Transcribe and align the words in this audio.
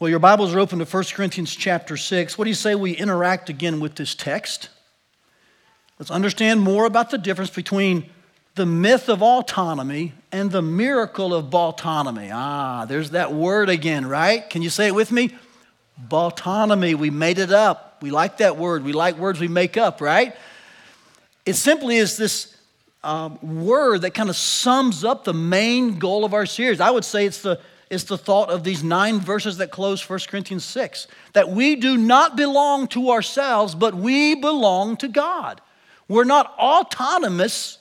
Well, 0.00 0.10
your 0.10 0.18
Bibles 0.18 0.52
are 0.52 0.58
open 0.58 0.80
to 0.80 0.84
1 0.84 1.04
Corinthians 1.14 1.54
chapter 1.54 1.96
6. 1.96 2.36
What 2.36 2.46
do 2.46 2.50
you 2.50 2.56
say 2.56 2.74
we 2.74 2.96
interact 2.96 3.48
again 3.48 3.78
with 3.78 3.94
this 3.94 4.16
text? 4.16 4.68
Let's 6.00 6.10
understand 6.10 6.62
more 6.62 6.84
about 6.84 7.10
the 7.10 7.16
difference 7.16 7.50
between 7.50 8.10
the 8.56 8.66
myth 8.66 9.08
of 9.08 9.22
autonomy 9.22 10.12
and 10.32 10.50
the 10.50 10.62
miracle 10.62 11.32
of 11.32 11.46
baltonomy. 11.46 12.32
Ah, 12.34 12.86
there's 12.86 13.10
that 13.10 13.32
word 13.32 13.68
again, 13.68 14.04
right? 14.04 14.50
Can 14.50 14.62
you 14.62 14.68
say 14.68 14.88
it 14.88 14.96
with 14.96 15.12
me? 15.12 15.30
Baltonomy. 16.08 16.96
We 16.96 17.10
made 17.10 17.38
it 17.38 17.52
up. 17.52 17.98
We 18.02 18.10
like 18.10 18.38
that 18.38 18.56
word. 18.56 18.82
We 18.82 18.92
like 18.92 19.16
words 19.16 19.38
we 19.38 19.46
make 19.46 19.76
up, 19.76 20.00
right? 20.00 20.34
It 21.46 21.54
simply 21.54 21.98
is 21.98 22.16
this 22.16 22.56
um, 23.04 23.38
word 23.64 24.02
that 24.02 24.10
kind 24.10 24.28
of 24.28 24.34
sums 24.34 25.04
up 25.04 25.22
the 25.22 25.34
main 25.34 26.00
goal 26.00 26.24
of 26.24 26.34
our 26.34 26.46
series. 26.46 26.80
I 26.80 26.90
would 26.90 27.04
say 27.04 27.26
it's 27.26 27.42
the 27.42 27.60
it's 27.90 28.04
the 28.04 28.18
thought 28.18 28.50
of 28.50 28.64
these 28.64 28.82
nine 28.82 29.20
verses 29.20 29.58
that 29.58 29.70
close 29.70 30.08
1 30.08 30.18
Corinthians 30.28 30.64
6 30.64 31.06
that 31.32 31.50
we 31.50 31.76
do 31.76 31.96
not 31.96 32.36
belong 32.36 32.88
to 32.88 33.10
ourselves, 33.10 33.74
but 33.74 33.94
we 33.94 34.34
belong 34.34 34.96
to 34.98 35.08
God. 35.08 35.60
We're 36.08 36.24
not 36.24 36.54
autonomous, 36.58 37.78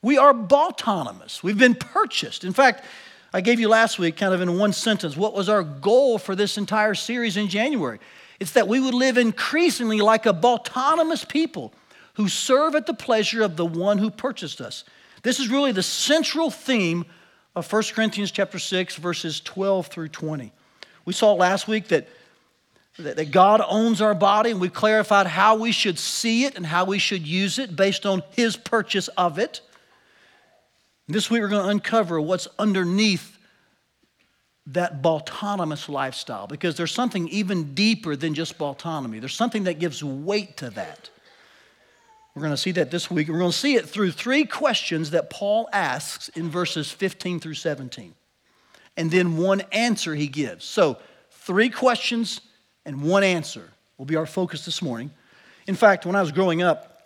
we 0.00 0.18
are 0.18 0.34
autonomous. 0.34 1.42
We've 1.42 1.58
been 1.58 1.74
purchased. 1.74 2.44
In 2.44 2.52
fact, 2.52 2.84
I 3.32 3.40
gave 3.40 3.60
you 3.60 3.68
last 3.68 3.98
week, 3.98 4.16
kind 4.16 4.34
of 4.34 4.40
in 4.40 4.58
one 4.58 4.72
sentence, 4.72 5.16
what 5.16 5.32
was 5.32 5.48
our 5.48 5.62
goal 5.62 6.18
for 6.18 6.34
this 6.34 6.58
entire 6.58 6.94
series 6.94 7.36
in 7.36 7.48
January? 7.48 7.98
It's 8.40 8.52
that 8.52 8.68
we 8.68 8.80
would 8.80 8.94
live 8.94 9.16
increasingly 9.16 10.00
like 10.00 10.26
a 10.26 10.30
autonomous 10.30 11.24
people 11.24 11.72
who 12.14 12.28
serve 12.28 12.74
at 12.74 12.86
the 12.86 12.94
pleasure 12.94 13.42
of 13.42 13.56
the 13.56 13.64
one 13.64 13.98
who 13.98 14.10
purchased 14.10 14.60
us. 14.60 14.84
This 15.22 15.38
is 15.38 15.48
really 15.48 15.72
the 15.72 15.82
central 15.82 16.50
theme 16.50 17.06
of 17.54 17.70
1 17.70 17.82
Corinthians 17.94 18.30
chapter 18.30 18.58
6, 18.58 18.96
verses 18.96 19.40
12 19.40 19.88
through 19.88 20.08
20. 20.08 20.52
We 21.04 21.12
saw 21.12 21.34
last 21.34 21.68
week 21.68 21.88
that, 21.88 22.08
that 22.98 23.30
God 23.30 23.62
owns 23.66 24.00
our 24.00 24.14
body, 24.14 24.50
and 24.50 24.60
we 24.60 24.68
clarified 24.68 25.26
how 25.26 25.56
we 25.56 25.72
should 25.72 25.98
see 25.98 26.44
it 26.44 26.56
and 26.56 26.64
how 26.64 26.84
we 26.84 26.98
should 26.98 27.26
use 27.26 27.58
it 27.58 27.76
based 27.76 28.06
on 28.06 28.22
His 28.30 28.56
purchase 28.56 29.08
of 29.08 29.38
it. 29.38 29.60
This 31.08 31.30
week, 31.30 31.42
we're 31.42 31.48
going 31.48 31.64
to 31.64 31.70
uncover 31.70 32.20
what's 32.20 32.48
underneath 32.58 33.38
that 34.66 35.04
autonomous 35.04 35.88
lifestyle 35.88 36.46
because 36.46 36.76
there's 36.76 36.92
something 36.92 37.28
even 37.28 37.74
deeper 37.74 38.14
than 38.14 38.32
just 38.32 38.60
autonomy. 38.60 39.18
There's 39.18 39.34
something 39.34 39.64
that 39.64 39.80
gives 39.80 40.04
weight 40.04 40.56
to 40.58 40.70
that. 40.70 41.10
We're 42.34 42.42
going 42.42 42.54
to 42.54 42.56
see 42.56 42.72
that 42.72 42.90
this 42.90 43.10
week. 43.10 43.28
We're 43.28 43.38
going 43.38 43.50
to 43.50 43.56
see 43.56 43.74
it 43.74 43.86
through 43.86 44.12
three 44.12 44.44
questions 44.44 45.10
that 45.10 45.28
Paul 45.28 45.68
asks 45.72 46.28
in 46.30 46.48
verses 46.48 46.90
15 46.90 47.40
through 47.40 47.54
17, 47.54 48.14
and 48.96 49.10
then 49.10 49.36
one 49.36 49.60
answer 49.72 50.14
he 50.14 50.28
gives. 50.28 50.64
So, 50.64 50.98
three 51.30 51.68
questions 51.68 52.40
and 52.86 53.02
one 53.02 53.22
answer 53.22 53.68
will 53.98 54.06
be 54.06 54.16
our 54.16 54.26
focus 54.26 54.64
this 54.64 54.80
morning. 54.80 55.10
In 55.66 55.74
fact, 55.74 56.06
when 56.06 56.16
I 56.16 56.22
was 56.22 56.32
growing 56.32 56.62
up, 56.62 57.02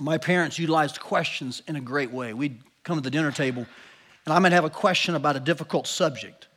my 0.00 0.18
parents 0.18 0.58
utilized 0.58 1.00
questions 1.00 1.62
in 1.66 1.76
a 1.76 1.80
great 1.80 2.10
way. 2.10 2.32
We'd 2.32 2.58
come 2.82 2.96
to 2.96 3.02
the 3.02 3.10
dinner 3.10 3.32
table, 3.32 3.66
and 4.24 4.32
I 4.32 4.38
might 4.38 4.52
have 4.52 4.64
a 4.64 4.70
question 4.70 5.14
about 5.14 5.36
a 5.36 5.40
difficult 5.40 5.86
subject. 5.86 6.48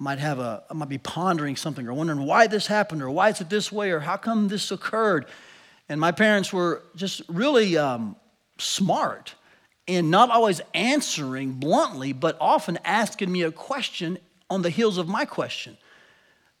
I 0.00 0.04
might 0.04 0.18
have 0.18 0.38
a, 0.38 0.64
I 0.70 0.74
might 0.74 0.88
be 0.88 0.98
pondering 0.98 1.56
something 1.56 1.86
or 1.86 1.92
wondering 1.92 2.26
why 2.26 2.46
this 2.46 2.66
happened 2.66 3.02
or 3.02 3.10
why 3.10 3.28
is 3.28 3.40
it 3.40 3.50
this 3.50 3.70
way 3.70 3.90
or 3.90 4.00
how 4.00 4.16
come 4.16 4.48
this 4.48 4.70
occurred. 4.70 5.26
And 5.88 6.00
my 6.00 6.12
parents 6.12 6.52
were 6.52 6.82
just 6.96 7.22
really 7.28 7.76
um, 7.76 8.16
smart 8.58 9.34
in 9.86 10.10
not 10.10 10.30
always 10.30 10.60
answering 10.72 11.52
bluntly, 11.52 12.12
but 12.12 12.36
often 12.40 12.78
asking 12.84 13.30
me 13.30 13.42
a 13.42 13.52
question 13.52 14.18
on 14.48 14.62
the 14.62 14.70
heels 14.70 14.98
of 14.98 15.08
my 15.08 15.24
question. 15.24 15.76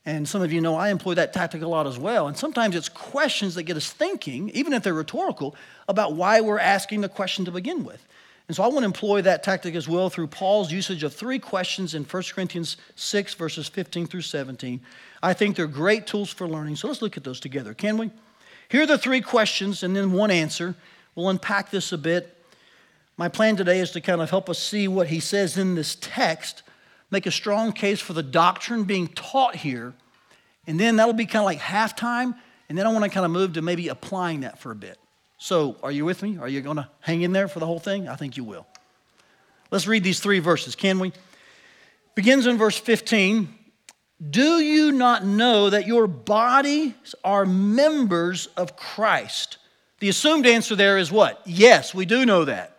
And 0.06 0.28
some 0.28 0.42
of 0.42 0.52
you 0.52 0.60
know 0.60 0.76
I 0.76 0.90
employ 0.90 1.14
that 1.14 1.32
tactic 1.32 1.62
a 1.62 1.66
lot 1.66 1.86
as 1.86 1.98
well. 1.98 2.28
And 2.28 2.36
sometimes 2.36 2.76
it's 2.76 2.90
questions 2.90 3.54
that 3.54 3.62
get 3.62 3.76
us 3.76 3.90
thinking, 3.90 4.50
even 4.50 4.74
if 4.74 4.82
they're 4.82 4.92
rhetorical, 4.92 5.56
about 5.88 6.14
why 6.14 6.42
we're 6.42 6.58
asking 6.58 7.00
the 7.00 7.08
question 7.08 7.46
to 7.46 7.50
begin 7.50 7.84
with. 7.84 8.06
And 8.46 8.54
so 8.54 8.62
I 8.62 8.66
want 8.66 8.80
to 8.80 8.84
employ 8.84 9.22
that 9.22 9.42
tactic 9.42 9.74
as 9.74 9.88
well 9.88 10.10
through 10.10 10.26
Paul's 10.26 10.70
usage 10.70 11.02
of 11.02 11.14
three 11.14 11.38
questions 11.38 11.94
in 11.94 12.04
1 12.04 12.22
Corinthians 12.34 12.76
6, 12.94 13.32
verses 13.34 13.68
15 13.68 14.06
through 14.06 14.20
17. 14.20 14.82
I 15.22 15.32
think 15.32 15.56
they're 15.56 15.66
great 15.66 16.06
tools 16.06 16.30
for 16.30 16.46
learning. 16.46 16.76
So 16.76 16.88
let's 16.88 17.00
look 17.00 17.16
at 17.16 17.24
those 17.24 17.40
together, 17.40 17.72
can 17.72 17.96
we? 17.96 18.10
Here 18.68 18.82
are 18.82 18.86
the 18.86 18.98
three 18.98 19.20
questions 19.20 19.82
and 19.82 19.94
then 19.94 20.12
one 20.12 20.30
answer. 20.30 20.74
We'll 21.14 21.28
unpack 21.28 21.70
this 21.70 21.92
a 21.92 21.98
bit. 21.98 22.36
My 23.16 23.28
plan 23.28 23.56
today 23.56 23.78
is 23.78 23.92
to 23.92 24.00
kind 24.00 24.20
of 24.20 24.30
help 24.30 24.50
us 24.50 24.58
see 24.58 24.88
what 24.88 25.08
he 25.08 25.20
says 25.20 25.56
in 25.56 25.76
this 25.76 25.96
text, 26.00 26.62
make 27.10 27.26
a 27.26 27.30
strong 27.30 27.72
case 27.72 28.00
for 28.00 28.12
the 28.12 28.22
doctrine 28.22 28.84
being 28.84 29.08
taught 29.08 29.54
here, 29.54 29.94
and 30.66 30.80
then 30.80 30.96
that'll 30.96 31.14
be 31.14 31.26
kind 31.26 31.42
of 31.42 31.46
like 31.46 31.60
halftime. 31.60 32.36
And 32.68 32.78
then 32.78 32.86
I 32.86 32.92
want 32.92 33.04
to 33.04 33.10
kind 33.10 33.26
of 33.26 33.30
move 33.30 33.52
to 33.52 33.62
maybe 33.62 33.88
applying 33.88 34.40
that 34.40 34.58
for 34.58 34.72
a 34.72 34.74
bit. 34.74 34.98
So, 35.38 35.76
are 35.82 35.92
you 35.92 36.04
with 36.04 36.22
me? 36.22 36.38
Are 36.38 36.48
you 36.48 36.62
going 36.62 36.76
to 36.78 36.88
hang 37.00 37.22
in 37.22 37.32
there 37.32 37.48
for 37.48 37.60
the 37.60 37.66
whole 37.66 37.78
thing? 37.78 38.08
I 38.08 38.16
think 38.16 38.36
you 38.36 38.44
will. 38.44 38.66
Let's 39.70 39.86
read 39.86 40.02
these 40.02 40.20
three 40.20 40.38
verses, 40.38 40.74
can 40.74 40.98
we? 40.98 41.12
Begins 42.14 42.46
in 42.46 42.56
verse 42.56 42.78
15 42.78 43.54
do 44.30 44.60
you 44.60 44.92
not 44.92 45.24
know 45.24 45.70
that 45.70 45.86
your 45.86 46.06
bodies 46.06 47.14
are 47.24 47.44
members 47.44 48.46
of 48.56 48.76
Christ? 48.76 49.58
The 49.98 50.08
assumed 50.08 50.46
answer 50.46 50.76
there 50.76 50.98
is 50.98 51.10
what? 51.10 51.40
Yes, 51.44 51.94
we 51.94 52.04
do 52.04 52.24
know 52.24 52.44
that. 52.44 52.76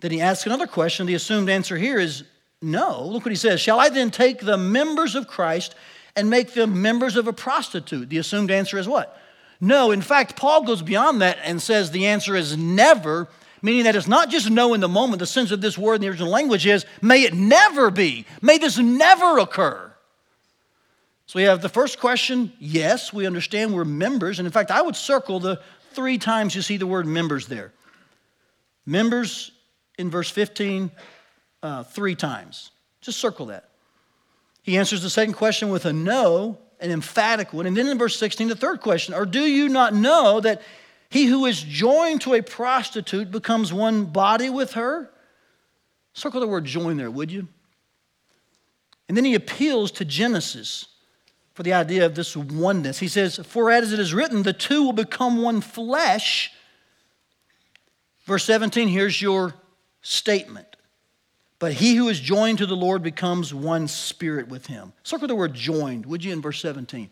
Then 0.00 0.10
he 0.10 0.20
asks 0.20 0.46
another 0.46 0.66
question. 0.66 1.06
The 1.06 1.14
assumed 1.14 1.48
answer 1.48 1.76
here 1.76 1.98
is 1.98 2.24
no. 2.60 3.04
Look 3.04 3.24
what 3.24 3.32
he 3.32 3.36
says. 3.36 3.60
Shall 3.60 3.80
I 3.80 3.88
then 3.88 4.10
take 4.10 4.40
the 4.40 4.58
members 4.58 5.14
of 5.14 5.28
Christ 5.28 5.74
and 6.16 6.28
make 6.28 6.52
them 6.52 6.82
members 6.82 7.16
of 7.16 7.26
a 7.26 7.32
prostitute? 7.32 8.08
The 8.08 8.18
assumed 8.18 8.50
answer 8.50 8.78
is 8.78 8.88
what? 8.88 9.18
No. 9.60 9.92
In 9.92 10.02
fact, 10.02 10.36
Paul 10.36 10.64
goes 10.64 10.82
beyond 10.82 11.22
that 11.22 11.38
and 11.42 11.62
says 11.62 11.90
the 11.90 12.06
answer 12.06 12.36
is 12.36 12.56
never 12.56 13.28
meaning 13.62 13.84
that 13.84 13.96
it's 13.96 14.08
not 14.08 14.28
just 14.28 14.50
no 14.50 14.74
in 14.74 14.80
the 14.80 14.88
moment. 14.88 15.20
The 15.20 15.26
sense 15.26 15.52
of 15.52 15.60
this 15.60 15.78
word 15.78 15.94
in 15.94 16.00
the 16.02 16.08
original 16.08 16.28
language 16.28 16.66
is, 16.66 16.84
may 17.00 17.22
it 17.22 17.32
never 17.32 17.90
be. 17.90 18.26
May 18.42 18.58
this 18.58 18.76
never 18.76 19.38
occur. 19.38 19.92
So 21.26 21.38
we 21.38 21.44
have 21.44 21.62
the 21.62 21.68
first 21.68 21.98
question 21.98 22.52
yes, 22.58 23.12
we 23.12 23.26
understand 23.26 23.72
we're 23.72 23.84
members. 23.84 24.38
And 24.38 24.46
in 24.46 24.52
fact, 24.52 24.70
I 24.70 24.82
would 24.82 24.96
circle 24.96 25.40
the 25.40 25.60
three 25.92 26.18
times 26.18 26.54
you 26.54 26.62
see 26.62 26.76
the 26.76 26.86
word 26.86 27.06
members 27.06 27.46
there. 27.46 27.72
Members 28.84 29.52
in 29.96 30.10
verse 30.10 30.28
15, 30.28 30.90
uh, 31.62 31.84
three 31.84 32.16
times. 32.16 32.72
Just 33.00 33.18
circle 33.18 33.46
that. 33.46 33.68
He 34.62 34.76
answers 34.76 35.02
the 35.02 35.10
second 35.10 35.34
question 35.34 35.70
with 35.70 35.86
a 35.86 35.92
no, 35.92 36.58
an 36.80 36.90
emphatic 36.90 37.52
one. 37.52 37.66
And 37.66 37.76
then 37.76 37.86
in 37.88 37.98
verse 37.98 38.18
16, 38.18 38.48
the 38.48 38.56
third 38.56 38.80
question, 38.80 39.14
or 39.14 39.24
do 39.24 39.40
you 39.40 39.68
not 39.68 39.94
know 39.94 40.40
that 40.40 40.62
he 41.12 41.26
who 41.26 41.44
is 41.44 41.60
joined 41.60 42.22
to 42.22 42.32
a 42.32 42.42
prostitute 42.42 43.30
becomes 43.30 43.70
one 43.70 44.06
body 44.06 44.48
with 44.48 44.72
her. 44.72 45.10
Circle 46.14 46.40
the 46.40 46.46
word 46.46 46.64
join 46.64 46.96
there, 46.96 47.10
would 47.10 47.30
you? 47.30 47.48
And 49.08 49.16
then 49.16 49.26
he 49.26 49.34
appeals 49.34 49.90
to 49.92 50.06
Genesis 50.06 50.86
for 51.52 51.64
the 51.64 51.74
idea 51.74 52.06
of 52.06 52.14
this 52.14 52.34
oneness. 52.34 52.98
He 52.98 53.08
says, 53.08 53.36
For 53.44 53.70
as 53.70 53.92
it 53.92 53.98
is 53.98 54.14
written, 54.14 54.42
the 54.42 54.54
two 54.54 54.84
will 54.84 54.94
become 54.94 55.42
one 55.42 55.60
flesh. 55.60 56.50
Verse 58.24 58.44
17, 58.44 58.88
here's 58.88 59.20
your 59.20 59.52
statement. 60.00 60.76
But 61.58 61.74
he 61.74 61.94
who 61.94 62.08
is 62.08 62.20
joined 62.20 62.56
to 62.56 62.66
the 62.66 62.74
Lord 62.74 63.02
becomes 63.02 63.52
one 63.52 63.86
spirit 63.86 64.48
with 64.48 64.66
him. 64.66 64.94
Circle 65.02 65.28
the 65.28 65.34
word 65.34 65.52
joined, 65.52 66.06
would 66.06 66.24
you, 66.24 66.32
in 66.32 66.40
verse 66.40 66.62
17? 66.62 67.10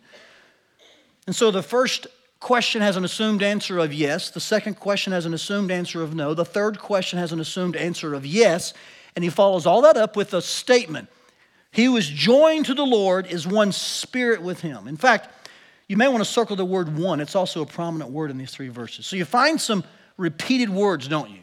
And 1.26 1.36
so 1.36 1.50
the 1.50 1.62
first 1.62 2.06
question 2.40 2.82
has 2.82 2.96
an 2.96 3.04
assumed 3.04 3.42
answer 3.42 3.78
of 3.78 3.92
yes. 3.92 4.30
The 4.30 4.40
second 4.40 4.80
question 4.80 5.12
has 5.12 5.26
an 5.26 5.34
assumed 5.34 5.70
answer 5.70 6.02
of 6.02 6.14
no. 6.14 6.34
The 6.34 6.44
third 6.44 6.78
question 6.78 7.18
has 7.18 7.32
an 7.32 7.40
assumed 7.40 7.76
answer 7.76 8.14
of 8.14 8.26
yes. 8.26 8.72
And 9.14 9.22
he 9.22 9.30
follows 9.30 9.66
all 9.66 9.82
that 9.82 9.96
up 9.96 10.16
with 10.16 10.34
a 10.34 10.42
statement 10.42 11.08
He 11.70 11.84
who 11.84 11.96
is 11.96 12.08
joined 12.08 12.66
to 12.66 12.74
the 12.74 12.84
Lord 12.84 13.26
is 13.26 13.46
one 13.46 13.72
spirit 13.72 14.42
with 14.42 14.60
him. 14.60 14.88
In 14.88 14.96
fact, 14.96 15.28
you 15.86 15.96
may 15.96 16.08
want 16.08 16.24
to 16.24 16.30
circle 16.30 16.56
the 16.56 16.64
word 16.64 16.96
one. 16.96 17.20
It's 17.20 17.34
also 17.36 17.62
a 17.62 17.66
prominent 17.66 18.10
word 18.10 18.30
in 18.30 18.38
these 18.38 18.52
three 18.52 18.68
verses. 18.68 19.06
So 19.06 19.16
you 19.16 19.24
find 19.24 19.60
some 19.60 19.84
repeated 20.16 20.70
words, 20.70 21.08
don't 21.08 21.30
you? 21.30 21.40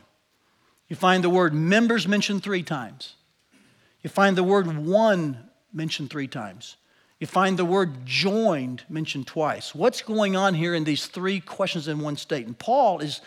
You 0.87 0.95
find 0.95 1.23
the 1.23 1.29
word 1.29 1.53
members 1.53 2.07
mentioned 2.07 2.43
three 2.43 2.63
times. 2.63 3.15
You 4.03 4.09
find 4.09 4.37
the 4.37 4.43
word 4.43 4.85
one 4.85 5.49
mentioned 5.73 6.09
three 6.09 6.27
times. 6.27 6.77
You 7.19 7.27
find 7.27 7.57
the 7.57 7.65
word 7.65 8.05
joined 8.05 8.83
mentioned 8.89 9.27
twice. 9.27 9.73
What's 9.73 10.01
going 10.01 10.35
on 10.35 10.53
here 10.53 10.75
in 10.75 10.83
these 10.83 11.07
three 11.07 11.39
questions 11.39 11.87
in 11.87 11.99
one 11.99 12.15
state? 12.15 12.45
And 12.45 12.57
Paul 12.57 12.99
is, 12.99 13.21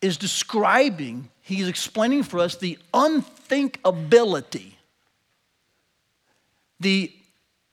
is 0.00 0.16
describing, 0.16 1.28
he's 1.40 1.68
explaining 1.68 2.24
for 2.24 2.40
us 2.40 2.56
the 2.56 2.78
unthinkability, 2.92 4.72
the 6.80 7.12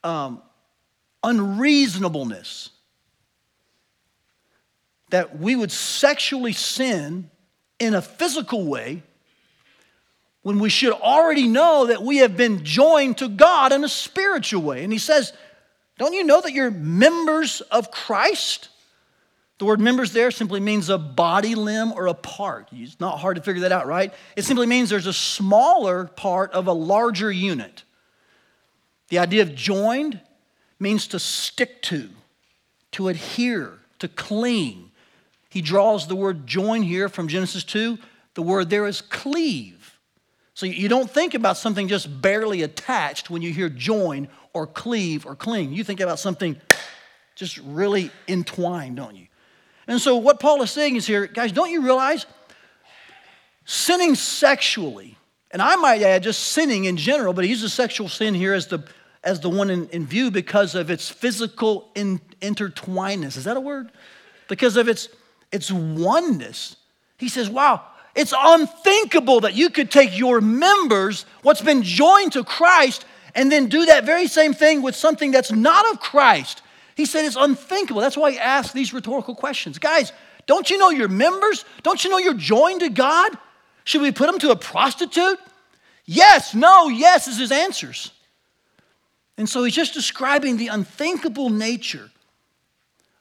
um, 0.04 0.42
unreasonableness 1.24 2.70
that 5.10 5.40
we 5.40 5.56
would 5.56 5.72
sexually 5.72 6.54
sin 6.54 7.32
in 7.80 7.96
a 7.96 8.02
physical 8.02 8.66
way 8.68 9.02
when 10.42 10.60
we 10.60 10.70
should 10.70 10.94
already 10.94 11.48
know 11.48 11.88
that 11.88 12.02
we 12.02 12.18
have 12.18 12.38
been 12.38 12.64
joined 12.64 13.18
to 13.18 13.28
God 13.28 13.72
in 13.72 13.84
a 13.84 13.90
spiritual 13.90 14.62
way. 14.62 14.84
And 14.84 14.94
he 14.94 15.00
says, 15.00 15.34
Don't 15.98 16.14
you 16.14 16.24
know 16.24 16.42
that 16.42 16.54
you're 16.54 16.72
members 16.72 17.62
of 17.62 17.92
Christ? 17.92 18.70
The 19.60 19.66
word 19.66 19.82
members 19.82 20.14
there 20.14 20.32
simply 20.32 20.62
means 20.62 20.90
a 20.90 20.98
body, 20.98 21.54
limb, 21.54 21.92
or 21.92 22.08
a 22.08 22.14
part. 22.14 22.70
It's 22.72 23.00
not 23.02 23.20
hard 23.20 23.36
to 23.36 23.44
figure 23.44 23.64
that 23.64 23.74
out, 23.74 23.88
right? 23.88 24.14
It 24.38 24.46
simply 24.46 24.66
means 24.66 24.90
there's 24.90 25.06
a 25.06 25.14
smaller 25.14 26.06
part 26.06 26.52
of 26.54 26.68
a 26.68 26.74
larger 26.74 27.30
unit. 27.30 27.84
The 29.10 29.20
idea 29.20 29.42
of 29.42 29.54
joined 29.56 30.22
means 30.80 31.08
to 31.08 31.20
stick 31.20 31.82
to, 31.84 32.10
to 32.94 33.10
adhere, 33.10 33.80
to 34.00 34.08
cling. 34.08 34.92
He 35.50 35.62
draws 35.62 36.08
the 36.08 36.16
word 36.16 36.48
join 36.48 36.82
here 36.82 37.10
from 37.10 37.28
Genesis 37.28 37.66
2. 37.66 37.98
The 38.36 38.42
word 38.42 38.70
there 38.70 38.88
is 38.88 39.02
cleave. 39.02 39.79
So 40.60 40.66
you 40.66 40.90
don't 40.90 41.10
think 41.10 41.36
about 41.36 41.56
something 41.56 41.88
just 41.88 42.22
barely 42.22 42.64
attached 42.64 43.30
when 43.30 43.42
you 43.42 43.54
hear 43.54 43.70
join 43.70 44.28
or 44.52 44.68
cleave 44.68 45.26
or 45.26 45.34
cling. 45.34 45.72
You 45.72 45.86
think 45.86 46.02
about 46.02 46.20
something 46.20 46.60
just 47.34 47.60
really 47.60 48.12
entwined, 48.28 48.98
don't 48.98 49.16
you? 49.16 49.28
And 49.88 50.02
so, 50.02 50.18
what 50.18 50.42
Paul 50.42 50.62
is 50.62 50.70
saying 50.70 50.98
is 50.98 51.08
here, 51.08 51.28
guys, 51.28 51.54
don't 51.54 51.72
you 51.72 51.82
realize 51.82 52.26
sinning 53.64 54.16
sexually, 54.16 55.16
and 55.52 55.62
I 55.62 55.78
might 55.78 56.02
add 56.02 56.24
just 56.24 56.48
sinning 56.48 56.84
in 56.84 56.98
general, 56.98 57.32
but 57.32 57.46
he 57.46 57.50
uses 57.50 57.72
sexual 57.72 58.10
sin 58.10 58.34
here 58.34 58.54
as 58.54 58.68
the, 58.68 58.84
as 59.24 59.40
the 59.40 59.50
one 59.50 59.70
in, 59.70 59.88
in 59.92 60.06
view 60.06 60.30
because 60.30 60.76
of 60.76 60.92
its 60.92 61.08
physical 61.08 61.90
in, 61.96 62.20
intertwinedness. 62.42 63.38
Is 63.38 63.46
that 63.46 63.56
a 63.56 63.62
word? 63.62 63.94
Because 64.50 64.76
of 64.76 64.90
its, 64.90 65.08
its 65.54 65.72
oneness. 65.72 66.76
He 67.18 67.30
says, 67.30 67.50
wow, 67.50 67.82
it's 68.16 68.34
unthinkable 68.38 69.42
that 69.42 69.54
you 69.54 69.70
could 69.70 69.92
take 69.92 70.18
your 70.18 70.42
members, 70.42 71.26
what's 71.42 71.62
been 71.62 71.84
joined 71.84 72.34
to 72.34 72.44
Christ, 72.44 73.06
and 73.36 73.52
then 73.52 73.68
do 73.68 73.86
that 73.86 74.06
very 74.06 74.28
same 74.28 74.54
thing 74.54 74.82
with 74.82 74.96
something 74.96 75.32
that's 75.32 75.52
not 75.52 75.90
of 75.92 76.00
Christ. 76.00 76.62
He 76.96 77.06
said 77.06 77.26
it's 77.26 77.38
unthinkable. 77.38 78.02
That's 78.02 78.18
why 78.18 78.32
he 78.32 78.40
asked 78.40 78.74
these 78.74 78.94
rhetorical 78.94 79.36
questions. 79.36 79.80
Guys, 79.80 80.12
don't 80.48 80.70
you 80.70 80.78
know 80.78 80.90
you're 80.90 81.08
members? 81.08 81.64
Don't 81.84 82.04
you 82.04 82.10
know 82.10 82.18
you're 82.18 82.34
joined 82.34 82.82
to 82.82 82.90
God? 82.90 83.38
Should 83.86 84.02
we 84.02 84.12
put 84.12 84.28
them 84.28 84.40
to 84.40 84.52
a 84.52 84.56
prostitute? 84.56 85.40
Yes, 86.06 86.54
no, 86.56 86.90
yes 86.90 87.28
is 87.28 87.38
his 87.38 87.52
answers. 87.52 88.12
And 89.38 89.48
so 89.48 89.64
he's 89.64 89.76
just 89.76 89.94
describing 89.94 90.58
the 90.58 90.68
unthinkable 90.68 91.50
nature 91.50 92.10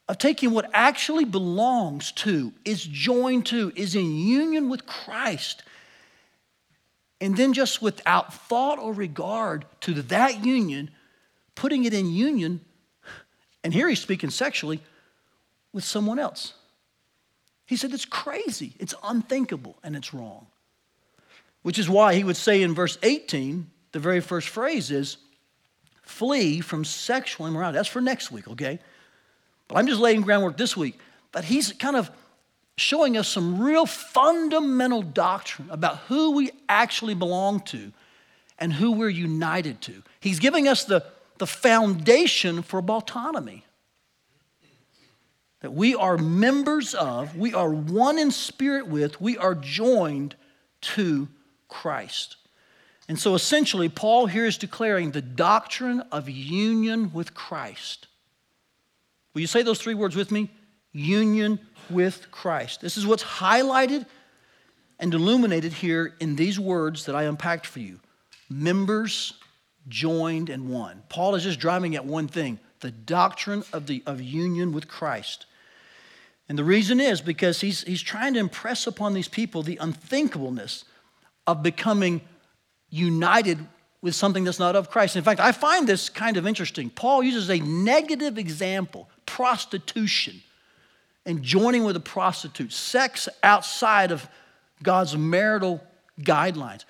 of 0.08 0.19
taking 0.19 0.52
what 0.52 0.70
actually 0.72 1.25
belongs 1.25 2.12
to, 2.12 2.52
is 2.64 2.82
joined 2.82 3.46
to, 3.46 3.72
is 3.76 3.94
in 3.94 4.16
union 4.16 4.69
with 4.69 4.87
Christ, 4.87 5.62
and 7.20 7.37
then 7.37 7.52
just 7.52 7.82
without 7.82 8.32
thought 8.32 8.78
or 8.78 8.93
regard 8.93 9.66
to 9.82 10.02
that 10.02 10.44
union, 10.44 10.90
putting 11.55 11.84
it 11.84 11.93
in 11.93 12.10
union 12.10 12.60
and 13.64 13.75
here 13.75 13.88
he's 13.88 14.00
speaking 14.00 14.31
sexually 14.31 14.81
with 15.72 15.84
someone 15.84 16.19
else. 16.19 16.55
He 17.66 17.76
said 17.76 17.93
it's 17.93 18.05
crazy, 18.05 18.72
it's 18.78 18.94
unthinkable, 19.02 19.76
and 19.82 19.94
it's 19.94 20.14
wrong. 20.14 20.46
Which 21.62 21.78
is 21.78 21.88
why 21.88 22.14
he 22.14 22.25
would 22.25 22.37
say 22.37 22.62
in 22.62 22.75
verse 22.75 22.96
18, 23.02 23.70
the 23.93 23.99
very 23.99 24.20
first 24.20 24.49
phrase 24.49 24.90
is, 24.90 25.19
flee 26.02 26.60
from 26.60 26.84
sexual 26.84 27.46
immorality. 27.46 27.76
That's 27.76 27.88
for 27.88 28.00
next 28.00 28.32
week, 28.32 28.49
okay? 28.49 28.78
But 29.69 29.76
I'm 29.76 29.87
just 29.87 30.00
laying 30.00 30.23
groundwork 30.23 30.56
this 30.56 30.76
week. 30.76 30.99
But 31.31 31.44
he's 31.44 31.73
kind 31.73 31.97
of 31.97 32.11
showing 32.76 33.17
us 33.17 33.29
some 33.29 33.61
real 33.61 33.87
fundamental 33.87 35.03
doctrine 35.03 35.69
about 35.70 35.99
who 36.09 36.32
we 36.32 36.50
actually 36.69 37.15
belong 37.15 37.61
to 37.61 37.93
and 38.59 38.73
who 38.73 38.93
we're 38.93 39.09
united 39.09 39.81
to. 39.82 40.03
He's 40.20 40.38
giving 40.38 40.67
us 40.67 40.85
the 40.85 41.05
the 41.38 41.47
foundation 41.47 42.62
for 42.62 42.81
autonomy. 42.81 43.65
That 45.61 45.73
we 45.73 45.94
are 45.94 46.19
members 46.19 46.94
of, 46.94 47.37
we 47.37 47.55
are 47.55 47.70
one 47.70 48.19
in 48.19 48.31
spirit 48.31 48.87
with, 48.87 49.20
we 49.20 49.37
are 49.38 49.55
joined 49.55 50.37
to 50.81 51.29
Christ. 51.69 52.37
And 53.09 53.19
so 53.19 53.35
essentially, 53.35 53.88
Paul 53.88 54.26
here 54.26 54.44
is 54.44 54.59
declaring 54.59 55.11
the 55.11 55.23
doctrine 55.23 56.00
of 56.12 56.29
union 56.29 57.12
with 57.12 57.35
Christ. 57.35 58.06
Will 59.38 59.43
you 59.43 59.46
say 59.46 59.62
those 59.62 59.79
three 59.79 59.94
words 59.94 60.17
with 60.17 60.32
me? 60.32 60.50
Union 60.90 61.61
with 61.90 62.29
Christ. 62.32 62.81
This 62.81 62.96
is 62.96 63.06
what's 63.06 63.23
highlighted 63.23 64.05
and 64.99 65.14
illuminated 65.14 65.73
here 65.73 66.17
in 66.19 66.35
these 66.35 66.58
words 66.58 67.05
that 67.05 67.14
I 67.14 67.23
unpacked 67.23 67.64
for 67.64 67.79
you 67.79 68.00
members 68.50 69.35
joined 69.87 70.50
and 70.50 70.69
one. 70.69 71.05
Paul 71.08 71.37
is 71.37 71.44
just 71.44 71.61
driving 71.61 71.94
at 71.94 72.05
one 72.05 72.26
thing 72.26 72.58
the 72.81 72.90
doctrine 72.90 73.62
of, 73.73 73.87
the, 73.87 74.02
of 74.06 74.20
union 74.20 74.73
with 74.73 74.88
Christ. 74.88 75.46
And 76.49 76.58
the 76.58 76.64
reason 76.64 76.99
is 76.99 77.20
because 77.20 77.61
he's, 77.61 77.82
he's 77.82 78.02
trying 78.02 78.34
to 78.34 78.41
impress 78.41 78.88
upon 78.88 79.14
these 79.14 79.29
people 79.29 79.62
the 79.62 79.76
unthinkableness 79.76 80.82
of 81.46 81.62
becoming 81.62 82.23
united 82.91 83.64
with 84.00 84.14
something 84.14 84.44
that's 84.44 84.58
not 84.58 84.76
of 84.76 84.90
Christ. 84.90 85.16
In 85.16 85.24
fact, 85.24 85.40
I 85.40 85.52
find 85.52 85.86
this 85.86 86.08
kind 86.08 86.36
of 86.36 86.46
interesting. 86.46 86.90
Paul 86.90 87.22
uses 87.22 87.50
a 87.50 87.58
negative 87.58 88.38
example 88.38 89.08
prostitution 89.26 90.40
and 91.26 91.42
joining 91.42 91.84
with 91.84 91.96
a 91.96 92.00
prostitute, 92.00 92.72
sex 92.72 93.28
outside 93.42 94.12
of 94.12 94.28
God's 94.82 95.16
marital 95.16 95.82
guidelines. 96.20 96.84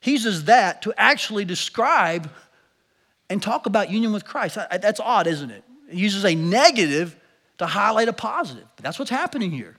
He 0.00 0.12
uses 0.12 0.44
that 0.44 0.82
to 0.82 0.94
actually 0.96 1.44
describe 1.44 2.30
and 3.30 3.42
talk 3.42 3.66
about 3.66 3.90
union 3.90 4.12
with 4.12 4.24
Christ. 4.24 4.56
That's 4.56 5.00
odd, 5.00 5.26
isn't 5.26 5.50
it? 5.50 5.64
He 5.90 6.00
uses 6.00 6.24
a 6.24 6.34
negative 6.34 7.16
to 7.58 7.66
highlight 7.66 8.08
a 8.08 8.12
positive. 8.12 8.66
But 8.76 8.84
that's 8.84 8.98
what's 8.98 9.10
happening 9.10 9.50
here. 9.50 9.76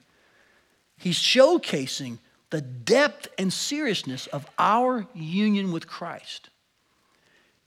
He's 0.98 1.18
showcasing 1.18 2.20
the 2.52 2.62
depth 2.62 3.28
and 3.38 3.52
seriousness 3.52 4.28
of 4.28 4.46
our 4.58 5.08
union 5.14 5.72
with 5.72 5.88
Christ. 5.88 6.50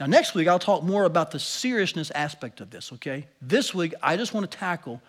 Now, 0.02 0.08
next 0.08 0.34
week, 0.34 0.48
I'll 0.48 0.58
talk 0.58 0.82
more 0.82 1.04
about 1.04 1.30
the 1.30 1.38
seriousness 1.38 2.10
aspect 2.10 2.60
of 2.60 2.70
this, 2.70 2.92
okay? 2.94 3.28
This 3.40 3.72
week, 3.72 3.94
I 4.02 4.16
just 4.16 4.34
want 4.34 4.50
to 4.50 4.58
tackle 4.58 5.00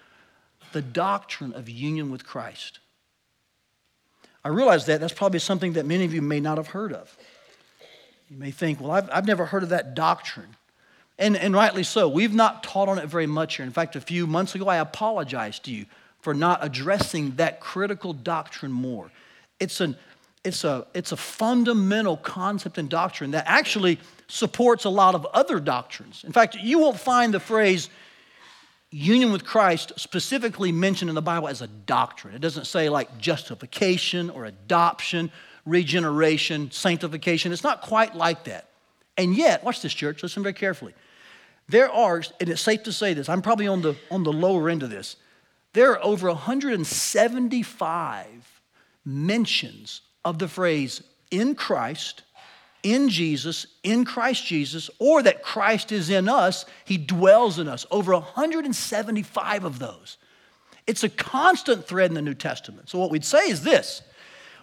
the 0.71 0.83
doctrine 0.83 1.51
of 1.53 1.67
union 1.67 2.11
with 2.11 2.23
Christ. 2.23 2.77
I 4.45 4.49
realize 4.49 4.85
that 4.85 5.01
that's 5.01 5.11
probably 5.11 5.39
something 5.39 5.73
that 5.73 5.87
many 5.87 6.05
of 6.05 6.13
you 6.13 6.21
may 6.21 6.39
not 6.39 6.59
have 6.59 6.67
heard 6.67 6.93
of. 6.93 7.17
You 8.29 8.37
may 8.37 8.51
think, 8.51 8.79
well, 8.79 8.91
I've, 8.91 9.09
I've 9.11 9.25
never 9.25 9.45
heard 9.45 9.63
of 9.63 9.69
that 9.69 9.95
doctrine. 9.95 10.57
And, 11.17 11.35
and 11.37 11.55
rightly 11.55 11.81
so. 11.81 12.07
We've 12.07 12.35
not 12.35 12.61
taught 12.61 12.87
on 12.87 12.99
it 12.99 13.07
very 13.07 13.25
much 13.25 13.55
here. 13.55 13.65
In 13.65 13.71
fact, 13.71 13.95
a 13.95 14.01
few 14.01 14.27
months 14.27 14.53
ago, 14.53 14.67
I 14.67 14.77
apologized 14.77 15.65
to 15.65 15.71
you 15.71 15.87
for 16.21 16.35
not 16.35 16.59
addressing 16.63 17.31
that 17.37 17.59
critical 17.59 18.13
doctrine 18.13 18.71
more. 18.71 19.09
It's, 19.59 19.81
an, 19.81 19.95
it's, 20.43 20.63
a, 20.63 20.85
it's 20.93 21.11
a 21.11 21.17
fundamental 21.17 22.17
concept 22.17 22.77
and 22.77 22.89
doctrine 22.89 23.31
that 23.31 23.45
actually 23.47 23.99
supports 24.27 24.85
a 24.85 24.89
lot 24.89 25.15
of 25.15 25.25
other 25.27 25.59
doctrines. 25.59 26.23
In 26.25 26.31
fact, 26.31 26.55
you 26.55 26.79
won't 26.79 26.99
find 26.99 27.33
the 27.33 27.39
phrase 27.39 27.89
union 28.89 29.31
with 29.31 29.45
Christ 29.45 29.93
specifically 29.95 30.71
mentioned 30.71 31.09
in 31.09 31.15
the 31.15 31.21
Bible 31.21 31.47
as 31.47 31.61
a 31.61 31.67
doctrine. 31.67 32.35
It 32.35 32.41
doesn't 32.41 32.65
say 32.65 32.89
like 32.89 33.17
justification 33.17 34.29
or 34.29 34.45
adoption 34.45 35.31
regeneration, 35.65 36.71
sanctification. 36.71 37.53
It's 37.53 37.63
not 37.63 37.81
quite 37.81 38.15
like 38.15 38.43
that. 38.45 38.69
And 39.17 39.35
yet, 39.35 39.63
watch 39.63 39.81
this, 39.81 39.93
church, 39.93 40.23
listen 40.23 40.41
very 40.43 40.53
carefully. 40.53 40.93
There 41.69 41.89
are, 41.89 42.21
and 42.39 42.49
it's 42.49 42.61
safe 42.61 42.83
to 42.83 42.91
say 42.91 43.13
this, 43.13 43.29
I'm 43.29 43.41
probably 43.41 43.67
on 43.67 43.81
the, 43.81 43.95
on 44.11 44.23
the 44.23 44.33
lower 44.33 44.69
end 44.69 44.83
of 44.83 44.89
this. 44.89 45.15
There 45.73 45.91
are 45.91 46.03
over 46.03 46.27
175 46.27 48.61
mentions 49.05 50.01
of 50.25 50.39
the 50.39 50.47
phrase 50.47 51.03
in 51.31 51.55
Christ, 51.55 52.23
in 52.83 53.09
Jesus, 53.09 53.65
in 53.83 54.05
Christ 54.05 54.45
Jesus, 54.45 54.89
or 54.99 55.23
that 55.23 55.43
Christ 55.43 55.91
is 55.91 56.09
in 56.09 56.27
us, 56.27 56.65
he 56.85 56.97
dwells 56.97 57.59
in 57.59 57.67
us. 57.67 57.85
Over 57.91 58.13
175 58.13 59.63
of 59.63 59.79
those. 59.79 60.17
It's 60.85 61.03
a 61.03 61.09
constant 61.09 61.87
thread 61.87 62.11
in 62.11 62.15
the 62.15 62.21
New 62.21 62.33
Testament. 62.33 62.89
So, 62.89 62.99
what 62.99 63.09
we'd 63.09 63.25
say 63.25 63.49
is 63.49 63.63
this 63.63 64.01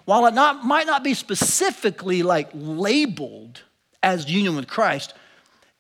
while 0.05 0.27
it 0.27 0.35
not, 0.35 0.65
might 0.65 0.87
not 0.87 1.05
be 1.05 1.15
specifically 1.15 2.23
like 2.23 2.51
labeled 2.53 3.63
as 4.03 4.31
union 4.31 4.57
with 4.57 4.67
Christ, 4.67 5.15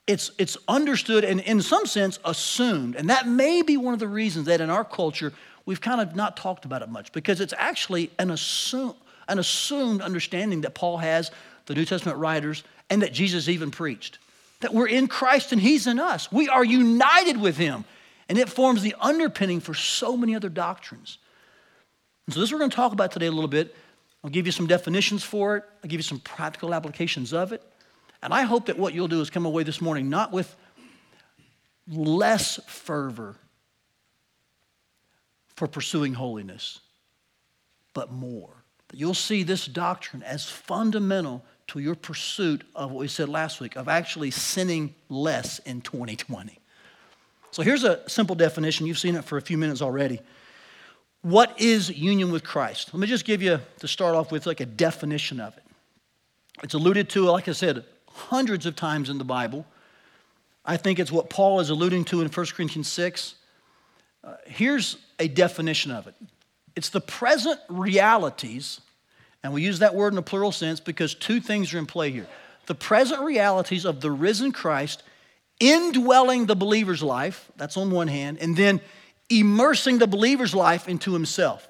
it's, 0.06 0.30
it's 0.38 0.56
understood 0.68 1.24
and 1.24 1.40
in 1.40 1.60
some 1.62 1.86
sense 1.86 2.18
assumed. 2.24 2.96
And 2.96 3.10
that 3.10 3.28
may 3.28 3.62
be 3.62 3.76
one 3.76 3.94
of 3.94 4.00
the 4.00 4.08
reasons 4.08 4.46
that 4.46 4.60
in 4.60 4.70
our 4.70 4.84
culture 4.84 5.32
we've 5.66 5.80
kind 5.80 6.00
of 6.00 6.16
not 6.16 6.36
talked 6.36 6.64
about 6.64 6.82
it 6.82 6.88
much 6.88 7.12
because 7.12 7.40
it's 7.40 7.54
actually 7.56 8.10
an, 8.18 8.30
assume, 8.30 8.94
an 9.30 9.38
assumed 9.38 10.02
understanding 10.02 10.62
that 10.62 10.74
Paul 10.74 10.98
has, 10.98 11.30
the 11.66 11.74
New 11.74 11.84
Testament 11.84 12.18
writers, 12.18 12.62
and 12.90 13.02
that 13.02 13.12
Jesus 13.12 13.48
even 13.48 13.70
preached. 13.70 14.18
That 14.60 14.74
we're 14.74 14.88
in 14.88 15.06
Christ 15.06 15.52
and 15.52 15.60
He's 15.60 15.86
in 15.86 15.98
us. 15.98 16.30
We 16.30 16.48
are 16.48 16.64
united 16.64 17.40
with 17.40 17.56
Him. 17.56 17.84
And 18.28 18.38
it 18.38 18.48
forms 18.48 18.82
the 18.82 18.94
underpinning 19.00 19.60
for 19.60 19.74
so 19.74 20.16
many 20.16 20.36
other 20.36 20.48
doctrines. 20.48 21.18
And 22.26 22.34
so, 22.34 22.40
this 22.40 22.52
we're 22.52 22.58
going 22.58 22.70
to 22.70 22.76
talk 22.76 22.92
about 22.92 23.10
today 23.10 23.26
a 23.26 23.32
little 23.32 23.48
bit 23.48 23.74
I'll 24.22 24.30
give 24.30 24.46
you 24.46 24.52
some 24.52 24.66
definitions 24.66 25.22
for 25.22 25.56
it, 25.56 25.64
I'll 25.82 25.88
give 25.88 25.98
you 25.98 26.04
some 26.04 26.20
practical 26.20 26.74
applications 26.74 27.32
of 27.32 27.52
it. 27.52 27.62
And 28.22 28.34
I 28.34 28.42
hope 28.42 28.66
that 28.66 28.78
what 28.78 28.92
you'll 28.92 29.08
do 29.08 29.20
is 29.20 29.30
come 29.30 29.46
away 29.46 29.62
this 29.62 29.80
morning 29.80 30.10
not 30.10 30.30
with 30.30 30.54
less 31.88 32.60
fervor 32.66 33.36
for 35.56 35.66
pursuing 35.66 36.12
holiness, 36.12 36.80
but 37.94 38.12
more. 38.12 38.50
You'll 38.92 39.14
see 39.14 39.42
this 39.42 39.66
doctrine 39.66 40.22
as 40.22 40.48
fundamental 40.48 41.44
to 41.68 41.78
your 41.78 41.94
pursuit 41.94 42.64
of 42.74 42.90
what 42.90 43.00
we 43.00 43.08
said 43.08 43.28
last 43.28 43.60
week 43.60 43.76
of 43.76 43.88
actually 43.88 44.30
sinning 44.30 44.94
less 45.08 45.60
in 45.60 45.80
2020. 45.80 46.58
So 47.52 47.62
here's 47.62 47.84
a 47.84 48.08
simple 48.08 48.34
definition. 48.34 48.86
You've 48.86 48.98
seen 48.98 49.14
it 49.16 49.24
for 49.24 49.36
a 49.36 49.42
few 49.42 49.58
minutes 49.58 49.82
already. 49.82 50.20
What 51.22 51.60
is 51.60 51.90
union 51.90 52.32
with 52.32 52.44
Christ? 52.44 52.92
Let 52.92 53.00
me 53.00 53.06
just 53.06 53.24
give 53.24 53.42
you, 53.42 53.60
to 53.78 53.88
start 53.88 54.14
off 54.14 54.32
with, 54.32 54.46
like 54.46 54.60
a 54.60 54.66
definition 54.66 55.40
of 55.40 55.56
it. 55.56 55.64
It's 56.62 56.74
alluded 56.74 57.08
to, 57.10 57.24
like 57.24 57.48
I 57.48 57.52
said, 57.52 57.84
hundreds 58.08 58.66
of 58.66 58.76
times 58.76 59.10
in 59.10 59.18
the 59.18 59.24
Bible. 59.24 59.66
I 60.64 60.76
think 60.76 60.98
it's 60.98 61.12
what 61.12 61.30
Paul 61.30 61.60
is 61.60 61.70
alluding 61.70 62.04
to 62.06 62.20
in 62.20 62.28
1 62.28 62.46
Corinthians 62.46 62.88
6. 62.88 63.34
Uh, 64.22 64.34
here's 64.46 64.96
a 65.18 65.28
definition 65.28 65.90
of 65.90 66.06
it 66.06 66.14
it's 66.76 66.90
the 66.90 67.00
present 67.00 67.60
realities, 67.68 68.80
and 69.42 69.52
we 69.52 69.62
use 69.62 69.80
that 69.80 69.94
word 69.94 70.12
in 70.12 70.18
a 70.18 70.22
plural 70.22 70.52
sense 70.52 70.80
because 70.80 71.14
two 71.14 71.40
things 71.40 71.74
are 71.74 71.78
in 71.78 71.86
play 71.86 72.10
here. 72.10 72.26
The 72.66 72.74
present 72.74 73.22
realities 73.22 73.84
of 73.84 74.00
the 74.00 74.10
risen 74.10 74.52
Christ 74.52 75.02
indwelling 75.60 76.46
the 76.46 76.56
believer's 76.56 77.02
life, 77.02 77.50
that's 77.56 77.76
on 77.76 77.90
one 77.90 78.08
hand, 78.08 78.38
and 78.40 78.56
then 78.56 78.80
immersing 79.28 79.98
the 79.98 80.06
believer's 80.06 80.54
life 80.54 80.88
into 80.88 81.12
himself. 81.12 81.68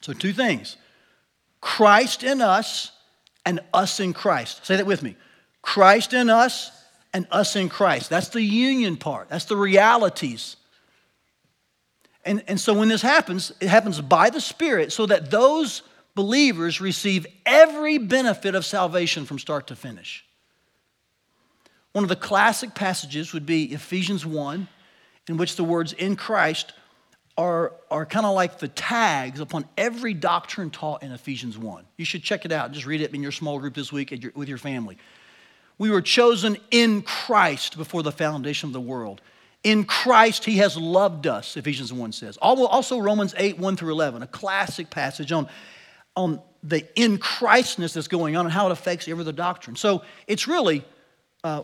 So, 0.00 0.12
two 0.12 0.32
things 0.32 0.76
Christ 1.60 2.22
in 2.22 2.40
us 2.40 2.92
and 3.44 3.60
us 3.74 4.00
in 4.00 4.12
Christ. 4.12 4.64
Say 4.64 4.76
that 4.76 4.86
with 4.86 5.02
me 5.02 5.16
Christ 5.60 6.14
in 6.14 6.30
us 6.30 6.70
and 7.12 7.26
us 7.30 7.56
in 7.56 7.68
Christ. 7.68 8.10
That's 8.10 8.28
the 8.28 8.42
union 8.42 8.96
part, 8.96 9.28
that's 9.28 9.46
the 9.46 9.56
realities. 9.56 10.56
And, 12.28 12.44
and 12.46 12.60
so, 12.60 12.74
when 12.74 12.88
this 12.88 13.00
happens, 13.00 13.54
it 13.58 13.68
happens 13.68 14.02
by 14.02 14.28
the 14.28 14.40
Spirit 14.40 14.92
so 14.92 15.06
that 15.06 15.30
those 15.30 15.80
believers 16.14 16.78
receive 16.78 17.26
every 17.46 17.96
benefit 17.96 18.54
of 18.54 18.66
salvation 18.66 19.24
from 19.24 19.38
start 19.38 19.68
to 19.68 19.74
finish. 19.74 20.26
One 21.92 22.04
of 22.04 22.10
the 22.10 22.16
classic 22.16 22.74
passages 22.74 23.32
would 23.32 23.46
be 23.46 23.72
Ephesians 23.72 24.26
1, 24.26 24.68
in 25.28 25.38
which 25.38 25.56
the 25.56 25.64
words 25.64 25.94
in 25.94 26.16
Christ 26.16 26.74
are, 27.38 27.72
are 27.90 28.04
kind 28.04 28.26
of 28.26 28.34
like 28.34 28.58
the 28.58 28.68
tags 28.68 29.40
upon 29.40 29.64
every 29.78 30.12
doctrine 30.12 30.68
taught 30.68 31.02
in 31.02 31.12
Ephesians 31.12 31.56
1. 31.56 31.86
You 31.96 32.04
should 32.04 32.22
check 32.22 32.44
it 32.44 32.52
out. 32.52 32.72
Just 32.72 32.84
read 32.84 33.00
it 33.00 33.14
in 33.14 33.22
your 33.22 33.32
small 33.32 33.58
group 33.58 33.72
this 33.72 33.90
week 33.90 34.10
your, 34.22 34.32
with 34.34 34.50
your 34.50 34.58
family. 34.58 34.98
We 35.78 35.88
were 35.88 36.02
chosen 36.02 36.58
in 36.70 37.00
Christ 37.00 37.78
before 37.78 38.02
the 38.02 38.12
foundation 38.12 38.68
of 38.68 38.74
the 38.74 38.82
world. 38.82 39.22
In 39.64 39.84
Christ, 39.84 40.44
He 40.44 40.58
has 40.58 40.76
loved 40.76 41.26
us, 41.26 41.56
Ephesians 41.56 41.92
1 41.92 42.12
says. 42.12 42.36
Also, 42.38 42.98
Romans 42.98 43.34
8, 43.36 43.58
1 43.58 43.76
through 43.76 43.92
11, 43.92 44.22
a 44.22 44.26
classic 44.26 44.90
passage 44.90 45.32
on, 45.32 45.48
on 46.16 46.40
the 46.62 46.86
in 46.94 47.18
Christness 47.18 47.92
that's 47.92 48.08
going 48.08 48.36
on 48.36 48.44
and 48.44 48.52
how 48.52 48.66
it 48.66 48.72
affects 48.72 49.08
every 49.08 49.22
other 49.22 49.32
doctrine. 49.32 49.76
So 49.76 50.02
it's 50.26 50.48
really 50.48 50.84
uh, 51.44 51.62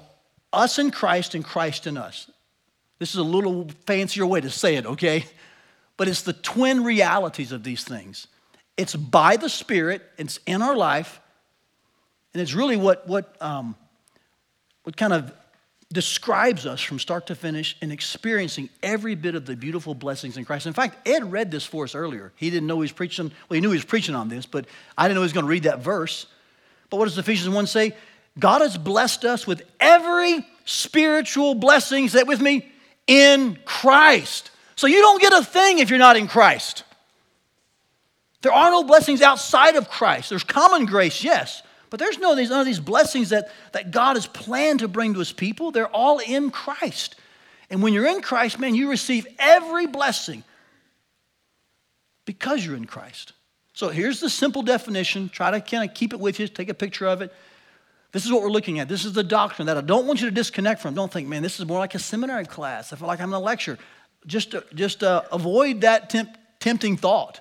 us 0.52 0.78
in 0.78 0.90
Christ 0.90 1.34
and 1.34 1.44
Christ 1.44 1.86
in 1.86 1.96
us. 1.96 2.30
This 2.98 3.10
is 3.10 3.16
a 3.16 3.24
little 3.24 3.68
fancier 3.86 4.26
way 4.26 4.40
to 4.40 4.50
say 4.50 4.76
it, 4.76 4.86
okay? 4.86 5.26
But 5.96 6.08
it's 6.08 6.22
the 6.22 6.32
twin 6.32 6.84
realities 6.84 7.52
of 7.52 7.62
these 7.64 7.84
things. 7.84 8.26
It's 8.76 8.96
by 8.96 9.36
the 9.36 9.48
Spirit, 9.48 10.02
it's 10.18 10.40
in 10.46 10.62
our 10.62 10.76
life, 10.76 11.20
and 12.32 12.40
it's 12.40 12.54
really 12.54 12.76
what, 12.76 13.06
what, 13.06 13.36
um, 13.40 13.76
what 14.82 14.96
kind 14.96 15.12
of 15.12 15.32
describes 15.92 16.66
us 16.66 16.80
from 16.80 16.98
start 16.98 17.26
to 17.28 17.34
finish 17.34 17.76
in 17.80 17.92
experiencing 17.92 18.68
every 18.82 19.14
bit 19.14 19.34
of 19.34 19.46
the 19.46 19.54
beautiful 19.54 19.94
blessings 19.94 20.36
in 20.36 20.44
Christ. 20.44 20.66
In 20.66 20.72
fact, 20.72 21.06
Ed 21.06 21.30
read 21.30 21.50
this 21.50 21.64
for 21.64 21.84
us 21.84 21.94
earlier. 21.94 22.32
He 22.36 22.50
didn't 22.50 22.66
know 22.66 22.76
he 22.76 22.82
was 22.82 22.92
preaching, 22.92 23.30
well, 23.48 23.54
he 23.54 23.60
knew 23.60 23.70
he 23.70 23.76
was 23.76 23.84
preaching 23.84 24.14
on 24.14 24.28
this, 24.28 24.46
but 24.46 24.66
I 24.98 25.04
didn't 25.04 25.16
know 25.16 25.20
he 25.20 25.26
was 25.26 25.32
going 25.32 25.44
to 25.44 25.50
read 25.50 25.64
that 25.64 25.80
verse. 25.80 26.26
But 26.90 26.96
what 26.96 27.04
does 27.04 27.18
Ephesians 27.18 27.54
1 27.54 27.66
say? 27.66 27.94
God 28.38 28.60
has 28.60 28.76
blessed 28.76 29.24
us 29.24 29.46
with 29.46 29.62
every 29.78 30.46
spiritual 30.64 31.54
blessing, 31.54 32.08
say 32.08 32.20
it 32.20 32.26
with 32.26 32.40
me, 32.40 32.70
in 33.06 33.58
Christ. 33.64 34.50
So 34.76 34.86
you 34.86 35.00
don't 35.00 35.20
get 35.20 35.32
a 35.32 35.44
thing 35.44 35.78
if 35.78 35.90
you're 35.90 35.98
not 35.98 36.16
in 36.16 36.26
Christ. 36.26 36.82
There 38.42 38.52
are 38.52 38.70
no 38.70 38.84
blessings 38.84 39.22
outside 39.22 39.76
of 39.76 39.88
Christ. 39.88 40.30
There's 40.30 40.44
common 40.44 40.84
grace, 40.86 41.24
yes, 41.24 41.62
but 41.94 42.00
there's 42.00 42.18
no 42.18 42.34
none 42.34 42.58
of 42.58 42.66
these 42.66 42.80
blessings 42.80 43.28
that, 43.28 43.52
that 43.70 43.92
God 43.92 44.16
has 44.16 44.26
planned 44.26 44.80
to 44.80 44.88
bring 44.88 45.12
to 45.12 45.20
his 45.20 45.30
people. 45.30 45.70
They're 45.70 45.86
all 45.86 46.18
in 46.18 46.50
Christ. 46.50 47.14
And 47.70 47.84
when 47.84 47.92
you're 47.92 48.08
in 48.08 48.20
Christ, 48.20 48.58
man, 48.58 48.74
you 48.74 48.90
receive 48.90 49.28
every 49.38 49.86
blessing 49.86 50.42
because 52.24 52.66
you're 52.66 52.74
in 52.74 52.86
Christ. 52.86 53.32
So 53.74 53.90
here's 53.90 54.18
the 54.18 54.28
simple 54.28 54.62
definition. 54.62 55.28
Try 55.28 55.52
to 55.52 55.60
kind 55.60 55.88
of 55.88 55.94
keep 55.94 56.12
it 56.12 56.18
with 56.18 56.40
you, 56.40 56.48
take 56.48 56.68
a 56.68 56.74
picture 56.74 57.06
of 57.06 57.22
it. 57.22 57.32
This 58.10 58.26
is 58.26 58.32
what 58.32 58.42
we're 58.42 58.50
looking 58.50 58.80
at. 58.80 58.88
This 58.88 59.04
is 59.04 59.12
the 59.12 59.22
doctrine 59.22 59.66
that 59.66 59.76
I 59.76 59.80
don't 59.80 60.04
want 60.04 60.20
you 60.20 60.28
to 60.28 60.34
disconnect 60.34 60.82
from. 60.82 60.94
Don't 60.94 61.12
think, 61.12 61.28
man, 61.28 61.44
this 61.44 61.60
is 61.60 61.66
more 61.66 61.78
like 61.78 61.94
a 61.94 62.00
seminary 62.00 62.44
class. 62.44 62.92
I 62.92 62.96
feel 62.96 63.06
like 63.06 63.20
I'm 63.20 63.28
in 63.28 63.34
a 63.34 63.38
lecture. 63.38 63.78
Just, 64.26 64.56
just 64.74 65.04
uh, 65.04 65.22
avoid 65.30 65.82
that 65.82 66.10
temp- 66.10 66.36
tempting 66.58 66.96
thought 66.96 67.40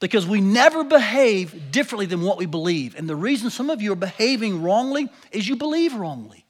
because 0.00 0.26
we 0.26 0.40
never 0.40 0.84
behave 0.84 1.72
differently 1.72 2.06
than 2.06 2.22
what 2.22 2.38
we 2.38 2.46
believe. 2.46 2.94
And 2.96 3.08
the 3.08 3.16
reason 3.16 3.50
some 3.50 3.70
of 3.70 3.82
you 3.82 3.92
are 3.92 3.96
behaving 3.96 4.62
wrongly 4.62 5.08
is 5.32 5.48
you 5.48 5.56
believe 5.56 5.94
wrongly. 5.94 6.44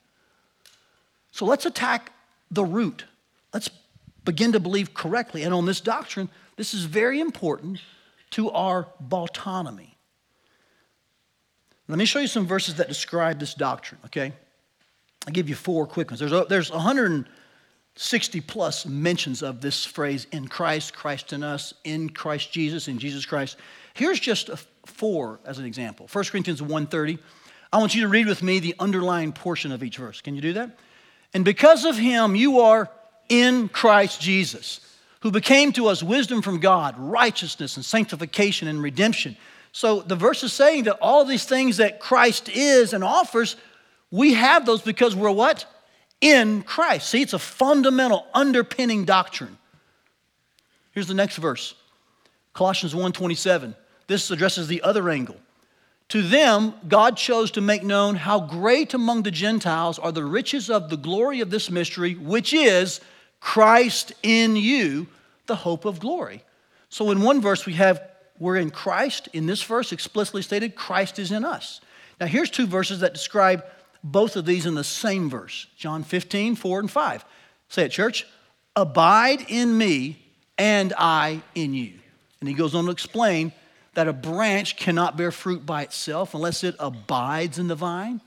So 1.30 1.46
let's 1.46 1.66
attack 1.66 2.12
the 2.50 2.64
root. 2.64 3.04
Let's 3.54 3.70
begin 4.24 4.52
to 4.52 4.60
believe 4.60 4.92
correctly. 4.92 5.44
And 5.44 5.54
on 5.54 5.64
this 5.64 5.80
doctrine, 5.80 6.28
this 6.56 6.74
is 6.74 6.84
very 6.84 7.20
important 7.20 7.80
to 8.32 8.50
our 8.50 8.88
autonomy. 9.10 9.96
Let 11.88 11.96
me 11.96 12.04
show 12.04 12.18
you 12.18 12.26
some 12.26 12.46
verses 12.46 12.74
that 12.74 12.88
describe 12.88 13.40
this 13.40 13.54
doctrine, 13.54 14.00
okay? 14.06 14.32
I'll 15.26 15.32
give 15.32 15.48
you 15.48 15.54
four 15.54 15.86
quick 15.86 16.10
ones. 16.10 16.20
There's, 16.20 16.48
there's 16.48 16.70
100 16.70 17.28
60 18.00 18.40
plus 18.42 18.86
mentions 18.86 19.42
of 19.42 19.60
this 19.60 19.84
phrase 19.84 20.28
in 20.30 20.46
Christ, 20.46 20.94
Christ 20.94 21.32
in 21.32 21.42
us, 21.42 21.74
in 21.82 22.08
Christ 22.08 22.52
Jesus, 22.52 22.86
in 22.86 23.00
Jesus 23.00 23.26
Christ. 23.26 23.56
Here's 23.94 24.20
just 24.20 24.50
four 24.86 25.40
as 25.44 25.58
an 25.58 25.64
example. 25.64 26.06
1 26.06 26.30
Corinthians 26.30 26.62
1:30. 26.62 27.18
I 27.72 27.78
want 27.78 27.96
you 27.96 28.02
to 28.02 28.08
read 28.08 28.28
with 28.28 28.40
me 28.40 28.60
the 28.60 28.76
underlying 28.78 29.32
portion 29.32 29.72
of 29.72 29.82
each 29.82 29.96
verse. 29.96 30.20
Can 30.20 30.36
you 30.36 30.40
do 30.40 30.52
that? 30.52 30.78
And 31.34 31.44
because 31.44 31.84
of 31.84 31.98
him 31.98 32.36
you 32.36 32.60
are 32.60 32.88
in 33.28 33.68
Christ 33.68 34.20
Jesus, 34.20 34.78
who 35.20 35.32
became 35.32 35.72
to 35.72 35.88
us 35.88 36.00
wisdom 36.00 36.40
from 36.40 36.60
God, 36.60 36.94
righteousness 36.96 37.76
and 37.76 37.84
sanctification 37.84 38.68
and 38.68 38.80
redemption. 38.80 39.36
So 39.72 40.02
the 40.02 40.14
verse 40.14 40.44
is 40.44 40.52
saying 40.52 40.84
that 40.84 40.98
all 41.02 41.24
these 41.24 41.44
things 41.44 41.78
that 41.78 41.98
Christ 41.98 42.48
is 42.48 42.92
and 42.92 43.02
offers, 43.02 43.56
we 44.12 44.34
have 44.34 44.66
those 44.66 44.82
because 44.82 45.16
we're 45.16 45.32
what? 45.32 45.66
In 46.20 46.62
Christ. 46.62 47.08
See, 47.08 47.22
it's 47.22 47.32
a 47.32 47.38
fundamental 47.38 48.26
underpinning 48.34 49.04
doctrine. 49.04 49.56
Here's 50.92 51.06
the 51.06 51.14
next 51.14 51.36
verse. 51.36 51.74
Colossians 52.54 52.94
1:27. 52.94 53.76
This 54.08 54.30
addresses 54.30 54.66
the 54.66 54.82
other 54.82 55.10
angle. 55.10 55.36
To 56.08 56.22
them, 56.22 56.74
God 56.88 57.16
chose 57.16 57.50
to 57.52 57.60
make 57.60 57.82
known 57.82 58.16
how 58.16 58.40
great 58.40 58.94
among 58.94 59.22
the 59.22 59.30
Gentiles 59.30 59.98
are 59.98 60.10
the 60.10 60.24
riches 60.24 60.70
of 60.70 60.88
the 60.88 60.96
glory 60.96 61.40
of 61.40 61.50
this 61.50 61.70
mystery, 61.70 62.14
which 62.14 62.54
is 62.54 63.00
Christ 63.40 64.12
in 64.22 64.56
you, 64.56 65.06
the 65.46 65.56
hope 65.56 65.84
of 65.84 66.00
glory. 66.00 66.42
So, 66.88 67.10
in 67.10 67.20
one 67.20 67.42
verse, 67.42 67.66
we 67.66 67.74
have 67.74 68.00
we're 68.38 68.56
in 68.56 68.70
Christ. 68.70 69.28
In 69.32 69.46
this 69.46 69.62
verse, 69.62 69.92
explicitly 69.92 70.42
stated, 70.42 70.76
Christ 70.76 71.18
is 71.18 71.32
in 71.32 71.44
us. 71.44 71.80
Now, 72.20 72.26
here's 72.26 72.50
two 72.50 72.66
verses 72.66 73.00
that 73.00 73.12
describe 73.12 73.64
both 74.02 74.36
of 74.36 74.46
these 74.46 74.66
in 74.66 74.74
the 74.74 74.84
same 74.84 75.28
verse 75.28 75.66
John 75.76 76.02
15, 76.02 76.54
4 76.54 76.80
and 76.80 76.90
5. 76.90 77.24
Say 77.68 77.84
it, 77.84 77.90
church. 77.90 78.26
Abide 78.76 79.44
in 79.48 79.76
me, 79.76 80.22
and 80.56 80.94
I 80.96 81.42
in 81.54 81.74
you. 81.74 81.94
And 82.40 82.48
he 82.48 82.54
goes 82.54 82.74
on 82.74 82.84
to 82.84 82.90
explain 82.90 83.52
that 83.94 84.06
a 84.06 84.12
branch 84.12 84.76
cannot 84.76 85.16
bear 85.16 85.32
fruit 85.32 85.66
by 85.66 85.82
itself 85.82 86.34
unless 86.34 86.62
it 86.62 86.76
abides 86.78 87.58
in 87.58 87.66
the 87.66 87.74
vine. 87.74 88.20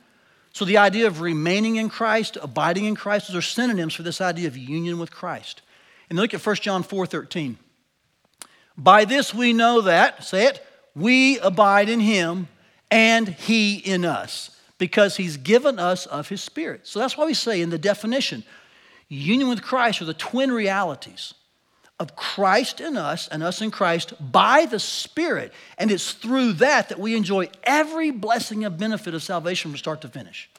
So, 0.53 0.65
the 0.65 0.77
idea 0.77 1.07
of 1.07 1.21
remaining 1.21 1.77
in 1.77 1.87
Christ, 1.87 2.37
abiding 2.41 2.83
in 2.83 2.95
Christ, 2.95 3.29
those 3.29 3.37
are 3.37 3.41
synonyms 3.41 3.93
for 3.93 4.03
this 4.03 4.19
idea 4.19 4.47
of 4.47 4.57
union 4.57 4.99
with 4.99 5.11
Christ. 5.11 5.61
And 6.09 6.19
look 6.19 6.33
at 6.33 6.45
1 6.45 6.55
John 6.57 6.83
4 6.83 7.05
13. 7.05 7.57
By 8.77 9.05
this 9.05 9.33
we 9.33 9.53
know 9.53 9.81
that, 9.81 10.25
say 10.25 10.47
it, 10.47 10.65
we 10.93 11.39
abide 11.39 11.87
in 11.87 12.01
him 12.01 12.49
and 12.89 13.29
he 13.29 13.77
in 13.77 14.03
us 14.03 14.50
because 14.81 15.15
he's 15.15 15.37
given 15.37 15.77
us 15.77 16.07
of 16.07 16.27
his 16.27 16.41
spirit. 16.41 16.87
So 16.87 16.97
that's 16.97 17.15
why 17.15 17.25
we 17.27 17.35
say 17.35 17.61
in 17.61 17.69
the 17.69 17.77
definition, 17.77 18.43
union 19.09 19.47
with 19.47 19.61
Christ 19.61 20.01
are 20.01 20.05
the 20.05 20.15
twin 20.15 20.51
realities 20.51 21.35
of 21.99 22.15
Christ 22.15 22.81
in 22.81 22.97
us 22.97 23.27
and 23.27 23.43
us 23.43 23.61
in 23.61 23.69
Christ 23.69 24.15
by 24.19 24.65
the 24.65 24.79
Spirit. 24.79 25.53
And 25.77 25.91
it's 25.91 26.13
through 26.13 26.53
that 26.53 26.89
that 26.89 26.99
we 26.99 27.15
enjoy 27.15 27.49
every 27.63 28.09
blessing 28.09 28.65
and 28.65 28.75
benefit 28.75 29.13
of 29.13 29.21
salvation 29.21 29.69
from 29.69 29.77
start 29.77 30.01
to 30.01 30.07
finish. 30.07 30.49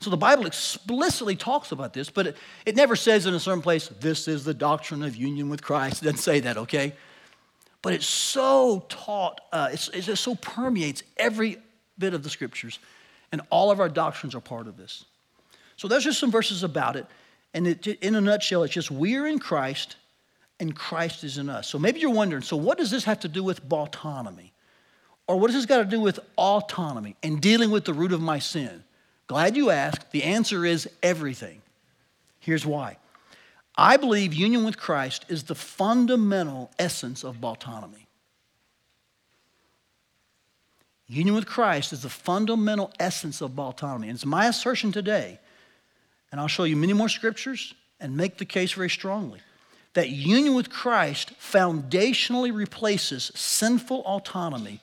So 0.00 0.08
the 0.08 0.16
Bible 0.16 0.46
explicitly 0.46 1.34
talks 1.34 1.72
about 1.72 1.94
this, 1.94 2.08
but 2.08 2.28
it, 2.28 2.36
it 2.64 2.76
never 2.76 2.94
says 2.94 3.26
in 3.26 3.34
a 3.34 3.40
certain 3.40 3.62
place, 3.62 3.88
this 3.98 4.28
is 4.28 4.44
the 4.44 4.54
doctrine 4.54 5.02
of 5.02 5.16
union 5.16 5.48
with 5.48 5.60
Christ. 5.60 6.02
It 6.02 6.04
doesn't 6.04 6.18
say 6.18 6.38
that, 6.38 6.56
okay? 6.56 6.92
But 7.82 7.94
it's 7.94 8.06
so 8.06 8.86
taught, 8.88 9.40
uh, 9.50 9.70
it's, 9.72 9.88
it 9.88 10.14
so 10.14 10.36
permeates 10.36 11.02
every 11.16 11.58
bit 12.02 12.14
of 12.14 12.22
the 12.22 12.30
scriptures, 12.30 12.80
and 13.30 13.40
all 13.48 13.70
of 13.70 13.80
our 13.80 13.88
doctrines 13.88 14.34
are 14.34 14.40
part 14.40 14.66
of 14.66 14.76
this. 14.76 15.04
So 15.76 15.88
there's 15.88 16.04
just 16.04 16.18
some 16.18 16.32
verses 16.32 16.64
about 16.64 16.96
it, 16.96 17.06
and 17.54 17.66
it, 17.66 17.86
in 17.86 18.16
a 18.16 18.20
nutshell, 18.20 18.64
it's 18.64 18.74
just 18.74 18.90
we're 18.90 19.26
in 19.26 19.38
Christ 19.38 19.96
and 20.60 20.76
Christ 20.76 21.24
is 21.24 21.38
in 21.38 21.48
us. 21.48 21.68
So 21.68 21.78
maybe 21.78 22.00
you're 22.00 22.10
wondering, 22.10 22.42
so 22.42 22.56
what 22.56 22.78
does 22.78 22.90
this 22.90 23.04
have 23.04 23.20
to 23.20 23.28
do 23.28 23.42
with 23.42 23.60
autonomy? 23.72 24.52
Or 25.26 25.38
what 25.38 25.48
does 25.48 25.56
this 25.56 25.66
got 25.66 25.78
to 25.78 25.84
do 25.84 26.00
with 26.00 26.20
autonomy 26.36 27.16
and 27.22 27.40
dealing 27.40 27.70
with 27.70 27.84
the 27.84 27.94
root 27.94 28.12
of 28.12 28.20
my 28.20 28.38
sin? 28.38 28.84
Glad 29.26 29.56
you 29.56 29.70
asked. 29.70 30.12
The 30.12 30.24
answer 30.24 30.64
is 30.64 30.88
everything. 31.02 31.62
Here's 32.38 32.66
why. 32.66 32.98
I 33.76 33.96
believe 33.96 34.34
union 34.34 34.64
with 34.64 34.76
Christ 34.76 35.24
is 35.28 35.44
the 35.44 35.54
fundamental 35.54 36.70
essence 36.78 37.24
of 37.24 37.42
autonomy. 37.42 38.06
Union 41.12 41.34
with 41.34 41.46
Christ 41.46 41.92
is 41.92 42.02
the 42.02 42.08
fundamental 42.08 42.90
essence 42.98 43.42
of 43.42 43.58
autonomy. 43.58 44.08
And 44.08 44.16
it's 44.16 44.24
my 44.24 44.46
assertion 44.46 44.92
today, 44.92 45.38
and 46.30 46.40
I'll 46.40 46.48
show 46.48 46.64
you 46.64 46.74
many 46.74 46.94
more 46.94 47.10
scriptures 47.10 47.74
and 48.00 48.16
make 48.16 48.38
the 48.38 48.46
case 48.46 48.72
very 48.72 48.88
strongly 48.88 49.40
that 49.92 50.08
union 50.08 50.54
with 50.54 50.70
Christ 50.70 51.32
foundationally 51.38 52.54
replaces 52.54 53.30
sinful 53.34 54.00
autonomy 54.06 54.80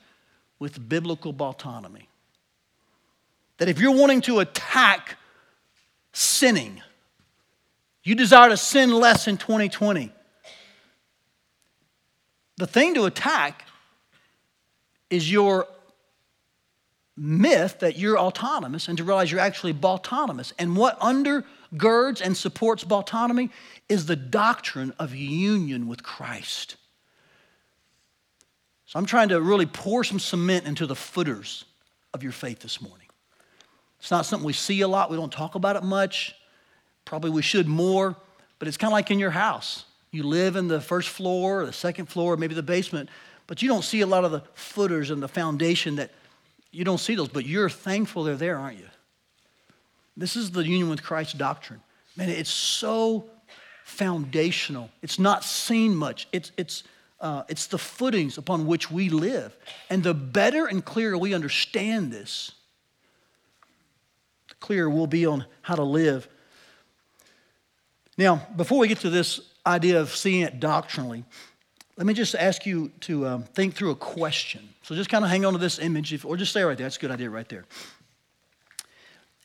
with 0.59 0.87
biblical 0.87 1.35
autonomy. 1.39 2.07
That 3.57 3.69
if 3.69 3.79
you're 3.79 3.95
wanting 3.95 4.21
to 4.21 4.39
attack 4.39 5.17
sinning, 6.13 6.83
you 8.03 8.13
desire 8.13 8.49
to 8.49 8.57
sin 8.57 8.91
less 8.91 9.27
in 9.27 9.37
2020, 9.37 10.11
the 12.57 12.67
thing 12.67 12.93
to 12.93 13.05
attack 13.05 13.65
is 15.09 15.31
your 15.31 15.65
myth 17.19 17.79
that 17.79 17.97
you're 17.97 18.17
autonomous 18.17 18.87
and 18.87 18.97
to 18.97 19.03
realize 19.03 19.31
you're 19.31 19.41
actually 19.41 19.75
autonomous. 19.83 20.53
And 20.57 20.75
what 20.75 20.99
undergirds 20.99 22.21
and 22.21 22.35
supports 22.35 22.83
autonomy 22.83 23.49
is 23.89 24.05
the 24.05 24.15
doctrine 24.15 24.93
of 24.97 25.13
union 25.13 25.87
with 25.87 26.01
Christ. 26.01 26.77
So 28.85 28.97
I'm 28.97 29.05
trying 29.05 29.29
to 29.29 29.41
really 29.41 29.65
pour 29.65 30.03
some 30.03 30.19
cement 30.19 30.65
into 30.65 30.87
the 30.87 30.95
footers 30.95 31.65
of 32.13 32.23
your 32.23 32.31
faith 32.31 32.59
this 32.59 32.81
morning. 32.81 33.07
It's 33.99 34.09
not 34.09 34.25
something 34.25 34.45
we 34.45 34.53
see 34.53 34.81
a 34.81 34.87
lot, 34.87 35.11
we 35.11 35.17
don't 35.17 35.31
talk 35.31 35.55
about 35.55 35.75
it 35.75 35.83
much. 35.83 36.33
Probably 37.05 37.29
we 37.29 37.41
should 37.41 37.67
more, 37.67 38.15
but 38.59 38.67
it's 38.67 38.77
kind 38.77 38.89
of 38.89 38.93
like 38.93 39.11
in 39.11 39.19
your 39.19 39.31
house. 39.31 39.83
You 40.11 40.23
live 40.23 40.55
in 40.55 40.67
the 40.67 40.81
first 40.81 41.09
floor, 41.09 41.61
or 41.61 41.65
the 41.65 41.73
second 41.73 42.05
floor, 42.07 42.33
or 42.33 42.37
maybe 42.37 42.55
the 42.55 42.63
basement, 42.63 43.09
but 43.45 43.61
you 43.61 43.67
don't 43.67 43.83
see 43.83 44.01
a 44.01 44.07
lot 44.07 44.25
of 44.25 44.31
the 44.31 44.41
footers 44.53 45.11
and 45.11 45.21
the 45.21 45.27
foundation 45.27 45.97
that 45.97 46.11
you 46.71 46.83
don't 46.83 46.99
see 46.99 47.15
those, 47.15 47.29
but 47.29 47.45
you're 47.45 47.69
thankful 47.69 48.23
they're 48.23 48.35
there, 48.35 48.57
aren't 48.57 48.77
you? 48.77 48.85
This 50.15 50.35
is 50.35 50.51
the 50.51 50.63
union 50.63 50.89
with 50.89 51.01
Christ 51.01 51.37
doctrine. 51.37 51.81
Man, 52.15 52.29
it's 52.29 52.49
so 52.49 53.29
foundational. 53.85 54.89
It's 55.01 55.17
not 55.17 55.43
seen 55.43 55.95
much. 55.95 56.27
It's, 56.31 56.51
it's, 56.57 56.83
uh, 57.21 57.43
it's 57.47 57.67
the 57.67 57.77
footings 57.77 58.37
upon 58.37 58.67
which 58.67 58.91
we 58.91 59.09
live. 59.09 59.55
And 59.89 60.03
the 60.03 60.13
better 60.13 60.67
and 60.67 60.83
clearer 60.83 61.17
we 61.17 61.33
understand 61.33 62.11
this, 62.11 62.51
the 64.49 64.55
clearer 64.55 64.89
we'll 64.89 65.07
be 65.07 65.25
on 65.25 65.45
how 65.61 65.75
to 65.75 65.83
live. 65.83 66.27
Now, 68.17 68.47
before 68.55 68.79
we 68.79 68.89
get 68.89 68.99
to 68.99 69.09
this 69.09 69.39
idea 69.65 70.01
of 70.01 70.15
seeing 70.15 70.41
it 70.41 70.59
doctrinally, 70.59 71.23
let 71.99 72.05
me 72.05 72.13
just 72.13 72.33
ask 72.33 72.65
you 72.65 72.93
to 73.01 73.27
um, 73.27 73.43
think 73.43 73.75
through 73.75 73.91
a 73.91 73.95
question. 73.95 74.69
So 74.83 74.95
just 74.95 75.09
kind 75.09 75.25
of 75.25 75.29
hang 75.29 75.43
on 75.43 75.51
to 75.51 75.59
this 75.59 75.79
image, 75.79 76.13
if, 76.13 76.23
or 76.23 76.37
just 76.37 76.51
stay 76.51 76.63
right 76.63 76.77
there. 76.77 76.85
That's 76.85 76.95
a 76.95 76.99
good 77.01 77.11
idea 77.11 77.29
right 77.29 77.47
there. 77.49 77.65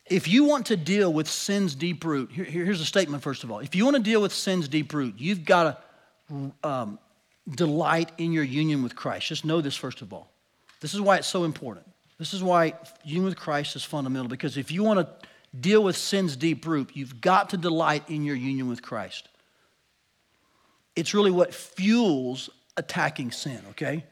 If 0.07 0.29
you 0.29 0.45
want 0.45 0.67
to 0.67 0.77
deal 0.77 1.13
with 1.13 1.29
sin's 1.29 1.75
deep 1.75 2.05
root, 2.05 2.31
here, 2.31 2.45
here's 2.45 2.81
a 2.81 2.85
statement 2.85 3.25
first 3.25 3.43
of 3.43 3.51
all. 3.51 3.59
If 3.59 3.75
you 3.75 3.85
want 3.85 3.97
to 3.97 4.03
deal 4.03 4.23
with 4.23 4.33
sin's 4.33 4.69
deep 4.69 4.95
root, 4.95 5.17
you've 5.19 5.45
got 5.45 5.83
to 6.31 6.53
um, 6.63 7.01
delight 7.51 8.13
in 8.19 8.33
your 8.33 8.45
union 8.45 8.85
with 8.85 8.95
Christ. 8.95 9.27
Just 9.27 9.45
know 9.45 9.61
this 9.61 9.75
first 9.75 10.01
of 10.01 10.13
all. 10.13 10.31
This 10.81 10.95
is 10.95 11.01
why 11.01 11.17
it's 11.17 11.27
so 11.27 11.43
important. 11.43 11.87
This 12.21 12.33
is 12.33 12.41
why 12.41 12.75
union 13.03 13.25
with 13.25 13.37
Christ 13.37 13.75
is 13.75 13.83
fundamental 13.83 14.29
because 14.29 14.57
if 14.57 14.71
you 14.71 14.85
want 14.85 15.01
to 15.01 15.09
deal 15.59 15.83
with 15.83 15.97
sin's 15.97 16.37
deep 16.37 16.69
root, 16.69 16.91
you've 16.95 17.21
got 17.21 17.51
to 17.51 17.57
delight 17.57 18.09
in 18.09 18.23
your 18.23 18.37
union 18.37 18.69
with 18.69 18.81
Christ. 18.81 19.29
It's 20.97 21.15
really 21.15 21.31
what 21.31 21.55
fuels 21.55 22.51
attacking 22.77 23.33
sin, 23.33 23.61
okay? 23.71 24.05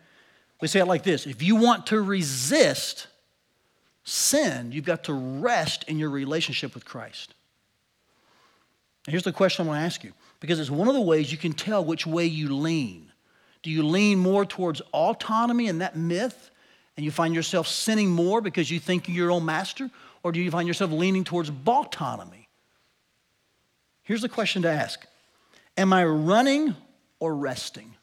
We 0.60 0.68
say 0.68 0.80
it 0.80 0.86
like 0.86 1.02
this 1.02 1.26
if 1.26 1.42
you 1.42 1.56
want 1.56 1.88
to 1.88 2.00
resist 2.00 3.08
sin, 4.04 4.72
you've 4.72 4.84
got 4.84 5.04
to 5.04 5.12
rest 5.12 5.84
in 5.88 5.98
your 5.98 6.10
relationship 6.10 6.74
with 6.74 6.84
Christ. 6.84 7.34
And 9.06 9.12
here's 9.12 9.24
the 9.24 9.32
question 9.32 9.66
I 9.66 9.68
want 9.68 9.80
to 9.80 9.84
ask 9.84 10.04
you 10.04 10.12
because 10.40 10.60
it's 10.60 10.70
one 10.70 10.88
of 10.88 10.94
the 10.94 11.00
ways 11.00 11.30
you 11.30 11.38
can 11.38 11.52
tell 11.52 11.84
which 11.84 12.06
way 12.06 12.26
you 12.26 12.54
lean. 12.54 13.10
Do 13.62 13.70
you 13.70 13.84
lean 13.84 14.18
more 14.18 14.44
towards 14.44 14.80
autonomy 14.92 15.68
and 15.68 15.80
that 15.80 15.96
myth, 15.96 16.50
and 16.96 17.04
you 17.04 17.10
find 17.10 17.34
yourself 17.34 17.68
sinning 17.68 18.10
more 18.10 18.40
because 18.40 18.70
you 18.70 18.80
think 18.80 19.08
you're 19.08 19.16
your 19.16 19.30
own 19.30 19.44
master? 19.44 19.90
Or 20.24 20.32
do 20.32 20.40
you 20.40 20.50
find 20.50 20.68
yourself 20.68 20.90
leaning 20.90 21.24
towards 21.24 21.50
autonomy? 21.66 22.48
Here's 24.02 24.22
the 24.22 24.28
question 24.28 24.62
to 24.62 24.70
ask 24.70 25.06
Am 25.76 25.92
I 25.92 26.04
running 26.04 26.74
or 27.18 27.34
resting? 27.34 27.94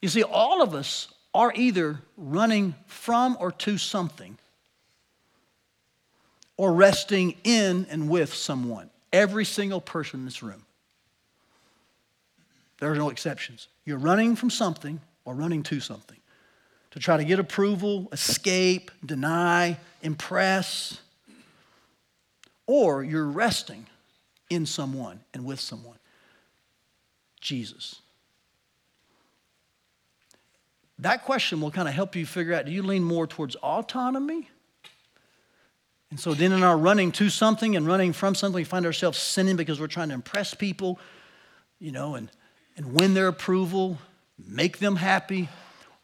You 0.00 0.08
see, 0.08 0.22
all 0.22 0.62
of 0.62 0.74
us 0.74 1.08
are 1.34 1.52
either 1.54 2.00
running 2.16 2.74
from 2.86 3.36
or 3.40 3.52
to 3.52 3.78
something 3.78 4.36
or 6.56 6.72
resting 6.72 7.36
in 7.44 7.86
and 7.90 8.08
with 8.08 8.34
someone. 8.34 8.90
Every 9.12 9.44
single 9.44 9.80
person 9.80 10.20
in 10.20 10.26
this 10.26 10.42
room. 10.42 10.64
There 12.80 12.90
are 12.92 12.96
no 12.96 13.10
exceptions. 13.10 13.68
You're 13.84 13.98
running 13.98 14.36
from 14.36 14.50
something 14.50 15.00
or 15.24 15.34
running 15.34 15.62
to 15.64 15.80
something 15.80 16.18
to 16.92 16.98
try 16.98 17.16
to 17.16 17.24
get 17.24 17.38
approval, 17.38 18.08
escape, 18.12 18.90
deny, 19.04 19.78
impress, 20.02 21.00
or 22.66 23.02
you're 23.02 23.26
resting 23.26 23.86
in 24.52 24.66
someone 24.66 25.20
and 25.34 25.44
with 25.44 25.60
someone. 25.60 25.98
Jesus. 27.40 28.00
That 30.98 31.24
question 31.24 31.60
will 31.60 31.70
kind 31.70 31.88
of 31.88 31.94
help 31.94 32.14
you 32.14 32.24
figure 32.24 32.54
out 32.54 32.66
do 32.66 32.72
you 32.72 32.82
lean 32.82 33.02
more 33.02 33.26
towards 33.26 33.56
autonomy? 33.56 34.48
And 36.10 36.20
so 36.20 36.34
then 36.34 36.52
in 36.52 36.62
our 36.62 36.76
running 36.76 37.10
to 37.12 37.30
something 37.30 37.74
and 37.74 37.86
running 37.86 38.12
from 38.12 38.34
something, 38.34 38.54
we 38.54 38.64
find 38.64 38.84
ourselves 38.84 39.18
sinning 39.18 39.56
because 39.56 39.80
we're 39.80 39.86
trying 39.86 40.08
to 40.08 40.14
impress 40.14 40.52
people, 40.52 40.98
you 41.78 41.90
know, 41.90 42.16
and, 42.16 42.30
and 42.76 42.92
win 42.92 43.14
their 43.14 43.28
approval, 43.28 43.98
make 44.38 44.78
them 44.78 44.96
happy. 44.96 45.48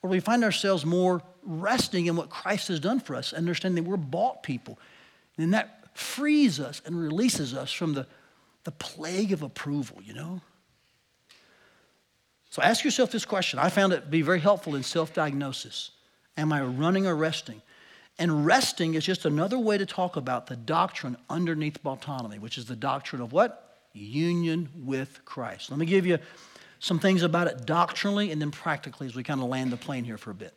Or 0.02 0.08
we 0.08 0.20
find 0.20 0.44
ourselves 0.44 0.86
more 0.86 1.22
resting 1.42 2.06
in 2.06 2.16
what 2.16 2.30
Christ 2.30 2.68
has 2.68 2.80
done 2.80 3.00
for 3.00 3.14
us, 3.14 3.34
understanding 3.34 3.84
we're 3.84 3.98
bought 3.98 4.42
people. 4.42 4.78
And 5.36 5.52
that 5.52 5.96
frees 5.96 6.58
us 6.58 6.80
and 6.86 6.98
releases 6.98 7.52
us 7.52 7.70
from 7.70 7.94
the, 7.94 8.06
the 8.68 8.72
plague 8.72 9.32
of 9.32 9.40
approval, 9.40 9.96
you 10.04 10.12
know? 10.12 10.42
So 12.50 12.60
ask 12.60 12.84
yourself 12.84 13.10
this 13.10 13.24
question. 13.24 13.58
I 13.58 13.70
found 13.70 13.94
it 13.94 14.00
to 14.02 14.06
be 14.08 14.20
very 14.20 14.40
helpful 14.40 14.74
in 14.74 14.82
self 14.82 15.14
diagnosis. 15.14 15.92
Am 16.36 16.52
I 16.52 16.62
running 16.62 17.06
or 17.06 17.16
resting? 17.16 17.62
And 18.18 18.44
resting 18.44 18.92
is 18.92 19.06
just 19.06 19.24
another 19.24 19.58
way 19.58 19.78
to 19.78 19.86
talk 19.86 20.16
about 20.16 20.48
the 20.48 20.56
doctrine 20.56 21.16
underneath 21.30 21.78
autonomy, 21.82 22.38
which 22.38 22.58
is 22.58 22.66
the 22.66 22.76
doctrine 22.76 23.22
of 23.22 23.32
what? 23.32 23.78
Union 23.94 24.68
with 24.76 25.24
Christ. 25.24 25.70
Let 25.70 25.78
me 25.78 25.86
give 25.86 26.04
you 26.04 26.18
some 26.78 26.98
things 26.98 27.22
about 27.22 27.46
it 27.46 27.64
doctrinally 27.64 28.32
and 28.32 28.38
then 28.38 28.50
practically 28.50 29.06
as 29.06 29.14
we 29.14 29.22
kind 29.22 29.40
of 29.40 29.48
land 29.48 29.72
the 29.72 29.78
plane 29.78 30.04
here 30.04 30.18
for 30.18 30.30
a 30.30 30.34
bit. 30.34 30.52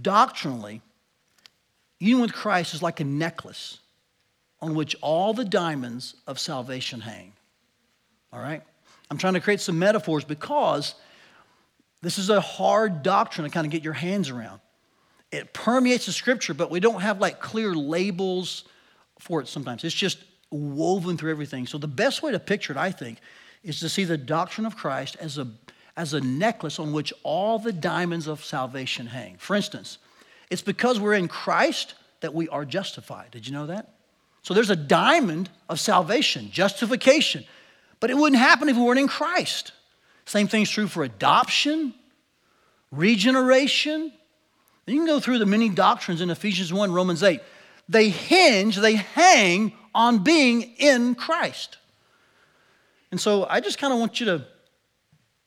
Doctrinally, 0.00 0.80
union 1.98 2.22
with 2.22 2.32
Christ 2.32 2.72
is 2.72 2.82
like 2.82 3.00
a 3.00 3.04
necklace 3.04 3.80
on 4.62 4.74
which 4.76 4.94
all 5.00 5.34
the 5.34 5.44
diamonds 5.44 6.14
of 6.26 6.38
salvation 6.38 7.00
hang. 7.00 7.32
All 8.32 8.40
right? 8.40 8.62
I'm 9.10 9.18
trying 9.18 9.34
to 9.34 9.40
create 9.40 9.60
some 9.60 9.78
metaphors 9.78 10.24
because 10.24 10.94
this 12.00 12.16
is 12.16 12.30
a 12.30 12.40
hard 12.40 13.02
doctrine 13.02 13.44
to 13.44 13.52
kind 13.52 13.66
of 13.66 13.72
get 13.72 13.82
your 13.82 13.92
hands 13.92 14.30
around. 14.30 14.60
It 15.32 15.52
permeates 15.52 16.06
the 16.06 16.12
scripture, 16.12 16.54
but 16.54 16.70
we 16.70 16.78
don't 16.78 17.02
have 17.02 17.20
like 17.20 17.40
clear 17.40 17.74
labels 17.74 18.64
for 19.18 19.40
it 19.40 19.48
sometimes. 19.48 19.82
It's 19.82 19.94
just 19.94 20.18
woven 20.50 21.16
through 21.16 21.32
everything. 21.32 21.66
So 21.66 21.76
the 21.76 21.88
best 21.88 22.22
way 22.22 22.30
to 22.32 22.38
picture 22.38 22.72
it, 22.72 22.78
I 22.78 22.92
think, 22.92 23.18
is 23.64 23.80
to 23.80 23.88
see 23.88 24.04
the 24.04 24.18
doctrine 24.18 24.66
of 24.66 24.76
Christ 24.76 25.16
as 25.18 25.38
a, 25.38 25.48
as 25.96 26.14
a 26.14 26.20
necklace 26.20 26.78
on 26.78 26.92
which 26.92 27.12
all 27.24 27.58
the 27.58 27.72
diamonds 27.72 28.28
of 28.28 28.44
salvation 28.44 29.06
hang. 29.06 29.36
For 29.38 29.56
instance, 29.56 29.98
it's 30.50 30.62
because 30.62 31.00
we're 31.00 31.14
in 31.14 31.28
Christ 31.28 31.94
that 32.20 32.32
we 32.32 32.48
are 32.48 32.64
justified. 32.64 33.30
Did 33.32 33.46
you 33.46 33.52
know 33.52 33.66
that? 33.66 33.94
So 34.42 34.54
there's 34.54 34.70
a 34.70 34.76
diamond 34.76 35.48
of 35.68 35.78
salvation, 35.78 36.50
justification. 36.50 37.44
But 38.00 38.10
it 38.10 38.16
wouldn't 38.16 38.42
happen 38.42 38.68
if 38.68 38.76
we 38.76 38.82
weren't 38.82 38.98
in 38.98 39.08
Christ. 39.08 39.72
Same 40.26 40.48
thing's 40.48 40.70
true 40.70 40.88
for 40.88 41.04
adoption, 41.04 41.94
regeneration. 42.90 44.12
You 44.86 44.96
can 44.96 45.06
go 45.06 45.20
through 45.20 45.38
the 45.38 45.46
many 45.46 45.68
doctrines 45.68 46.20
in 46.20 46.28
Ephesians 46.28 46.72
1, 46.72 46.92
Romans 46.92 47.22
8. 47.22 47.40
They 47.88 48.08
hinge, 48.08 48.76
they 48.76 48.96
hang 48.96 49.72
on 49.94 50.24
being 50.24 50.62
in 50.78 51.14
Christ. 51.14 51.78
And 53.12 53.20
so 53.20 53.46
I 53.48 53.60
just 53.60 53.78
kind 53.78 53.92
of 53.92 54.00
want 54.00 54.18
you 54.18 54.26
to 54.26 54.44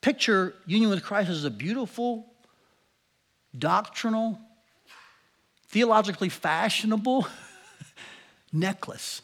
picture 0.00 0.54
union 0.66 0.88
with 0.88 1.02
Christ 1.02 1.28
as 1.28 1.44
a 1.44 1.50
beautiful, 1.50 2.32
doctrinal, 3.58 4.38
theologically 5.68 6.28
fashionable 6.28 7.26
necklace 8.60 9.22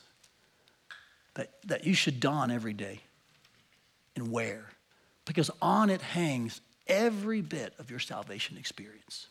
that, 1.35 1.51
that 1.67 1.85
you 1.85 1.95
should 1.95 2.21
don 2.21 2.51
every 2.51 2.73
day 2.73 3.01
and 4.17 4.31
wear 4.31 4.67
because 5.25 5.51
on 5.61 5.91
it 5.91 6.03
hangs 6.03 6.61
every 6.87 7.41
bit 7.41 7.75
of 7.79 7.91
your 7.91 8.01
salvation 8.01 8.57
experience. 8.57 9.29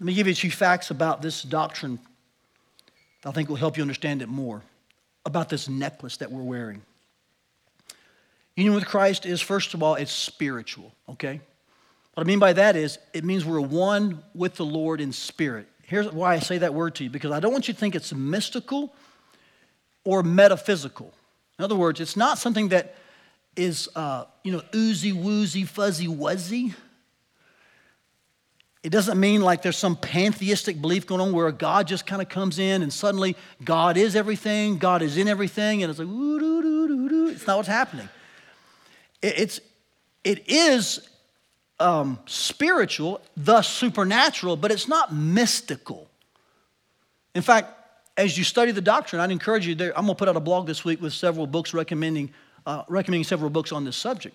Let 0.00 0.06
me 0.06 0.14
give 0.14 0.26
you 0.26 0.32
a 0.32 0.36
few 0.36 0.50
facts 0.50 0.90
about 0.90 1.22
this 1.22 1.42
doctrine 1.42 1.98
I 3.24 3.30
think 3.30 3.48
will 3.48 3.56
help 3.56 3.76
you 3.76 3.82
understand 3.82 4.22
it 4.22 4.28
more 4.28 4.62
about 5.24 5.48
this 5.48 5.68
necklace 5.68 6.18
that 6.18 6.30
we're 6.30 6.42
wearing. 6.42 6.82
Union 8.56 8.74
with 8.74 8.86
Christ 8.86 9.26
is, 9.26 9.40
first 9.40 9.74
of 9.74 9.82
all, 9.82 9.94
it's 9.94 10.12
spiritual, 10.12 10.92
okay? 11.08 11.40
What 12.12 12.24
I 12.24 12.26
mean 12.26 12.38
by 12.38 12.52
that 12.52 12.76
is 12.76 12.98
it 13.12 13.24
means 13.24 13.44
we're 13.44 13.60
one 13.60 14.22
with 14.34 14.56
the 14.56 14.64
Lord 14.64 15.00
in 15.00 15.12
spirit. 15.12 15.66
Here's 15.86 16.10
why 16.10 16.34
I 16.34 16.38
say 16.38 16.58
that 16.58 16.74
word 16.74 16.94
to 16.96 17.04
you 17.04 17.10
because 17.10 17.30
I 17.30 17.40
don't 17.40 17.52
want 17.52 17.68
you 17.68 17.74
to 17.74 17.80
think 17.80 17.94
it's 17.94 18.12
mystical 18.12 18.94
or 20.04 20.22
metaphysical. 20.22 21.12
In 21.58 21.64
other 21.64 21.76
words, 21.76 22.00
it's 22.00 22.16
not 22.16 22.38
something 22.38 22.68
that 22.68 22.96
is, 23.56 23.88
uh, 23.94 24.24
you 24.42 24.52
know, 24.52 24.62
oozy 24.74 25.12
woozy, 25.12 25.64
fuzzy 25.64 26.06
wuzzy. 26.06 26.74
It 28.82 28.90
doesn't 28.90 29.18
mean 29.18 29.40
like 29.40 29.62
there's 29.62 29.78
some 29.78 29.96
pantheistic 29.96 30.80
belief 30.80 31.06
going 31.06 31.20
on 31.20 31.32
where 31.32 31.50
God 31.52 31.86
just 31.86 32.06
kind 32.06 32.20
of 32.20 32.28
comes 32.28 32.58
in 32.58 32.82
and 32.82 32.92
suddenly 32.92 33.36
God 33.64 33.96
is 33.96 34.14
everything, 34.14 34.76
God 34.76 35.00
is 35.00 35.16
in 35.16 35.26
everything, 35.26 35.82
and 35.82 35.88
it's 35.88 35.98
like, 35.98 36.08
ooh, 36.08 36.38
doo, 36.38 36.62
doo, 36.62 36.88
doo, 36.88 37.08
doo. 37.08 37.28
it's 37.28 37.46
not 37.46 37.56
what's 37.56 37.68
happening. 37.68 38.08
It, 39.22 39.38
it's, 39.38 39.60
it 40.22 40.48
is 40.48 41.08
um, 41.84 42.18
spiritual, 42.24 43.20
thus 43.36 43.68
supernatural, 43.68 44.56
but 44.56 44.72
it's 44.72 44.88
not 44.88 45.14
mystical. 45.14 46.08
In 47.34 47.42
fact, 47.42 47.74
as 48.16 48.38
you 48.38 48.44
study 48.44 48.72
the 48.72 48.80
doctrine, 48.80 49.20
I'd 49.20 49.30
encourage 49.30 49.66
you, 49.66 49.74
there, 49.74 49.90
I'm 49.90 50.06
going 50.06 50.14
to 50.14 50.18
put 50.18 50.28
out 50.28 50.36
a 50.36 50.40
blog 50.40 50.66
this 50.66 50.82
week 50.82 51.02
with 51.02 51.12
several 51.12 51.46
books 51.46 51.74
recommending, 51.74 52.32
uh, 52.64 52.84
recommending 52.88 53.24
several 53.24 53.50
books 53.50 53.70
on 53.70 53.84
this 53.84 53.96
subject. 53.96 54.34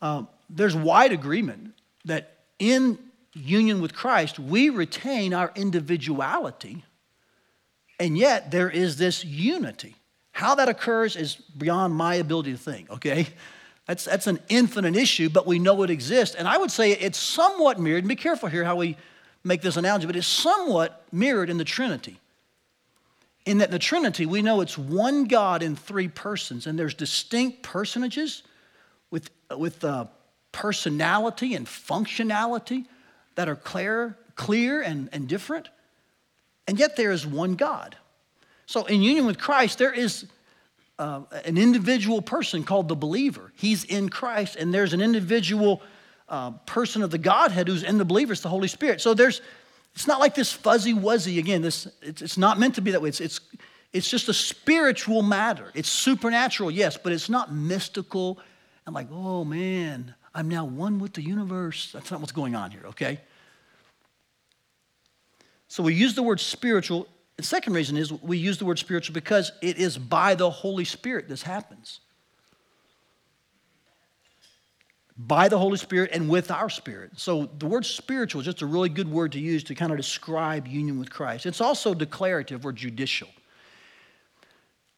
Uh, 0.00 0.22
there's 0.48 0.74
wide 0.74 1.12
agreement 1.12 1.74
that 2.06 2.38
in 2.58 2.98
union 3.34 3.82
with 3.82 3.94
Christ, 3.94 4.38
we 4.38 4.70
retain 4.70 5.34
our 5.34 5.52
individuality, 5.56 6.84
and 8.00 8.16
yet 8.16 8.50
there 8.50 8.70
is 8.70 8.96
this 8.96 9.26
unity. 9.26 9.94
How 10.32 10.54
that 10.54 10.70
occurs 10.70 11.16
is 11.16 11.34
beyond 11.34 11.94
my 11.94 12.14
ability 12.14 12.52
to 12.52 12.58
think, 12.58 12.88
okay? 12.90 13.26
That's, 13.86 14.04
that's 14.04 14.26
an 14.26 14.40
infinite 14.48 14.96
issue, 14.96 15.28
but 15.28 15.46
we 15.46 15.58
know 15.58 15.82
it 15.82 15.90
exists. 15.90 16.34
And 16.34 16.48
I 16.48 16.58
would 16.58 16.70
say 16.70 16.92
it's 16.92 17.18
somewhat 17.18 17.78
mirrored, 17.78 18.00
and 18.02 18.08
be 18.08 18.16
careful 18.16 18.48
here 18.48 18.64
how 18.64 18.76
we 18.76 18.96
make 19.44 19.62
this 19.62 19.76
analogy, 19.76 20.06
but 20.06 20.16
it's 20.16 20.26
somewhat 20.26 21.04
mirrored 21.12 21.50
in 21.50 21.56
the 21.56 21.64
Trinity. 21.64 22.18
In 23.44 23.58
that 23.58 23.66
in 23.66 23.70
the 23.70 23.78
Trinity, 23.78 24.26
we 24.26 24.42
know 24.42 24.60
it's 24.60 24.76
one 24.76 25.26
God 25.26 25.62
in 25.62 25.76
three 25.76 26.08
persons, 26.08 26.66
and 26.66 26.76
there's 26.76 26.94
distinct 26.94 27.62
personages 27.62 28.42
with, 29.12 29.30
with 29.56 29.84
uh, 29.84 30.06
personality 30.50 31.54
and 31.54 31.66
functionality 31.66 32.86
that 33.36 33.48
are 33.48 33.54
clear, 33.54 34.16
clear 34.34 34.82
and, 34.82 35.08
and 35.12 35.28
different, 35.28 35.68
and 36.66 36.76
yet 36.76 36.96
there 36.96 37.12
is 37.12 37.24
one 37.24 37.54
God. 37.54 37.96
So 38.66 38.84
in 38.86 39.00
union 39.00 39.26
with 39.26 39.38
Christ, 39.38 39.78
there 39.78 39.92
is 39.92 40.26
uh, 40.98 41.22
an 41.44 41.58
individual 41.58 42.22
person 42.22 42.64
called 42.64 42.88
the 42.88 42.96
believer. 42.96 43.52
He's 43.56 43.84
in 43.84 44.08
Christ, 44.08 44.56
and 44.56 44.72
there's 44.72 44.92
an 44.92 45.00
individual 45.00 45.82
uh, 46.28 46.52
person 46.66 47.02
of 47.02 47.10
the 47.10 47.18
Godhead 47.18 47.68
who's 47.68 47.82
in 47.82 47.98
the 47.98 48.04
believer. 48.04 48.32
It's 48.32 48.42
the 48.42 48.48
Holy 48.48 48.68
Spirit. 48.68 49.00
So 49.00 49.14
there's, 49.14 49.40
it's 49.94 50.06
not 50.06 50.20
like 50.20 50.34
this 50.34 50.52
fuzzy 50.52 50.94
wuzzy. 50.94 51.38
Again, 51.38 51.62
this 51.62 51.86
it's, 52.02 52.22
it's 52.22 52.38
not 52.38 52.58
meant 52.58 52.74
to 52.76 52.80
be 52.80 52.92
that 52.92 53.02
way. 53.02 53.10
It's, 53.10 53.20
it's, 53.20 53.40
it's 53.92 54.10
just 54.10 54.28
a 54.28 54.34
spiritual 54.34 55.22
matter. 55.22 55.70
It's 55.74 55.88
supernatural, 55.88 56.70
yes, 56.70 56.96
but 56.96 57.12
it's 57.12 57.28
not 57.28 57.52
mystical 57.52 58.38
and 58.86 58.94
like, 58.94 59.08
oh 59.10 59.44
man, 59.44 60.14
I'm 60.34 60.48
now 60.48 60.64
one 60.64 60.98
with 60.98 61.14
the 61.14 61.22
universe. 61.22 61.90
That's 61.92 62.10
not 62.10 62.20
what's 62.20 62.32
going 62.32 62.54
on 62.54 62.70
here, 62.70 62.82
okay? 62.86 63.20
So 65.68 65.82
we 65.82 65.94
use 65.94 66.14
the 66.14 66.22
word 66.22 66.40
spiritual. 66.40 67.08
The 67.36 67.42
second 67.42 67.74
reason 67.74 67.96
is 67.96 68.12
we 68.12 68.38
use 68.38 68.58
the 68.58 68.64
word 68.64 68.78
spiritual 68.78 69.12
because 69.12 69.52
it 69.60 69.76
is 69.76 69.98
by 69.98 70.34
the 70.34 70.50
Holy 70.50 70.84
Spirit 70.84 71.28
this 71.28 71.42
happens. 71.42 72.00
By 75.18 75.48
the 75.48 75.58
Holy 75.58 75.76
Spirit 75.76 76.10
and 76.12 76.28
with 76.28 76.50
our 76.50 76.68
spirit. 76.68 77.12
So 77.16 77.46
the 77.58 77.66
word 77.66 77.84
spiritual 77.84 78.40
is 78.40 78.46
just 78.46 78.62
a 78.62 78.66
really 78.66 78.88
good 78.88 79.10
word 79.10 79.32
to 79.32 79.40
use 79.40 79.64
to 79.64 79.74
kind 79.74 79.90
of 79.90 79.96
describe 79.96 80.66
union 80.66 80.98
with 80.98 81.10
Christ. 81.10 81.46
It's 81.46 81.60
also 81.60 81.94
declarative 81.94 82.64
or 82.64 82.72
judicial. 82.72 83.28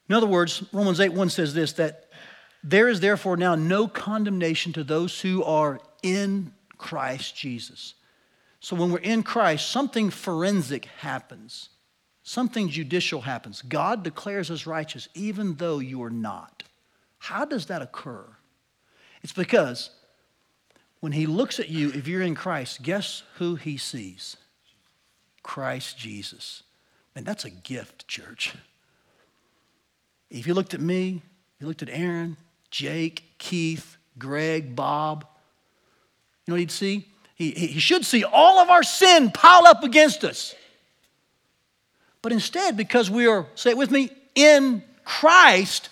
In 0.08 0.14
other 0.14 0.26
words, 0.26 0.62
Romans 0.72 1.00
8 1.00 1.12
1 1.12 1.30
says 1.30 1.54
this 1.54 1.72
that 1.74 2.08
there 2.62 2.88
is 2.88 3.00
therefore 3.00 3.36
now 3.36 3.54
no 3.54 3.86
condemnation 3.86 4.72
to 4.72 4.84
those 4.84 5.20
who 5.20 5.42
are 5.44 5.80
in 6.02 6.52
Christ 6.76 7.36
Jesus. 7.36 7.94
So 8.60 8.74
when 8.74 8.90
we're 8.90 8.98
in 8.98 9.22
Christ, 9.22 9.70
something 9.70 10.10
forensic 10.10 10.86
happens, 10.86 11.68
something 12.28 12.68
judicial 12.68 13.22
happens. 13.22 13.62
God 13.62 14.02
declares 14.02 14.50
us 14.50 14.66
righteous 14.66 15.08
even 15.14 15.54
though 15.54 15.78
you 15.78 16.02
are 16.02 16.10
not. 16.10 16.62
How 17.18 17.46
does 17.46 17.66
that 17.66 17.80
occur? 17.80 18.26
It's 19.22 19.32
because 19.32 19.90
when 21.00 21.12
he 21.12 21.24
looks 21.24 21.58
at 21.58 21.70
you, 21.70 21.88
if 21.90 22.06
you're 22.06 22.22
in 22.22 22.34
Christ, 22.34 22.82
guess 22.82 23.22
who 23.36 23.54
he 23.54 23.78
sees? 23.78 24.36
Christ 25.42 25.96
Jesus. 25.96 26.62
And 27.16 27.24
that's 27.24 27.46
a 27.46 27.50
gift, 27.50 28.06
church. 28.06 28.54
If 30.30 30.46
you 30.46 30.52
looked 30.52 30.74
at 30.74 30.80
me, 30.80 31.22
you 31.58 31.66
looked 31.66 31.82
at 31.82 31.88
Aaron, 31.88 32.36
Jake, 32.70 33.24
Keith, 33.38 33.96
Greg, 34.18 34.76
Bob. 34.76 35.26
You 36.44 36.52
know 36.52 36.54
what 36.54 36.60
he'd 36.60 36.70
see? 36.70 37.08
He, 37.34 37.52
he 37.52 37.80
should 37.80 38.04
see 38.04 38.22
all 38.22 38.58
of 38.58 38.68
our 38.68 38.82
sin 38.82 39.30
piled 39.30 39.66
up 39.66 39.82
against 39.82 40.24
us. 40.24 40.54
But 42.22 42.32
instead, 42.32 42.76
because 42.76 43.10
we 43.10 43.26
are, 43.26 43.46
say 43.54 43.70
it 43.70 43.76
with 43.76 43.90
me, 43.90 44.10
in 44.34 44.82
Christ, 45.04 45.88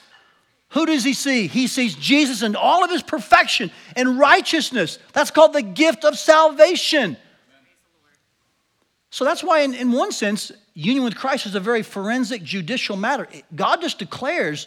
who 0.70 0.86
does 0.86 1.04
he 1.04 1.14
see? 1.14 1.46
He 1.46 1.66
sees 1.66 1.94
Jesus 1.94 2.42
and 2.42 2.56
all 2.56 2.84
of 2.84 2.90
his 2.90 3.02
perfection 3.02 3.70
and 3.94 4.18
righteousness. 4.18 4.98
That's 5.12 5.30
called 5.30 5.52
the 5.52 5.62
gift 5.62 6.04
of 6.04 6.18
salvation. 6.18 7.16
So 9.10 9.24
that's 9.24 9.42
why, 9.42 9.60
in, 9.60 9.74
in 9.74 9.92
one 9.92 10.12
sense, 10.12 10.52
union 10.74 11.04
with 11.04 11.16
Christ 11.16 11.46
is 11.46 11.54
a 11.54 11.60
very 11.60 11.82
forensic 11.82 12.42
judicial 12.42 12.96
matter. 12.96 13.26
God 13.54 13.80
just 13.80 13.98
declares 13.98 14.66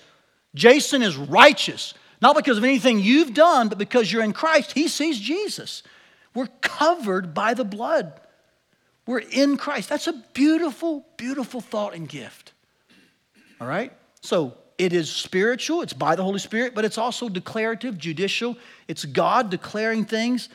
Jason 0.55 1.03
is 1.03 1.15
righteous, 1.15 1.93
not 2.21 2.35
because 2.35 2.57
of 2.57 2.63
anything 2.63 2.99
you've 2.99 3.33
done, 3.33 3.67
but 3.67 3.77
because 3.77 4.11
you're 4.11 4.23
in 4.23 4.33
Christ. 4.33 4.71
He 4.71 4.87
sees 4.87 5.19
Jesus. 5.19 5.83
We're 6.33 6.47
covered 6.61 7.33
by 7.33 7.53
the 7.53 7.65
blood. 7.65 8.19
We're 9.09 9.23
in 9.31 9.57
Christ. 9.57 9.89
That's 9.89 10.05
a 10.05 10.13
beautiful, 10.35 11.03
beautiful 11.17 11.61
thought 11.61 11.95
and 11.95 12.07
gift. 12.07 12.53
All 13.59 13.65
right? 13.65 13.91
So 14.21 14.53
it 14.77 14.93
is 14.93 15.09
spiritual, 15.09 15.81
it's 15.81 15.93
by 15.93 16.15
the 16.15 16.21
Holy 16.21 16.37
Spirit, 16.37 16.75
but 16.75 16.85
it's 16.85 16.99
also 16.99 17.27
declarative, 17.27 17.97
judicial. 17.97 18.55
It's 18.87 19.05
God 19.05 19.49
declaring 19.49 20.05
things 20.05 20.49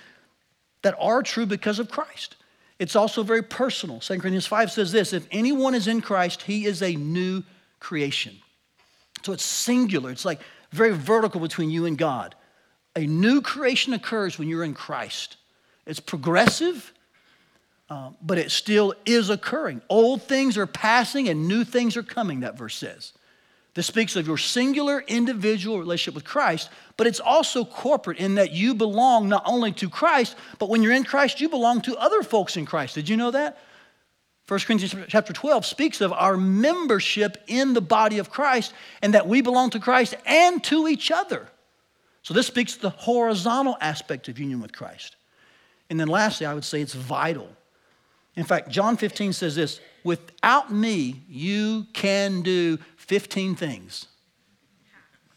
that 0.82 0.94
are 1.00 1.20
true 1.20 1.46
because 1.46 1.80
of 1.80 1.90
Christ. 1.90 2.36
It's 2.78 2.94
also 2.94 3.24
very 3.24 3.42
personal. 3.42 3.98
2 3.98 4.20
Corinthians 4.20 4.46
5 4.46 4.70
says 4.70 4.92
this 4.92 5.12
if 5.12 5.26
anyone 5.32 5.74
is 5.74 5.88
in 5.88 6.00
Christ, 6.00 6.42
he 6.42 6.64
is 6.64 6.80
a 6.80 6.94
new 6.94 7.42
creation. 7.80 8.36
So 9.24 9.32
it's 9.32 9.42
singular, 9.42 10.12
it's 10.12 10.24
like 10.24 10.38
very 10.70 10.92
vertical 10.92 11.40
between 11.40 11.70
you 11.70 11.86
and 11.86 11.98
God. 11.98 12.36
A 12.94 13.04
new 13.04 13.42
creation 13.42 13.94
occurs 13.94 14.38
when 14.38 14.46
you're 14.46 14.62
in 14.62 14.74
Christ. 14.74 15.38
It's 15.86 15.98
progressive, 15.98 16.92
uh, 17.90 18.11
but 18.23 18.38
it 18.38 18.51
still 18.51 18.94
is 19.05 19.31
occurring. 19.31 19.83
Old 19.88 20.23
things 20.23 20.57
are 20.57 20.66
passing 20.66 21.29
and 21.29 21.47
new 21.47 21.64
things 21.64 21.97
are 21.97 22.03
coming, 22.03 22.40
that 22.40 22.57
verse 22.57 22.77
says. 22.77 23.12
This 23.75 23.87
speaks 23.87 24.14
of 24.14 24.27
your 24.27 24.38
singular 24.38 25.03
individual 25.07 25.79
relationship 25.79 26.14
with 26.14 26.25
Christ, 26.25 26.70
but 26.97 27.09
it's 27.09 27.20
also 27.20 27.64
corporate 27.64 28.18
in 28.18 28.37
that 28.37 28.53
you 28.53 28.75
belong 28.75 29.29
not 29.29 29.42
only 29.44 29.73
to 29.73 29.90
Christ, 29.90 30.37
but 30.59 30.68
when 30.68 30.83
you're 30.83 30.92
in 30.92 31.05
Christ, 31.05 31.40
you 31.40 31.49
belong 31.49 31.81
to 31.83 31.97
other 31.97 32.23
folks 32.23 32.57
in 32.57 32.66
Christ. 32.66 32.94
Did 32.94 33.09
you 33.09 33.16
know 33.16 33.33
that? 33.33 33.59
1 34.47 34.61
Corinthians 34.61 34.94
chapter 35.09 35.33
12 35.33 35.64
speaks 35.64 36.01
of 36.01 36.12
our 36.12 36.37
membership 36.37 37.42
in 37.47 37.73
the 37.73 37.81
body 37.81 38.18
of 38.18 38.31
Christ 38.31 38.73
and 39.03 39.14
that 39.14 39.27
we 39.27 39.40
belong 39.40 39.70
to 39.70 39.81
Christ 39.81 40.14
and 40.27 40.62
to 40.64 40.87
each 40.87 41.11
other. 41.11 41.49
So 42.23 42.33
this 42.33 42.47
speaks 42.47 42.75
to 42.75 42.83
the 42.83 42.90
horizontal 42.90 43.77
aspect 43.81 44.29
of 44.29 44.38
union 44.38 44.61
with 44.61 44.73
Christ. 44.73 45.16
And 45.90 45.99
then 45.99 46.09
lastly, 46.09 46.47
I 46.47 46.55
would 46.55 46.64
say 46.64 46.81
it's 46.81 46.94
vital. 46.94 47.49
In 48.37 48.44
fact, 48.44 48.68
John 48.68 48.97
15 48.97 49.33
says 49.33 49.55
this 49.55 49.81
without 50.03 50.73
me, 50.73 51.23
you 51.29 51.87
can 51.92 52.42
do 52.42 52.79
15 52.97 53.55
things. 53.55 54.07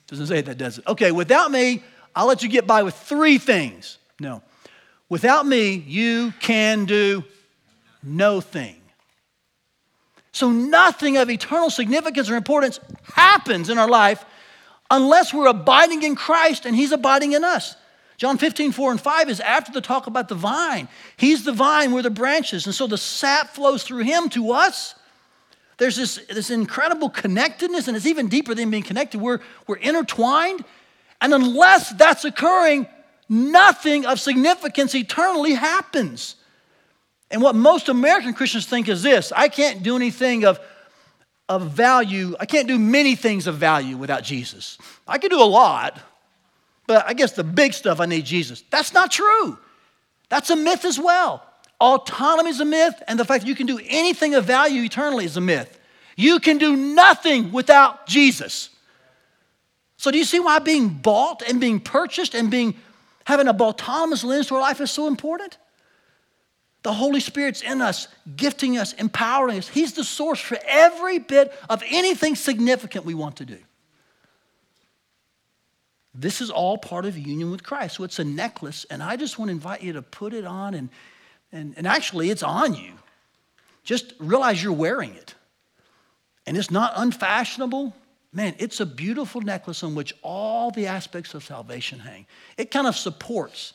Doesn't 0.08 0.28
say 0.28 0.42
that, 0.42 0.58
does 0.58 0.78
it? 0.80 0.88
Okay, 0.88 1.12
without 1.12 1.52
me, 1.52 1.84
I'll 2.16 2.28
let 2.28 2.42
you 2.42 2.50
get 2.50 2.66
by 2.66 2.84
with 2.84 2.96
three 2.96 3.38
things. 3.38 3.98
No. 4.20 4.42
Without 5.10 5.46
me, 5.46 5.74
you 5.74 6.34
can 6.40 6.86
do 6.86 7.24
no 8.04 8.42
thing. 8.42 8.82
So 10.32 10.52
nothing 10.52 11.18
of 11.18 11.30
eternal 11.30 11.70
significance 11.70 12.30
or 12.30 12.36
importance 12.36 12.80
happens 13.04 13.70
in 13.70 13.78
our 13.78 13.90
life 13.90 14.24
unless 14.90 15.34
we're 15.34 15.48
abiding 15.48 16.04
in 16.04 16.16
Christ 16.16 16.66
and 16.66 16.76
He's 16.76 16.92
abiding 16.92 17.34
in 17.34 17.44
us. 17.44 17.76
John 18.18 18.40
15, 18.40 18.72
4 18.72 18.92
and 18.92 19.02
5 19.02 19.30
is 19.30 19.40
after 19.40 19.72
the 19.72 19.82
talk 19.82 20.08
about 20.08 20.28
the 20.28 20.36
vine. 20.36 20.88
He's 21.18 21.44
the 21.44 21.54
vine, 21.54 21.92
we're 21.92 22.02
the 22.02 22.10
branches. 22.10 22.66
And 22.66 22.74
so 22.74 22.88
the 22.88 22.98
sap 22.98 23.54
flows 23.54 23.84
through 23.84 24.04
Him 24.04 24.30
to 24.30 24.52
us. 24.52 24.96
There's 25.78 25.96
this, 25.96 26.20
this 26.28 26.50
incredible 26.50 27.10
connectedness, 27.10 27.88
and 27.88 27.96
it's 27.96 28.08
even 28.08 28.28
deeper 28.28 28.56
than 28.56 28.72
being 28.72 28.82
connected. 28.82 29.22
We're, 29.22 29.40
we're 29.68 29.78
intertwined. 29.78 30.66
And 31.22 31.34
unless 31.34 31.92
that's 31.94 32.26
occurring, 32.26 32.88
nothing 33.30 34.08
of 34.08 34.20
significance 34.20 34.96
eternally 34.96 35.54
happens. 35.54 36.36
And 37.30 37.42
what 37.44 37.56
most 37.56 37.90
American 37.90 38.34
Christians 38.34 38.66
think 38.66 38.90
is 38.90 39.04
this 39.04 39.32
I 39.32 39.48
can't 39.48 39.84
do 39.84 39.96
anything 39.96 40.46
of, 40.46 40.60
of 41.48 41.70
value, 41.70 42.36
I 42.40 42.48
can't 42.48 42.68
do 42.68 42.80
many 42.80 43.16
things 43.16 43.46
of 43.46 43.58
value 43.58 43.96
without 43.96 44.24
Jesus. 44.24 44.80
I 45.08 45.20
can 45.20 45.30
do 45.30 45.42
a 45.42 45.46
lot, 45.46 46.00
but 46.88 47.06
I 47.06 47.14
guess 47.14 47.34
the 47.34 47.44
big 47.44 47.74
stuff 47.74 48.00
I 48.00 48.06
need 48.06 48.26
Jesus. 48.26 48.64
That's 48.70 48.94
not 48.94 49.12
true. 49.12 49.58
That's 50.30 50.50
a 50.50 50.56
myth 50.56 50.86
as 50.86 50.98
well. 50.98 51.44
Autonomy 51.80 52.50
is 52.50 52.60
a 52.60 52.66
myth, 52.66 52.96
and 53.08 53.20
the 53.20 53.26
fact 53.26 53.44
that 53.44 53.50
you 53.50 53.56
can 53.56 53.68
do 53.68 53.80
anything 53.88 54.34
of 54.34 54.46
value 54.46 54.82
eternally 54.84 55.26
is 55.26 55.38
a 55.38 55.42
myth. 55.42 55.80
You 56.16 56.40
can 56.40 56.58
do 56.58 56.76
nothing 56.76 57.52
without 57.52 58.08
Jesus. 58.08 58.70
So, 59.98 60.10
do 60.10 60.18
you 60.18 60.24
see 60.24 60.40
why 60.40 60.60
being 60.60 60.90
bought 60.90 61.44
and 61.44 61.62
being 61.62 61.80
purchased 61.80 62.34
and 62.34 62.50
being 62.50 62.76
having 63.26 63.48
a 63.48 63.52
autonomous 63.52 64.24
lens 64.24 64.48
to 64.48 64.56
our 64.56 64.62
life 64.62 64.82
is 64.82 64.90
so 64.90 65.08
important? 65.08 65.58
The 66.84 66.94
Holy 66.94 67.20
Spirit's 67.20 67.62
in 67.62 67.82
us, 67.82 68.08
gifting 68.36 68.78
us, 68.78 68.94
empowering 68.94 69.58
us. 69.58 69.68
He's 69.68 69.94
the 69.94 70.04
source 70.04 70.40
for 70.40 70.58
every 70.66 71.20
bit 71.20 71.54
of 71.70 71.84
anything 71.88 72.36
significant 72.36 73.06
we 73.06 73.14
want 73.14 73.38
to 73.38 73.46
do. 73.46 73.58
This 76.20 76.42
is 76.42 76.50
all 76.50 76.80
part 76.80 77.06
of 77.06 77.16
union 77.16 77.52
with 77.52 77.64
Christ. 77.64 77.98
So 77.98 78.04
it's 78.04 78.18
a 78.18 78.24
necklace, 78.24 78.86
and 78.90 79.04
I 79.04 79.16
just 79.16 79.38
want 79.38 79.50
to 79.50 79.54
invite 79.54 79.84
you 79.84 79.94
to 79.94 80.02
put 80.02 80.34
it 80.34 80.46
on, 80.46 80.74
and, 80.74 80.90
and, 81.52 81.76
and 81.78 81.86
actually, 81.86 82.32
it's 82.32 82.42
on 82.42 82.74
you. 82.74 82.94
Just 83.84 84.14
realize 84.20 84.62
you're 84.62 84.74
wearing 84.74 85.14
it. 85.14 85.36
And 86.48 86.58
it's 86.58 86.72
not 86.72 86.94
unfashionable. 86.96 87.94
Man, 88.34 88.56
it's 88.58 88.80
a 88.80 88.86
beautiful 88.86 89.42
necklace 89.42 89.84
on 89.84 89.94
which 89.94 90.14
all 90.24 90.72
the 90.72 90.88
aspects 90.88 91.34
of 91.34 91.44
salvation 91.44 92.00
hang. 92.00 92.26
It 92.58 92.72
kind 92.72 92.88
of 92.88 92.96
supports, 92.96 93.74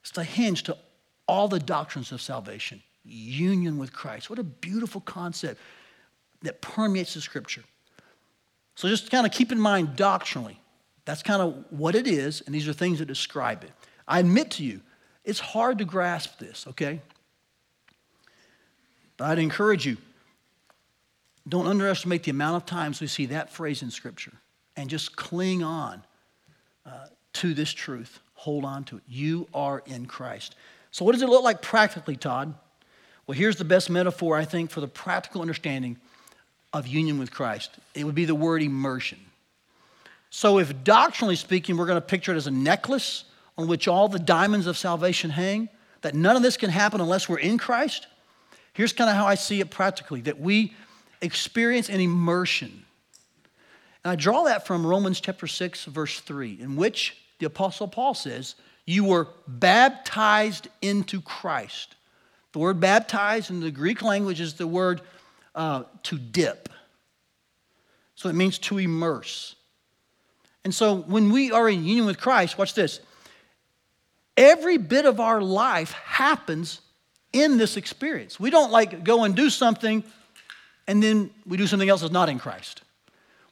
it's 0.00 0.10
the 0.10 0.24
hinge 0.24 0.64
to 0.64 0.76
all 1.28 1.46
the 1.46 1.60
doctrines 1.60 2.10
of 2.10 2.20
salvation, 2.20 2.82
union 3.04 3.78
with 3.78 3.92
Christ. 3.92 4.28
What 4.28 4.38
a 4.38 4.44
beautiful 4.44 5.00
concept 5.00 5.60
that 6.42 6.60
permeates 6.60 7.14
the 7.14 7.20
scripture. 7.20 7.62
So 8.74 8.88
just 8.88 9.10
kind 9.10 9.24
of 9.24 9.32
keep 9.32 9.52
in 9.52 9.60
mind 9.60 9.96
doctrinally, 9.96 10.58
that's 11.04 11.22
kind 11.22 11.42
of 11.42 11.64
what 11.70 11.94
it 11.94 12.06
is, 12.06 12.42
and 12.42 12.54
these 12.54 12.68
are 12.68 12.72
things 12.72 12.98
that 13.00 13.06
describe 13.06 13.64
it. 13.64 13.72
I 14.06 14.20
admit 14.20 14.52
to 14.52 14.64
you, 14.64 14.80
it's 15.24 15.40
hard 15.40 15.78
to 15.78 15.84
grasp 15.84 16.38
this, 16.38 16.66
okay? 16.68 17.00
But 19.16 19.30
I'd 19.30 19.38
encourage 19.38 19.86
you, 19.86 19.96
don't 21.48 21.66
underestimate 21.66 22.22
the 22.22 22.30
amount 22.30 22.56
of 22.56 22.66
times 22.66 23.00
we 23.00 23.06
see 23.06 23.26
that 23.26 23.50
phrase 23.50 23.82
in 23.82 23.90
Scripture 23.90 24.32
and 24.76 24.88
just 24.88 25.16
cling 25.16 25.62
on 25.62 26.02
uh, 26.86 27.06
to 27.34 27.54
this 27.54 27.72
truth. 27.72 28.20
Hold 28.34 28.64
on 28.64 28.84
to 28.84 28.96
it. 28.96 29.02
You 29.08 29.48
are 29.52 29.82
in 29.86 30.06
Christ. 30.06 30.54
So, 30.90 31.04
what 31.04 31.12
does 31.12 31.22
it 31.22 31.28
look 31.28 31.42
like 31.42 31.62
practically, 31.62 32.16
Todd? 32.16 32.54
Well, 33.26 33.36
here's 33.36 33.56
the 33.56 33.64
best 33.64 33.90
metaphor, 33.90 34.36
I 34.36 34.44
think, 34.44 34.70
for 34.70 34.80
the 34.80 34.88
practical 34.88 35.40
understanding 35.40 35.98
of 36.72 36.86
union 36.86 37.18
with 37.18 37.30
Christ 37.30 37.70
it 37.94 38.04
would 38.04 38.14
be 38.14 38.24
the 38.24 38.34
word 38.34 38.62
immersion. 38.62 39.18
So, 40.34 40.58
if 40.58 40.82
doctrinally 40.82 41.36
speaking, 41.36 41.76
we're 41.76 41.84
going 41.84 42.00
to 42.00 42.06
picture 42.06 42.32
it 42.32 42.38
as 42.38 42.46
a 42.46 42.50
necklace 42.50 43.24
on 43.58 43.68
which 43.68 43.86
all 43.86 44.08
the 44.08 44.18
diamonds 44.18 44.66
of 44.66 44.78
salvation 44.78 45.28
hang, 45.28 45.68
that 46.00 46.14
none 46.14 46.36
of 46.36 46.42
this 46.42 46.56
can 46.56 46.70
happen 46.70 47.02
unless 47.02 47.28
we're 47.28 47.38
in 47.38 47.58
Christ, 47.58 48.06
here's 48.72 48.94
kind 48.94 49.10
of 49.10 49.14
how 49.14 49.26
I 49.26 49.34
see 49.34 49.60
it 49.60 49.70
practically 49.70 50.22
that 50.22 50.40
we 50.40 50.74
experience 51.20 51.90
an 51.90 52.00
immersion. 52.00 52.82
And 54.02 54.12
I 54.12 54.16
draw 54.16 54.44
that 54.44 54.66
from 54.66 54.86
Romans 54.86 55.20
chapter 55.20 55.46
6, 55.46 55.84
verse 55.84 56.18
3, 56.20 56.60
in 56.62 56.76
which 56.76 57.14
the 57.38 57.44
Apostle 57.44 57.86
Paul 57.86 58.14
says, 58.14 58.54
you 58.86 59.04
were 59.04 59.28
baptized 59.46 60.66
into 60.80 61.20
Christ. 61.20 61.94
The 62.52 62.58
word 62.58 62.80
baptized 62.80 63.50
in 63.50 63.60
the 63.60 63.70
Greek 63.70 64.00
language 64.00 64.40
is 64.40 64.54
the 64.54 64.66
word 64.66 65.02
uh, 65.54 65.82
to 66.04 66.16
dip. 66.16 66.70
So 68.14 68.30
it 68.30 68.34
means 68.34 68.58
to 68.60 68.78
immerse. 68.78 69.56
And 70.64 70.74
so 70.74 70.96
when 70.96 71.30
we 71.30 71.50
are 71.50 71.68
in 71.68 71.84
union 71.84 72.06
with 72.06 72.20
Christ, 72.20 72.56
watch 72.56 72.74
this. 72.74 73.00
Every 74.36 74.78
bit 74.78 75.04
of 75.04 75.20
our 75.20 75.42
life 75.42 75.92
happens 75.92 76.80
in 77.32 77.58
this 77.58 77.76
experience. 77.76 78.38
We 78.38 78.50
don't 78.50 78.70
like 78.70 79.04
go 79.04 79.24
and 79.24 79.34
do 79.34 79.50
something 79.50 80.04
and 80.86 81.02
then 81.02 81.30
we 81.46 81.56
do 81.56 81.66
something 81.66 81.88
else 81.88 82.00
that's 82.00 82.12
not 82.12 82.28
in 82.28 82.38
Christ. 82.38 82.82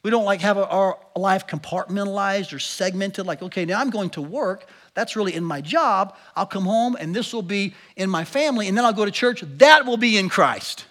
We 0.03 0.11
don't 0.11 0.25
like 0.25 0.41
have 0.41 0.57
our 0.57 0.99
life 1.15 1.47
compartmentalized 1.47 2.55
or 2.55 2.59
segmented, 2.59 3.27
like, 3.27 3.43
okay, 3.43 3.67
now 3.67 3.81
I'm 3.81 3.91
going 3.91 4.11
to 4.11 4.23
work, 4.23 4.67
that's 4.95 5.15
really 5.15 5.35
in 5.35 5.45
my 5.45 5.61
job. 5.61 6.17
I'll 6.35 6.47
come 6.47 6.65
home 6.65 6.97
and 6.99 7.15
this 7.15 7.35
will 7.35 7.43
be 7.43 7.75
in 7.97 8.09
my 8.09 8.25
family, 8.25 8.67
and 8.67 8.77
then 8.77 8.85
I'll 8.85 8.95
go 8.95 9.05
to 9.05 9.11
church. 9.11 9.43
That 9.59 9.85
will 9.85 9.99
be 9.99 10.17
in 10.17 10.29
Christ. 10.29 10.87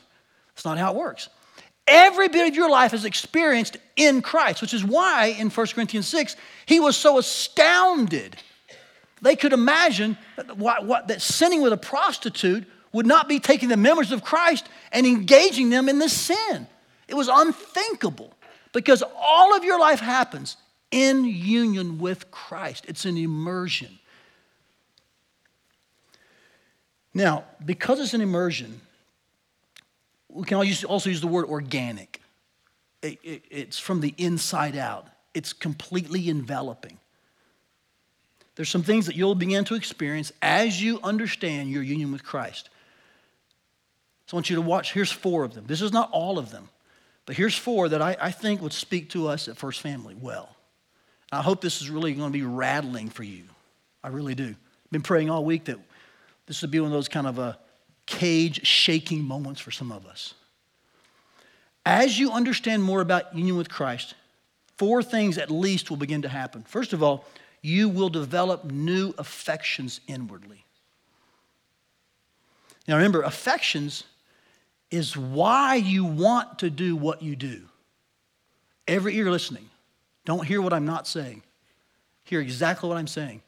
That's 0.53 0.65
not 0.65 0.77
how 0.77 0.91
it 0.91 0.97
works. 0.97 1.29
Every 1.89 2.27
bit 2.27 2.47
of 2.47 2.55
your 2.55 2.69
life 2.69 2.93
is 2.93 3.03
experienced 3.03 3.77
in 3.95 4.21
Christ, 4.21 4.61
which 4.61 4.73
is 4.73 4.83
why 4.83 5.35
in 5.39 5.49
1 5.49 5.67
Corinthians 5.67 6.07
6, 6.07 6.35
he 6.65 6.79
was 6.79 6.95
so 6.95 7.17
astounded. 7.17 8.37
They 9.21 9.35
could 9.35 9.53
imagine 9.53 10.17
that, 10.35 10.55
what, 10.55 10.85
what, 10.85 11.07
that 11.07 11.21
sinning 11.21 11.61
with 11.61 11.73
a 11.73 11.77
prostitute 11.77 12.65
would 12.93 13.05
not 13.05 13.27
be 13.27 13.39
taking 13.39 13.69
the 13.69 13.77
members 13.77 14.11
of 14.11 14.23
Christ 14.23 14.67
and 14.91 15.05
engaging 15.05 15.69
them 15.69 15.89
in 15.89 15.99
this 15.99 16.13
sin. 16.13 16.67
It 17.07 17.15
was 17.15 17.27
unthinkable 17.27 18.33
because 18.71 19.03
all 19.17 19.55
of 19.55 19.63
your 19.63 19.79
life 19.79 19.99
happens 19.99 20.57
in 20.91 21.25
union 21.25 21.99
with 21.99 22.31
Christ. 22.31 22.85
It's 22.87 23.05
an 23.05 23.17
immersion. 23.17 23.99
Now, 27.13 27.45
because 27.65 27.99
it's 27.99 28.13
an 28.13 28.21
immersion, 28.21 28.81
we 30.29 30.45
can 30.45 30.57
also 30.57 31.09
use 31.09 31.21
the 31.21 31.27
word 31.27 31.45
organic. 31.45 32.21
It, 33.01 33.19
it, 33.23 33.43
it's 33.49 33.79
from 33.79 34.01
the 34.01 34.13
inside 34.17 34.75
out, 34.75 35.07
it's 35.33 35.53
completely 35.53 36.29
enveloping. 36.29 36.99
There's 38.55 38.69
some 38.69 38.83
things 38.83 39.05
that 39.05 39.15
you'll 39.15 39.35
begin 39.35 39.63
to 39.65 39.75
experience 39.75 40.33
as 40.41 40.81
you 40.81 40.99
understand 41.01 41.71
your 41.71 41.81
union 41.81 42.11
with 42.11 42.23
Christ. 42.23 42.69
So 44.25 44.35
I 44.35 44.37
want 44.37 44.49
you 44.49 44.57
to 44.57 44.61
watch. 44.61 44.93
Here's 44.93 45.11
four 45.11 45.43
of 45.45 45.53
them. 45.53 45.65
This 45.65 45.81
is 45.81 45.93
not 45.93 46.11
all 46.11 46.37
of 46.37 46.51
them, 46.51 46.69
but 47.25 47.37
here's 47.37 47.55
four 47.55 47.89
that 47.89 48.01
I, 48.01 48.17
I 48.19 48.31
think 48.31 48.61
would 48.61 48.73
speak 48.73 49.11
to 49.11 49.27
us 49.27 49.47
at 49.47 49.57
First 49.57 49.79
Family 49.81 50.13
well. 50.13 50.55
I 51.31 51.41
hope 51.41 51.61
this 51.61 51.81
is 51.81 51.89
really 51.89 52.13
going 52.13 52.27
to 52.27 52.37
be 52.37 52.43
rattling 52.43 53.09
for 53.09 53.23
you. 53.23 53.43
I 54.03 54.09
really 54.09 54.35
do. 54.35 54.49
I've 54.49 54.91
been 54.91 55.01
praying 55.03 55.29
all 55.29 55.45
week 55.45 55.65
that 55.65 55.77
this 56.45 56.61
would 56.61 56.71
be 56.71 56.79
one 56.79 56.87
of 56.87 56.93
those 56.93 57.07
kind 57.07 57.27
of 57.27 57.39
a 57.39 57.41
uh, 57.41 57.53
cage 58.09 58.65
shaking 58.65 59.23
moments 59.23 59.61
for 59.61 59.71
some 59.71 59.91
of 59.91 60.05
us. 60.05 60.33
As 61.85 62.19
you 62.19 62.31
understand 62.31 62.83
more 62.83 63.01
about 63.01 63.35
union 63.35 63.55
with 63.55 63.69
Christ, 63.69 64.15
four 64.77 65.01
things 65.03 65.37
at 65.37 65.51
least 65.51 65.89
will 65.89 65.97
begin 65.97 66.23
to 66.23 66.29
happen. 66.29 66.63
First 66.63 66.91
of 66.91 67.01
all, 67.03 67.25
you 67.61 67.87
will 67.87 68.09
develop 68.09 68.65
new 68.65 69.13
affections 69.17 70.01
inwardly. 70.07 70.65
Now 72.87 72.95
remember, 72.95 73.21
affections 73.21 74.03
is 74.89 75.15
why 75.15 75.75
you 75.75 76.03
want 76.03 76.59
to 76.59 76.69
do 76.69 76.95
what 76.95 77.21
you 77.21 77.35
do. 77.35 77.61
every 78.87 79.15
ear 79.17 79.29
listening, 79.29 79.69
don't 80.25 80.45
hear 80.47 80.61
what 80.61 80.73
I'm 80.73 80.85
not 80.85 81.05
saying. 81.05 81.43
Hear 82.23 82.41
exactly 82.41 82.89
what 82.89 82.97
I'm 82.97 83.07
saying. 83.07 83.43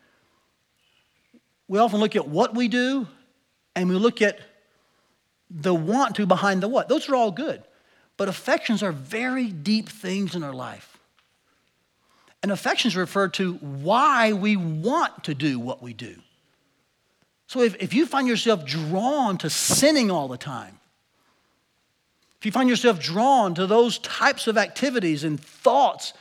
We 1.67 1.79
often 1.79 1.99
look 1.99 2.15
at 2.15 2.27
what 2.27 2.53
we 2.53 2.67
do 2.67 3.07
and 3.75 3.89
we 3.89 3.95
look 3.95 4.21
at 4.21 4.39
the 5.53 5.73
want 5.73 6.15
to 6.15 6.25
behind 6.25 6.63
the 6.63 6.67
what. 6.67 6.87
Those 6.87 7.09
are 7.09 7.15
all 7.15 7.31
good. 7.31 7.61
But 8.17 8.29
affections 8.29 8.83
are 8.83 8.91
very 8.91 9.47
deep 9.47 9.89
things 9.89 10.35
in 10.35 10.43
our 10.43 10.53
life. 10.53 10.97
And 12.43 12.51
affections 12.51 12.95
refer 12.95 13.27
to 13.29 13.53
why 13.55 14.33
we 14.33 14.55
want 14.55 15.25
to 15.25 15.33
do 15.33 15.59
what 15.59 15.81
we 15.81 15.93
do. 15.93 16.15
So 17.47 17.61
if, 17.61 17.75
if 17.81 17.93
you 17.93 18.05
find 18.05 18.27
yourself 18.27 18.65
drawn 18.65 19.37
to 19.39 19.49
sinning 19.49 20.09
all 20.09 20.27
the 20.27 20.37
time, 20.37 20.79
if 22.39 22.45
you 22.45 22.51
find 22.51 22.69
yourself 22.69 22.99
drawn 22.99 23.53
to 23.55 23.67
those 23.67 23.99
types 23.99 24.47
of 24.47 24.57
activities 24.57 25.23
and 25.23 25.39
thoughts, 25.39 26.13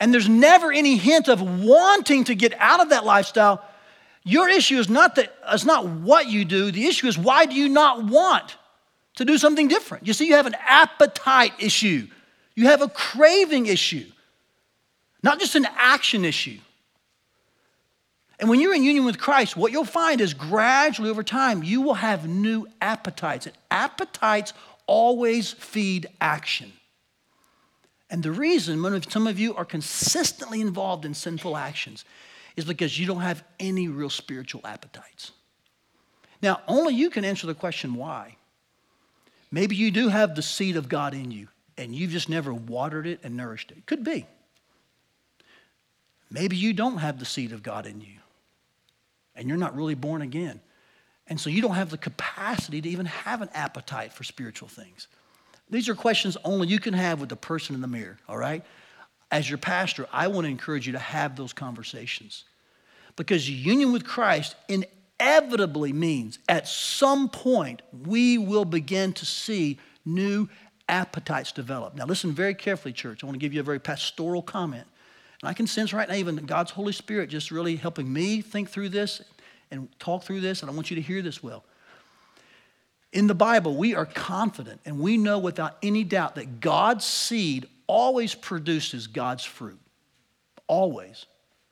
and 0.00 0.14
there's 0.14 0.28
never 0.28 0.72
any 0.72 0.96
hint 0.96 1.28
of 1.28 1.42
wanting 1.62 2.24
to 2.24 2.34
get 2.34 2.54
out 2.58 2.80
of 2.80 2.90
that 2.90 3.04
lifestyle, 3.04 3.62
your 4.24 4.48
issue 4.48 4.78
is 4.78 4.88
not 4.88 5.16
that 5.16 5.34
it's 5.50 5.64
not 5.64 5.86
what 5.86 6.28
you 6.28 6.44
do. 6.44 6.70
The 6.70 6.86
issue 6.86 7.06
is 7.06 7.18
why 7.18 7.46
do 7.46 7.54
you 7.54 7.68
not 7.68 8.04
want 8.04 8.56
to 9.18 9.24
do 9.24 9.38
something 9.38 9.68
different? 9.68 10.06
You 10.06 10.12
see, 10.12 10.26
you 10.26 10.34
have 10.34 10.46
an 10.46 10.56
appetite 10.66 11.52
issue. 11.60 12.08
You 12.56 12.66
have 12.66 12.82
a 12.82 12.88
craving 12.88 13.66
issue 13.66 14.06
not 15.22 15.40
just 15.40 15.54
an 15.54 15.66
action 15.76 16.24
issue. 16.24 16.58
And 18.40 18.48
when 18.48 18.60
you're 18.60 18.74
in 18.74 18.84
union 18.84 19.04
with 19.04 19.18
Christ, 19.18 19.56
what 19.56 19.72
you'll 19.72 19.84
find 19.84 20.20
is 20.20 20.32
gradually 20.32 21.10
over 21.10 21.24
time, 21.24 21.64
you 21.64 21.80
will 21.80 21.94
have 21.94 22.28
new 22.28 22.68
appetites. 22.80 23.46
And 23.46 23.56
appetites 23.70 24.52
always 24.86 25.52
feed 25.52 26.06
action. 26.20 26.72
And 28.10 28.22
the 28.22 28.30
reason 28.30 29.02
some 29.10 29.26
of 29.26 29.38
you 29.38 29.54
are 29.56 29.64
consistently 29.64 30.60
involved 30.60 31.04
in 31.04 31.14
sinful 31.14 31.56
actions 31.56 32.04
is 32.56 32.64
because 32.64 32.98
you 32.98 33.06
don't 33.06 33.20
have 33.20 33.42
any 33.58 33.88
real 33.88 34.08
spiritual 34.08 34.60
appetites. 34.64 35.32
Now, 36.40 36.60
only 36.68 36.94
you 36.94 37.10
can 37.10 37.24
answer 37.24 37.46
the 37.46 37.54
question 37.54 37.96
why. 37.96 38.37
Maybe 39.50 39.76
you 39.76 39.90
do 39.90 40.08
have 40.08 40.34
the 40.34 40.42
seed 40.42 40.76
of 40.76 40.88
God 40.88 41.14
in 41.14 41.30
you, 41.30 41.48
and 41.76 41.94
you've 41.94 42.10
just 42.10 42.28
never 42.28 42.52
watered 42.52 43.06
it 43.06 43.20
and 43.22 43.36
nourished 43.36 43.70
it. 43.70 43.86
Could 43.86 44.04
be. 44.04 44.26
Maybe 46.30 46.56
you 46.56 46.72
don't 46.74 46.98
have 46.98 47.18
the 47.18 47.24
seed 47.24 47.52
of 47.52 47.62
God 47.62 47.86
in 47.86 48.00
you 48.00 48.18
and 49.38 49.48
you're 49.48 49.56
not 49.56 49.74
really 49.74 49.94
born 49.94 50.20
again. 50.20 50.60
And 51.28 51.40
so 51.40 51.48
you 51.48 51.62
don't 51.62 51.76
have 51.76 51.90
the 51.90 51.98
capacity 51.98 52.82
to 52.82 52.88
even 52.88 53.06
have 53.06 53.40
an 53.40 53.48
appetite 53.54 54.12
for 54.12 54.24
spiritual 54.24 54.68
things. 54.68 55.06
These 55.70 55.88
are 55.88 55.94
questions 55.94 56.36
only 56.44 56.68
you 56.68 56.80
can 56.80 56.94
have 56.94 57.20
with 57.20 57.28
the 57.28 57.36
person 57.36 57.74
in 57.74 57.80
the 57.80 57.86
mirror, 57.86 58.18
all 58.28 58.36
right? 58.36 58.64
As 59.30 59.48
your 59.48 59.58
pastor, 59.58 60.08
I 60.12 60.26
want 60.28 60.46
to 60.46 60.50
encourage 60.50 60.86
you 60.86 60.94
to 60.94 60.98
have 60.98 61.36
those 61.36 61.52
conversations 61.52 62.44
because 63.16 63.48
union 63.48 63.92
with 63.92 64.04
Christ 64.04 64.56
inevitably 65.20 65.92
means 65.92 66.38
at 66.48 66.68
some 66.68 67.28
point 67.28 67.82
we 68.06 68.38
will 68.38 68.64
begin 68.64 69.12
to 69.14 69.26
see 69.26 69.78
new 70.04 70.48
appetites 70.88 71.52
develop. 71.52 71.94
Now, 71.94 72.06
listen 72.06 72.32
very 72.32 72.54
carefully, 72.54 72.92
church. 72.92 73.22
I 73.22 73.26
want 73.26 73.34
to 73.34 73.40
give 73.40 73.52
you 73.52 73.60
a 73.60 73.64
very 73.64 73.78
pastoral 73.78 74.42
comment. 74.42 74.86
And 75.42 75.48
I 75.48 75.52
can 75.52 75.66
sense 75.66 75.92
right 75.92 76.08
now 76.08 76.14
even 76.14 76.36
God's 76.36 76.70
Holy 76.70 76.92
Spirit 76.92 77.30
just 77.30 77.50
really 77.50 77.76
helping 77.76 78.12
me 78.12 78.40
think 78.40 78.70
through 78.70 78.88
this 78.88 79.22
and 79.70 79.88
talk 79.98 80.24
through 80.24 80.40
this, 80.40 80.62
and 80.62 80.70
I 80.70 80.74
want 80.74 80.90
you 80.90 80.96
to 80.96 81.02
hear 81.02 81.20
this 81.20 81.42
well. 81.42 81.64
In 83.12 83.26
the 83.26 83.34
Bible, 83.34 83.76
we 83.76 83.94
are 83.94 84.06
confident 84.06 84.80
and 84.84 84.98
we 84.98 85.16
know 85.16 85.38
without 85.38 85.76
any 85.82 86.04
doubt 86.04 86.34
that 86.36 86.60
God's 86.60 87.04
seed 87.04 87.66
always 87.86 88.34
produces 88.34 89.06
God's 89.06 89.44
fruit. 89.44 89.80
Always. 90.66 91.26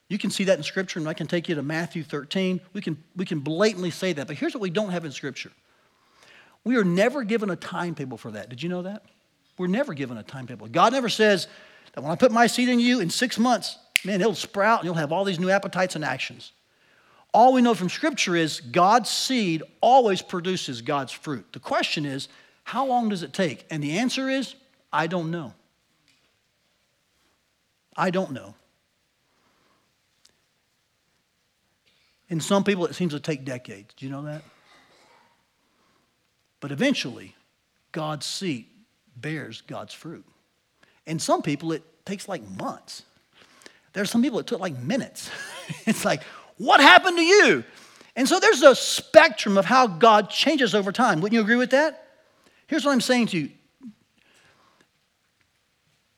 You 0.09 0.19
can 0.19 0.31
see 0.31 0.45
that 0.45 0.57
in 0.57 0.63
Scripture, 0.63 0.99
and 0.99 1.09
I 1.09 1.15
can 1.15 1.27
take 1.27 1.49
you 1.49 1.57
to 1.57 1.63
Matthew 1.63 2.03
13. 2.05 2.61
We 2.73 2.81
can, 2.81 3.03
we 3.17 3.25
can 3.25 3.41
blatantly 3.41 3.91
say 3.91 4.13
that. 4.13 4.27
But 4.27 4.37
here's 4.37 4.55
what 4.55 4.61
we 4.61 4.71
don't 4.71 4.91
have 4.91 5.05
in 5.05 5.13
Scripture 5.13 5.53
we 6.65 6.77
are 6.77 6.85
never 6.85 7.23
given 7.23 7.49
a 7.51 7.57
timetable 7.57 8.17
for 8.17 8.33
that. 8.33 8.49
Did 8.49 8.61
you 8.61 8.69
know 8.69 8.83
that? 8.83 9.05
We're 9.57 9.69
never 9.69 9.95
given 9.95 10.19
a 10.19 10.25
timetable. 10.25 10.67
God 10.67 10.93
never 10.93 11.09
says, 11.09 11.47
that 11.97 12.03
when 12.03 12.13
I 12.13 12.17
put 12.17 12.31
my 12.31 12.47
seed 12.47 12.69
in 12.69 12.79
you 12.79 13.01
in 13.01 13.09
six 13.09 13.39
months, 13.39 13.79
man, 14.05 14.21
it'll 14.21 14.35
sprout 14.35 14.81
and 14.81 14.85
you'll 14.87 14.95
have 14.95 15.13
all 15.13 15.25
these 15.25 15.41
new 15.41 15.49
appetites 15.49 15.97
and 15.97 16.05
actions. 16.05 16.53
All 17.33 17.53
we 17.53 17.63
know 17.63 17.75
from 17.75 17.89
Scripture 17.89 18.37
is 18.37 18.61
God's 18.61 19.11
seed 19.11 19.63
always 19.81 20.23
produces 20.23 20.83
God's 20.83 21.13
fruit. 21.13 21.47
The 21.53 21.59
question 21.59 22.05
is, 22.05 22.29
how 22.65 22.87
long 22.87 23.09
does 23.09 23.23
it 23.23 23.33
take? 23.33 23.67
And 23.71 23.83
the 23.83 23.99
answer 23.99 24.29
is, 24.29 24.55
I 24.93 25.07
don't 25.07 25.31
know. 25.31 25.55
I 27.97 28.11
don't 28.11 28.33
know. 28.33 28.55
In 32.29 32.41
some 32.41 32.65
people, 32.65 32.87
it 32.87 32.95
seems 32.95 33.13
to 33.13 33.21
take 33.21 33.45
decades. 33.45 33.95
Do 33.97 34.07
you 34.07 34.13
know 34.13 34.23
that? 34.23 34.43
But 36.61 36.73
eventually, 36.73 37.35
God's 37.93 38.27
seed 38.27 38.67
bears 39.17 39.63
God's 39.63 39.95
fruit. 39.95 40.25
And 41.07 41.21
some 41.21 41.43
people, 41.43 41.73
it 41.73 41.83
takes 42.05 42.29
like 42.29 42.43
months. 42.59 43.03
There's 43.93 44.11
some 44.11 44.23
people 44.23 44.39
it 44.39 44.47
took 44.47 44.61
like 44.61 44.77
minutes. 44.79 45.31
it's 45.87 46.05
like, 46.05 46.23
what 46.59 46.81
happened 46.81 47.17
to 47.17 47.23
you? 47.23 47.65
And 48.15 48.29
so 48.29 48.41
there's 48.41 48.63
a 48.63 48.75
spectrum 48.75 49.59
of 49.59 49.65
how 49.65 49.87
God 49.87 50.31
changes 50.31 50.75
over 50.75 50.91
time. 50.91 51.21
Wouldn't 51.21 51.35
you 51.35 51.43
agree 51.43 51.57
with 51.57 51.71
that? 51.71 52.09
Here's 52.67 52.85
what 52.85 52.93
I'm 52.93 53.01
saying 53.01 53.29
to 53.29 53.39
you 53.39 53.51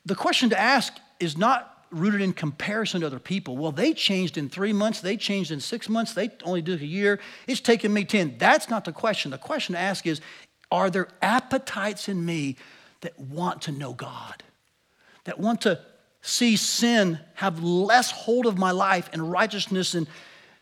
the 0.05 0.15
question 0.15 0.49
to 0.49 0.59
ask 0.59 0.93
is 1.19 1.37
not 1.37 1.78
rooted 1.91 2.21
in 2.21 2.33
comparison 2.33 3.01
to 3.01 3.07
other 3.07 3.19
people. 3.19 3.57
Well, 3.57 3.71
they 3.71 3.93
changed 3.93 4.37
in 4.37 4.49
three 4.49 4.73
months, 4.73 5.01
they 5.01 5.17
changed 5.17 5.51
in 5.51 5.59
six 5.59 5.89
months, 5.89 6.13
they 6.13 6.29
only 6.43 6.61
did 6.61 6.81
a 6.81 6.85
year, 6.85 7.19
it's 7.47 7.61
taken 7.61 7.93
me 7.93 8.05
10. 8.05 8.35
That's 8.37 8.69
not 8.69 8.85
the 8.85 8.91
question. 8.91 9.31
The 9.31 9.37
question 9.37 9.73
to 9.73 9.79
ask 9.79 10.05
is 10.05 10.21
are 10.71 10.89
there 10.89 11.07
appetites 11.21 12.07
in 12.07 12.23
me 12.23 12.57
that 13.01 13.19
want 13.19 13.63
to 13.63 13.71
know 13.71 13.93
God? 13.93 14.43
that 15.29 15.39
want 15.39 15.61
to 15.61 15.79
see 16.21 16.55
sin 16.55 17.19
have 17.35 17.61
less 17.63 18.09
hold 18.09 18.47
of 18.47 18.57
my 18.57 18.71
life 18.71 19.09
and 19.13 19.31
righteousness 19.31 19.93
and, 19.93 20.07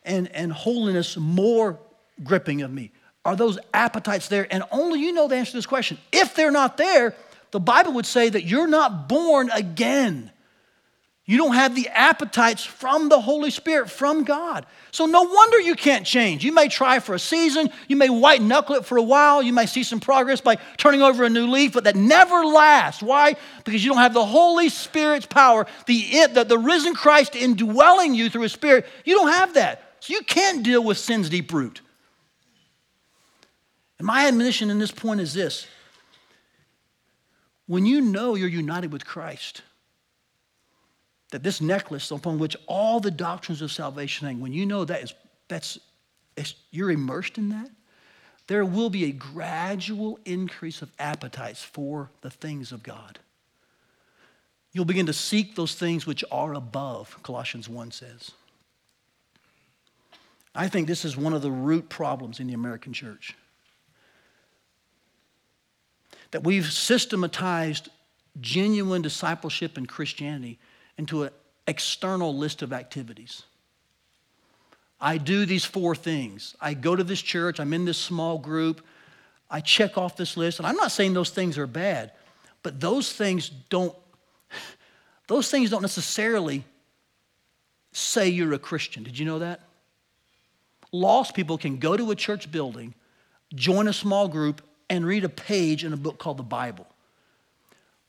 and, 0.04 0.30
and 0.32 0.52
holiness 0.52 1.16
more 1.16 1.78
gripping 2.22 2.60
of 2.60 2.70
me? 2.70 2.92
Are 3.24 3.34
those 3.34 3.58
appetites 3.72 4.28
there? 4.28 4.46
And 4.50 4.62
only 4.70 5.00
you 5.00 5.12
know 5.12 5.26
the 5.26 5.36
answer 5.36 5.52
to 5.52 5.56
this 5.56 5.66
question. 5.66 5.96
If 6.12 6.34
they're 6.34 6.50
not 6.50 6.76
there, 6.76 7.14
the 7.50 7.60
Bible 7.60 7.94
would 7.94 8.04
say 8.04 8.28
that 8.28 8.44
you're 8.44 8.66
not 8.66 9.08
born 9.08 9.50
again. 9.50 10.30
You 11.28 11.36
don't 11.36 11.52
have 11.52 11.74
the 11.74 11.88
appetites 11.88 12.64
from 12.64 13.10
the 13.10 13.20
Holy 13.20 13.50
Spirit, 13.50 13.90
from 13.90 14.24
God. 14.24 14.64
So 14.92 15.04
no 15.04 15.24
wonder 15.24 15.60
you 15.60 15.74
can't 15.74 16.06
change. 16.06 16.42
You 16.42 16.52
may 16.52 16.68
try 16.68 17.00
for 17.00 17.14
a 17.14 17.18
season, 17.18 17.68
you 17.86 17.96
may 17.96 18.08
white 18.08 18.40
knuckle 18.40 18.76
it 18.76 18.86
for 18.86 18.96
a 18.96 19.02
while, 19.02 19.42
you 19.42 19.52
may 19.52 19.66
see 19.66 19.82
some 19.82 20.00
progress 20.00 20.40
by 20.40 20.56
turning 20.78 21.02
over 21.02 21.24
a 21.24 21.28
new 21.28 21.46
leaf, 21.46 21.74
but 21.74 21.84
that 21.84 21.96
never 21.96 22.46
lasts. 22.46 23.02
Why? 23.02 23.36
Because 23.64 23.84
you 23.84 23.90
don't 23.90 24.00
have 24.00 24.14
the 24.14 24.24
Holy 24.24 24.70
Spirit's 24.70 25.26
power, 25.26 25.66
the, 25.84 26.28
the, 26.32 26.44
the 26.44 26.56
risen 26.56 26.94
Christ 26.94 27.36
indwelling 27.36 28.14
you 28.14 28.30
through 28.30 28.44
His 28.44 28.52
Spirit. 28.52 28.86
You 29.04 29.16
don't 29.16 29.30
have 29.30 29.52
that. 29.52 29.96
So 30.00 30.14
you 30.14 30.22
can't 30.22 30.62
deal 30.62 30.82
with 30.82 30.96
sin's 30.96 31.28
deep 31.28 31.52
root. 31.52 31.82
And 33.98 34.06
my 34.06 34.28
admonition 34.28 34.70
in 34.70 34.78
this 34.78 34.92
point 34.92 35.20
is 35.20 35.34
this 35.34 35.66
when 37.66 37.84
you 37.84 38.00
know 38.00 38.34
you're 38.34 38.48
united 38.48 38.94
with 38.94 39.04
Christ, 39.04 39.60
that 41.30 41.42
this 41.42 41.60
necklace 41.60 42.10
upon 42.10 42.38
which 42.38 42.56
all 42.66 43.00
the 43.00 43.10
doctrines 43.10 43.62
of 43.62 43.70
salvation 43.70 44.26
hang, 44.26 44.40
when 44.40 44.52
you 44.52 44.64
know 44.64 44.84
that 44.84 45.02
is, 45.02 45.14
that's, 45.48 45.78
you're 46.70 46.90
immersed 46.90 47.38
in 47.38 47.50
that, 47.50 47.70
there 48.46 48.64
will 48.64 48.88
be 48.88 49.04
a 49.04 49.12
gradual 49.12 50.18
increase 50.24 50.80
of 50.80 50.90
appetites 50.98 51.62
for 51.62 52.10
the 52.22 52.30
things 52.30 52.72
of 52.72 52.82
God. 52.82 53.18
You'll 54.72 54.86
begin 54.86 55.06
to 55.06 55.12
seek 55.12 55.54
those 55.54 55.74
things 55.74 56.06
which 56.06 56.24
are 56.30 56.54
above, 56.54 57.22
Colossians 57.22 57.68
1 57.68 57.90
says. 57.90 58.30
I 60.54 60.68
think 60.68 60.88
this 60.88 61.04
is 61.04 61.16
one 61.16 61.34
of 61.34 61.42
the 61.42 61.50
root 61.50 61.88
problems 61.88 62.40
in 62.40 62.46
the 62.46 62.54
American 62.54 62.92
church. 62.92 63.36
That 66.30 66.44
we've 66.44 66.70
systematized 66.70 67.90
genuine 68.40 69.02
discipleship 69.02 69.76
and 69.76 69.88
Christianity 69.88 70.58
into 70.98 71.22
an 71.22 71.30
external 71.66 72.36
list 72.36 72.62
of 72.62 72.72
activities. 72.72 73.44
I 75.00 75.16
do 75.16 75.46
these 75.46 75.64
four 75.64 75.94
things. 75.94 76.56
I 76.60 76.74
go 76.74 76.96
to 76.96 77.04
this 77.04 77.22
church, 77.22 77.60
I'm 77.60 77.72
in 77.72 77.84
this 77.84 77.98
small 77.98 78.36
group, 78.36 78.84
I 79.48 79.60
check 79.60 79.96
off 79.96 80.16
this 80.16 80.36
list, 80.36 80.58
and 80.58 80.66
I'm 80.66 80.76
not 80.76 80.90
saying 80.90 81.14
those 81.14 81.30
things 81.30 81.56
are 81.56 81.66
bad, 81.66 82.12
but 82.62 82.80
those 82.80 83.12
things 83.12 83.48
don't 83.48 83.94
those 85.28 85.50
things 85.50 85.68
don't 85.68 85.82
necessarily 85.82 86.64
say 87.92 88.28
you're 88.28 88.54
a 88.54 88.58
Christian. 88.58 89.02
Did 89.02 89.18
you 89.18 89.26
know 89.26 89.40
that? 89.40 89.60
Lost 90.90 91.34
people 91.34 91.58
can 91.58 91.76
go 91.76 91.98
to 91.98 92.10
a 92.10 92.16
church 92.16 92.50
building, 92.50 92.94
join 93.54 93.88
a 93.88 93.92
small 93.92 94.26
group, 94.26 94.62
and 94.88 95.04
read 95.04 95.24
a 95.24 95.28
page 95.28 95.84
in 95.84 95.92
a 95.92 95.98
book 95.98 96.18
called 96.18 96.38
the 96.38 96.42
Bible. 96.42 96.86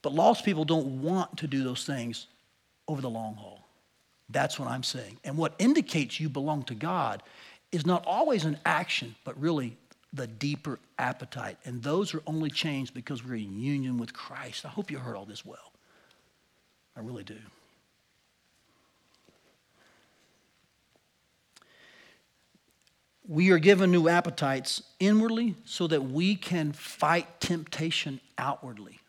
But 0.01 0.13
lost 0.13 0.45
people 0.45 0.63
don't 0.63 1.01
want 1.01 1.39
to 1.39 1.47
do 1.47 1.61
those 1.61 1.85
things 1.85 2.27
over 2.89 3.01
the 3.01 3.09
long 3.09 3.35
haul. 3.35 3.69
That's 4.29 4.59
what 4.59 4.67
I'm 4.67 4.83
saying. 4.83 5.19
And 5.23 5.37
what 5.37 5.53
indicates 5.59 6.19
you 6.19 6.27
belong 6.27 6.63
to 6.63 6.75
God 6.75 7.21
is 7.71 7.85
not 7.85 8.03
always 8.05 8.45
an 8.45 8.57
action, 8.65 9.15
but 9.23 9.39
really 9.39 9.77
the 10.11 10.25
deeper 10.25 10.79
appetite. 10.97 11.57
And 11.65 11.83
those 11.83 12.15
are 12.15 12.23
only 12.25 12.49
changed 12.49 12.95
because 12.95 13.23
we're 13.23 13.35
in 13.35 13.59
union 13.59 13.99
with 13.99 14.11
Christ. 14.11 14.65
I 14.65 14.69
hope 14.69 14.89
you 14.89 14.97
heard 14.97 15.15
all 15.15 15.25
this 15.25 15.45
well. 15.45 15.71
I 16.97 17.01
really 17.01 17.23
do. 17.23 17.37
We 23.27 23.51
are 23.51 23.59
given 23.59 23.91
new 23.91 24.09
appetites 24.09 24.81
inwardly 24.99 25.53
so 25.63 25.85
that 25.85 26.01
we 26.05 26.35
can 26.35 26.71
fight 26.71 27.39
temptation 27.39 28.19
outwardly. 28.39 28.99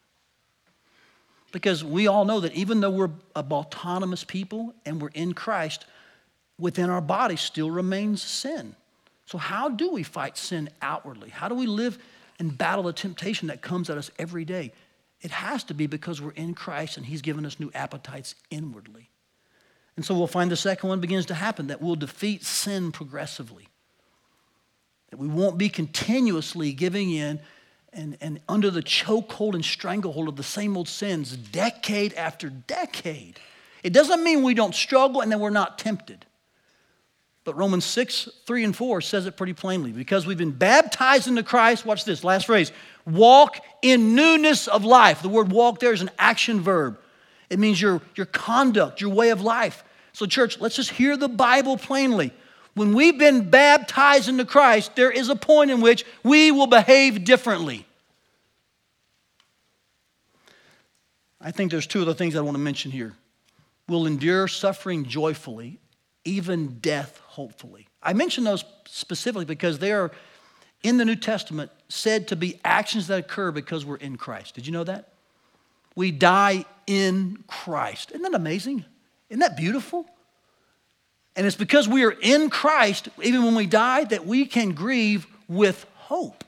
Because 1.52 1.82
we 1.82 2.06
all 2.06 2.24
know 2.24 2.40
that 2.40 2.52
even 2.54 2.80
though 2.80 2.90
we're 2.90 3.10
a 3.34 3.44
autonomous 3.50 4.24
people 4.24 4.74
and 4.86 5.00
we're 5.00 5.08
in 5.08 5.34
Christ, 5.34 5.84
within 6.58 6.90
our 6.90 7.00
body 7.00 7.36
still 7.36 7.70
remains 7.70 8.22
sin. 8.22 8.76
So, 9.26 9.38
how 9.38 9.68
do 9.68 9.90
we 9.90 10.02
fight 10.02 10.36
sin 10.36 10.68
outwardly? 10.82 11.30
How 11.30 11.48
do 11.48 11.54
we 11.54 11.66
live 11.66 11.98
and 12.38 12.56
battle 12.56 12.84
the 12.84 12.92
temptation 12.92 13.48
that 13.48 13.62
comes 13.62 13.90
at 13.90 13.98
us 13.98 14.10
every 14.18 14.44
day? 14.44 14.72
It 15.20 15.30
has 15.30 15.64
to 15.64 15.74
be 15.74 15.86
because 15.86 16.20
we're 16.20 16.30
in 16.32 16.54
Christ 16.54 16.96
and 16.96 17.06
He's 17.06 17.22
given 17.22 17.44
us 17.44 17.60
new 17.60 17.70
appetites 17.74 18.34
inwardly. 18.50 19.10
And 19.96 20.04
so 20.04 20.16
we'll 20.16 20.26
find 20.26 20.50
the 20.50 20.56
second 20.56 20.88
one 20.88 21.00
begins 21.00 21.26
to 21.26 21.34
happen 21.34 21.66
that 21.66 21.82
we'll 21.82 21.96
defeat 21.96 22.44
sin 22.44 22.90
progressively. 22.90 23.68
That 25.10 25.18
we 25.18 25.28
won't 25.28 25.58
be 25.58 25.68
continuously 25.68 26.72
giving 26.72 27.10
in 27.10 27.40
and, 27.92 28.16
and 28.20 28.40
under 28.48 28.70
the 28.70 28.82
chokehold 28.82 29.54
and 29.54 29.64
stranglehold 29.64 30.28
of 30.28 30.36
the 30.36 30.42
same 30.42 30.76
old 30.76 30.88
sins 30.88 31.36
decade 31.36 32.14
after 32.14 32.48
decade. 32.48 33.40
It 33.82 33.92
doesn't 33.92 34.22
mean 34.22 34.42
we 34.42 34.54
don't 34.54 34.74
struggle 34.74 35.20
and 35.20 35.32
that 35.32 35.40
we're 35.40 35.50
not 35.50 35.78
tempted. 35.78 36.26
But 37.44 37.56
Romans 37.56 37.84
6, 37.86 38.28
3 38.46 38.64
and 38.64 38.76
4 38.76 39.00
says 39.00 39.26
it 39.26 39.36
pretty 39.36 39.54
plainly. 39.54 39.92
Because 39.92 40.26
we've 40.26 40.38
been 40.38 40.50
baptized 40.50 41.26
into 41.26 41.42
Christ, 41.42 41.86
watch 41.86 42.04
this, 42.04 42.22
last 42.22 42.46
phrase, 42.46 42.70
walk 43.06 43.60
in 43.82 44.14
newness 44.14 44.68
of 44.68 44.84
life. 44.84 45.22
The 45.22 45.28
word 45.28 45.50
walk 45.50 45.80
there 45.80 45.92
is 45.92 46.02
an 46.02 46.10
action 46.18 46.60
verb. 46.60 46.98
It 47.48 47.58
means 47.58 47.80
your, 47.80 48.02
your 48.14 48.26
conduct, 48.26 49.00
your 49.00 49.10
way 49.10 49.30
of 49.30 49.40
life. 49.40 49.82
So, 50.12 50.26
church, 50.26 50.60
let's 50.60 50.76
just 50.76 50.90
hear 50.90 51.16
the 51.16 51.28
Bible 51.28 51.76
plainly. 51.76 52.32
When 52.74 52.94
we've 52.94 53.18
been 53.18 53.50
baptized 53.50 54.28
into 54.28 54.44
Christ, 54.44 54.96
there 54.96 55.10
is 55.10 55.28
a 55.28 55.36
point 55.36 55.70
in 55.70 55.80
which 55.80 56.04
we 56.22 56.50
will 56.50 56.66
behave 56.66 57.24
differently. 57.24 57.86
I 61.40 61.50
think 61.50 61.70
there's 61.70 61.86
two 61.86 62.02
other 62.02 62.14
things 62.14 62.36
I 62.36 62.40
want 62.40 62.56
to 62.56 62.62
mention 62.62 62.90
here. 62.90 63.14
We'll 63.88 64.06
endure 64.06 64.46
suffering 64.46 65.04
joyfully, 65.04 65.78
even 66.24 66.78
death 66.80 67.20
hopefully. 67.26 67.88
I 68.02 68.12
mention 68.12 68.44
those 68.44 68.64
specifically 68.86 69.44
because 69.44 69.78
they 69.78 69.92
are 69.92 70.10
in 70.82 70.96
the 70.96 71.04
New 71.04 71.16
Testament 71.16 71.70
said 71.88 72.28
to 72.28 72.36
be 72.36 72.60
actions 72.64 73.08
that 73.08 73.18
occur 73.18 73.50
because 73.50 73.84
we're 73.84 73.96
in 73.96 74.16
Christ. 74.16 74.54
Did 74.54 74.66
you 74.66 74.72
know 74.72 74.84
that? 74.84 75.08
We 75.96 76.12
die 76.12 76.64
in 76.86 77.42
Christ. 77.46 78.10
Isn't 78.10 78.22
that 78.22 78.34
amazing? 78.34 78.84
Isn't 79.28 79.40
that 79.40 79.56
beautiful? 79.56 80.06
And 81.36 81.46
it's 81.46 81.56
because 81.56 81.88
we 81.88 82.04
are 82.04 82.10
in 82.10 82.50
Christ, 82.50 83.08
even 83.22 83.44
when 83.44 83.54
we 83.54 83.66
die, 83.66 84.04
that 84.04 84.26
we 84.26 84.46
can 84.46 84.72
grieve 84.72 85.26
with 85.48 85.86
hope. 85.96 86.44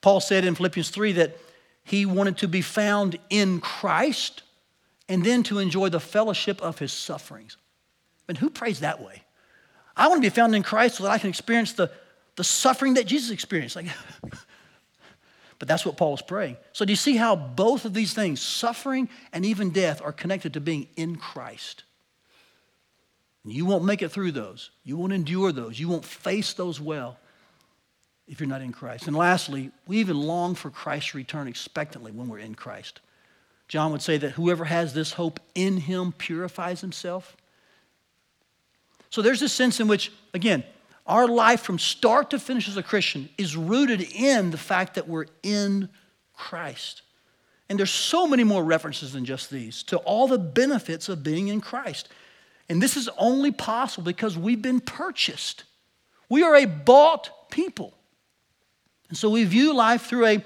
Paul 0.00 0.20
said 0.20 0.44
in 0.44 0.54
Philippians 0.54 0.90
3 0.90 1.12
that 1.12 1.36
he 1.84 2.06
wanted 2.06 2.38
to 2.38 2.48
be 2.48 2.62
found 2.62 3.18
in 3.28 3.60
Christ 3.60 4.42
and 5.08 5.24
then 5.24 5.42
to 5.44 5.58
enjoy 5.58 5.88
the 5.88 6.00
fellowship 6.00 6.62
of 6.62 6.78
his 6.78 6.92
sufferings. 6.92 7.56
And 8.28 8.38
who 8.38 8.48
prays 8.48 8.80
that 8.80 9.02
way? 9.02 9.24
I 9.96 10.06
want 10.08 10.22
to 10.22 10.30
be 10.30 10.34
found 10.34 10.54
in 10.54 10.62
Christ 10.62 10.96
so 10.96 11.02
that 11.02 11.10
I 11.10 11.18
can 11.18 11.28
experience 11.28 11.72
the, 11.72 11.90
the 12.36 12.44
suffering 12.44 12.94
that 12.94 13.06
Jesus 13.06 13.30
experienced. 13.30 13.76
Like, 13.76 13.86
but 15.58 15.68
that's 15.68 15.84
what 15.84 15.96
Paul 15.96 16.12
was 16.12 16.22
praying. 16.22 16.56
So 16.72 16.84
do 16.84 16.92
you 16.92 16.96
see 16.96 17.16
how 17.16 17.34
both 17.34 17.84
of 17.84 17.92
these 17.92 18.14
things, 18.14 18.40
suffering 18.40 19.08
and 19.32 19.44
even 19.44 19.70
death, 19.70 20.00
are 20.00 20.12
connected 20.12 20.54
to 20.54 20.60
being 20.60 20.86
in 20.96 21.16
Christ? 21.16 21.82
You 23.44 23.64
won't 23.64 23.84
make 23.84 24.02
it 24.02 24.10
through 24.10 24.32
those. 24.32 24.70
You 24.84 24.96
won't 24.96 25.12
endure 25.12 25.50
those. 25.50 25.80
You 25.80 25.88
won't 25.88 26.04
face 26.04 26.52
those 26.52 26.80
well 26.80 27.18
if 28.28 28.38
you're 28.38 28.48
not 28.48 28.62
in 28.62 28.72
Christ. 28.72 29.06
And 29.06 29.16
lastly, 29.16 29.70
we 29.86 29.98
even 29.98 30.20
long 30.20 30.54
for 30.54 30.70
Christ's 30.70 31.14
return 31.14 31.48
expectantly 31.48 32.12
when 32.12 32.28
we're 32.28 32.38
in 32.38 32.54
Christ. 32.54 33.00
John 33.66 33.92
would 33.92 34.02
say 34.02 34.18
that 34.18 34.32
whoever 34.32 34.64
has 34.64 34.94
this 34.94 35.12
hope 35.12 35.40
in 35.54 35.78
him 35.78 36.12
purifies 36.12 36.80
himself. 36.80 37.36
So 39.08 39.22
there's 39.22 39.40
this 39.40 39.52
sense 39.52 39.80
in 39.80 39.88
which, 39.88 40.12
again, 40.34 40.64
our 41.06 41.26
life 41.26 41.62
from 41.62 41.78
start 41.78 42.30
to 42.30 42.38
finish 42.38 42.68
as 42.68 42.76
a 42.76 42.82
Christian 42.82 43.28
is 43.38 43.56
rooted 43.56 44.02
in 44.02 44.50
the 44.50 44.58
fact 44.58 44.94
that 44.94 45.08
we're 45.08 45.26
in 45.42 45.88
Christ. 46.34 47.02
And 47.68 47.78
there's 47.78 47.90
so 47.90 48.26
many 48.26 48.44
more 48.44 48.62
references 48.62 49.12
than 49.12 49.24
just 49.24 49.50
these 49.50 49.82
to 49.84 49.96
all 49.98 50.28
the 50.28 50.38
benefits 50.38 51.08
of 51.08 51.22
being 51.22 51.48
in 51.48 51.60
Christ. 51.60 52.08
And 52.70 52.80
this 52.80 52.96
is 52.96 53.10
only 53.18 53.50
possible 53.50 54.04
because 54.04 54.38
we've 54.38 54.62
been 54.62 54.78
purchased. 54.78 55.64
We 56.28 56.44
are 56.44 56.54
a 56.54 56.66
bought 56.66 57.50
people. 57.50 57.92
And 59.08 59.18
so 59.18 59.28
we 59.28 59.42
view 59.42 59.74
life 59.74 60.06
through 60.06 60.26
a 60.26 60.44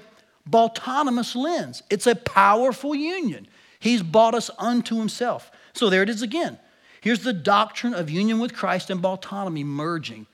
autonomous 0.53 1.35
lens. 1.35 1.83
It's 1.91 2.07
a 2.07 2.15
powerful 2.15 2.95
union. 2.95 3.47
He's 3.79 4.01
bought 4.01 4.33
us 4.33 4.49
unto 4.57 4.97
himself. 4.97 5.51
So 5.73 5.91
there 5.91 6.01
it 6.01 6.09
is 6.09 6.23
again. 6.23 6.57
Here's 6.99 7.21
the 7.21 7.33
doctrine 7.33 7.93
of 7.93 8.09
union 8.09 8.39
with 8.39 8.55
Christ 8.55 8.89
and 8.89 9.05
autonomy 9.05 9.63
merging. 9.63 10.25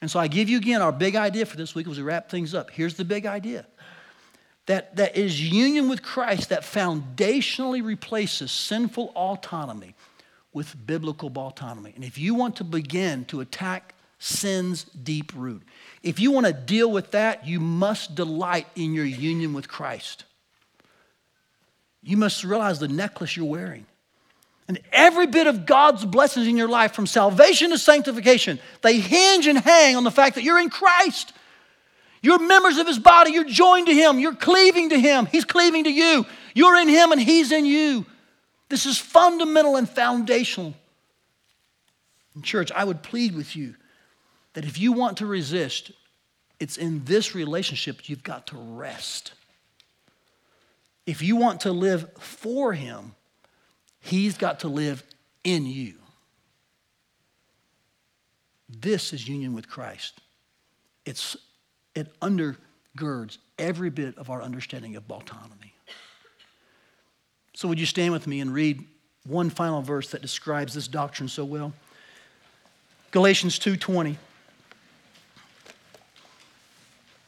And 0.00 0.08
so 0.08 0.20
I 0.20 0.28
give 0.28 0.48
you 0.48 0.58
again 0.58 0.80
our 0.80 0.92
big 0.92 1.16
idea 1.16 1.44
for 1.44 1.56
this 1.56 1.74
week 1.74 1.88
as 1.88 1.96
we 1.96 2.04
wrap 2.04 2.30
things 2.30 2.54
up. 2.54 2.70
Here's 2.70 2.94
the 2.94 3.04
big 3.04 3.26
idea 3.26 3.66
that, 4.66 4.94
that 4.94 5.16
is 5.16 5.42
union 5.50 5.88
with 5.88 6.02
Christ 6.02 6.50
that 6.50 6.62
foundationally 6.62 7.84
replaces 7.84 8.52
sinful 8.52 9.12
autonomy 9.16 9.96
with 10.52 10.86
biblical 10.86 11.30
autonomy. 11.34 11.92
And 11.94 12.04
if 12.04 12.18
you 12.18 12.34
want 12.34 12.56
to 12.56 12.64
begin 12.64 13.24
to 13.26 13.40
attack 13.40 13.94
sin's 14.18 14.84
deep 14.84 15.32
root, 15.34 15.62
if 16.02 16.20
you 16.20 16.30
want 16.30 16.46
to 16.46 16.52
deal 16.52 16.90
with 16.90 17.12
that, 17.12 17.46
you 17.46 17.60
must 17.60 18.14
delight 18.14 18.66
in 18.76 18.92
your 18.94 19.04
union 19.04 19.54
with 19.54 19.68
Christ. 19.68 20.24
You 22.02 22.16
must 22.16 22.44
realize 22.44 22.78
the 22.78 22.88
necklace 22.88 23.36
you're 23.36 23.46
wearing. 23.46 23.86
And 24.68 24.80
every 24.92 25.26
bit 25.26 25.46
of 25.46 25.66
God's 25.66 26.04
blessings 26.04 26.46
in 26.46 26.56
your 26.56 26.68
life, 26.68 26.92
from 26.92 27.06
salvation 27.06 27.70
to 27.70 27.78
sanctification, 27.78 28.58
they 28.82 28.98
hinge 28.98 29.46
and 29.46 29.58
hang 29.58 29.96
on 29.96 30.04
the 30.04 30.10
fact 30.10 30.36
that 30.36 30.44
you're 30.44 30.60
in 30.60 30.70
Christ. 30.70 31.32
You're 32.22 32.38
members 32.38 32.78
of 32.78 32.86
His 32.86 32.98
body. 32.98 33.32
You're 33.32 33.44
joined 33.44 33.88
to 33.88 33.94
Him. 33.94 34.18
You're 34.18 34.34
cleaving 34.34 34.90
to 34.90 34.98
Him. 34.98 35.26
He's 35.26 35.44
cleaving 35.44 35.84
to 35.84 35.92
you. 35.92 36.24
You're 36.54 36.76
in 36.76 36.88
Him 36.88 37.12
and 37.12 37.20
He's 37.20 37.50
in 37.50 37.66
you. 37.66 38.06
This 38.72 38.86
is 38.86 38.96
fundamental 38.96 39.76
and 39.76 39.86
foundational. 39.86 40.72
In 42.34 42.40
church, 42.40 42.72
I 42.72 42.84
would 42.84 43.02
plead 43.02 43.36
with 43.36 43.54
you 43.54 43.74
that 44.54 44.64
if 44.64 44.78
you 44.78 44.92
want 44.92 45.18
to 45.18 45.26
resist, 45.26 45.92
it's 46.58 46.78
in 46.78 47.04
this 47.04 47.34
relationship 47.34 48.08
you've 48.08 48.22
got 48.22 48.46
to 48.46 48.56
rest. 48.56 49.34
If 51.04 51.20
you 51.20 51.36
want 51.36 51.60
to 51.60 51.70
live 51.70 52.12
for 52.18 52.72
Him, 52.72 53.14
He's 54.00 54.38
got 54.38 54.60
to 54.60 54.68
live 54.68 55.04
in 55.44 55.66
you. 55.66 55.96
This 58.70 59.12
is 59.12 59.28
union 59.28 59.52
with 59.52 59.68
Christ. 59.68 60.18
It's, 61.04 61.36
it 61.94 62.18
undergirds 62.20 63.36
every 63.58 63.90
bit 63.90 64.16
of 64.16 64.30
our 64.30 64.40
understanding 64.40 64.96
of 64.96 65.10
autonomy. 65.10 65.61
So, 67.62 67.68
would 67.68 67.78
you 67.78 67.86
stand 67.86 68.12
with 68.12 68.26
me 68.26 68.40
and 68.40 68.52
read 68.52 68.84
one 69.24 69.48
final 69.48 69.82
verse 69.82 70.10
that 70.10 70.20
describes 70.20 70.74
this 70.74 70.88
doctrine 70.88 71.28
so 71.28 71.44
well? 71.44 71.72
Galatians 73.12 73.56
2:20. 73.56 74.18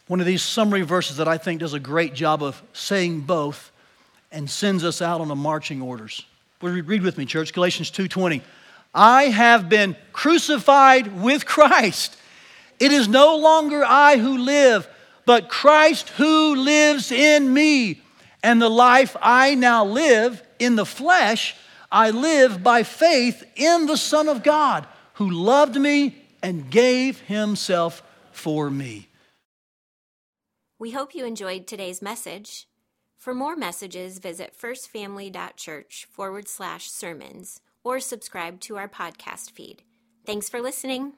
One 0.09 0.18
of 0.18 0.26
these 0.26 0.43
summary 0.43 0.82
verses 0.82 1.18
that 1.18 1.28
I 1.28 1.39
think 1.39 1.61
does 1.61 1.72
a 1.72 1.78
great 1.78 2.14
job 2.14 2.43
of 2.43 2.61
saying 2.72 3.20
both 3.20 3.70
and 4.32 4.51
sends 4.51 4.82
us 4.82 5.01
out 5.01 5.20
on 5.20 5.28
the 5.28 5.37
marching 5.37 5.80
orders. 5.80 6.24
Read 6.61 7.03
with 7.03 7.16
me, 7.16 7.26
church. 7.26 7.53
Galatians 7.53 7.93
2:20. 7.93 8.43
I 8.93 9.26
have 9.26 9.68
been 9.68 9.95
crucified 10.12 11.22
with 11.22 11.47
Christ. 11.47 12.16
It 12.80 12.91
is 12.91 13.07
no 13.07 13.37
longer 13.37 13.85
I 13.85 14.16
who 14.16 14.39
live, 14.39 14.89
but 15.26 15.49
Christ 15.49 16.09
who 16.09 16.57
lives 16.57 17.12
in 17.12 17.55
me. 17.55 18.01
And 18.45 18.61
the 18.61 18.69
life 18.69 19.17
I 19.23 19.55
now 19.55 19.87
live 19.87 20.43
in 20.59 20.77
the 20.77 20.85
flesh, 20.85 21.57
I 21.91 22.11
live 22.11 22.63
by 22.63 22.83
faith 22.83 23.43
in 23.57 23.87
the 23.87 23.97
Son 23.97 24.29
of 24.29 24.43
God, 24.43 24.87
who 25.15 25.31
loved 25.31 25.81
me 25.81 26.23
and 26.43 26.71
gave 26.71 27.21
himself 27.21 28.03
for 28.33 28.69
me. 28.69 29.09
We 30.79 30.91
hope 30.91 31.15
you 31.15 31.25
enjoyed 31.25 31.67
today's 31.67 32.03
message. 32.03 32.69
For 33.17 33.33
more 33.33 33.57
messages, 33.57 34.19
visit 34.19 34.55
firstfamily.church 34.55 36.07
forward 36.13 36.47
slash 36.47 36.91
sermons 36.91 37.63
or 37.83 37.99
subscribe 37.99 38.61
to 38.61 38.77
our 38.77 38.89
podcast 38.89 39.53
feed. 39.53 39.85
Thanks 40.27 40.51
for 40.51 40.61
listening. 40.61 41.15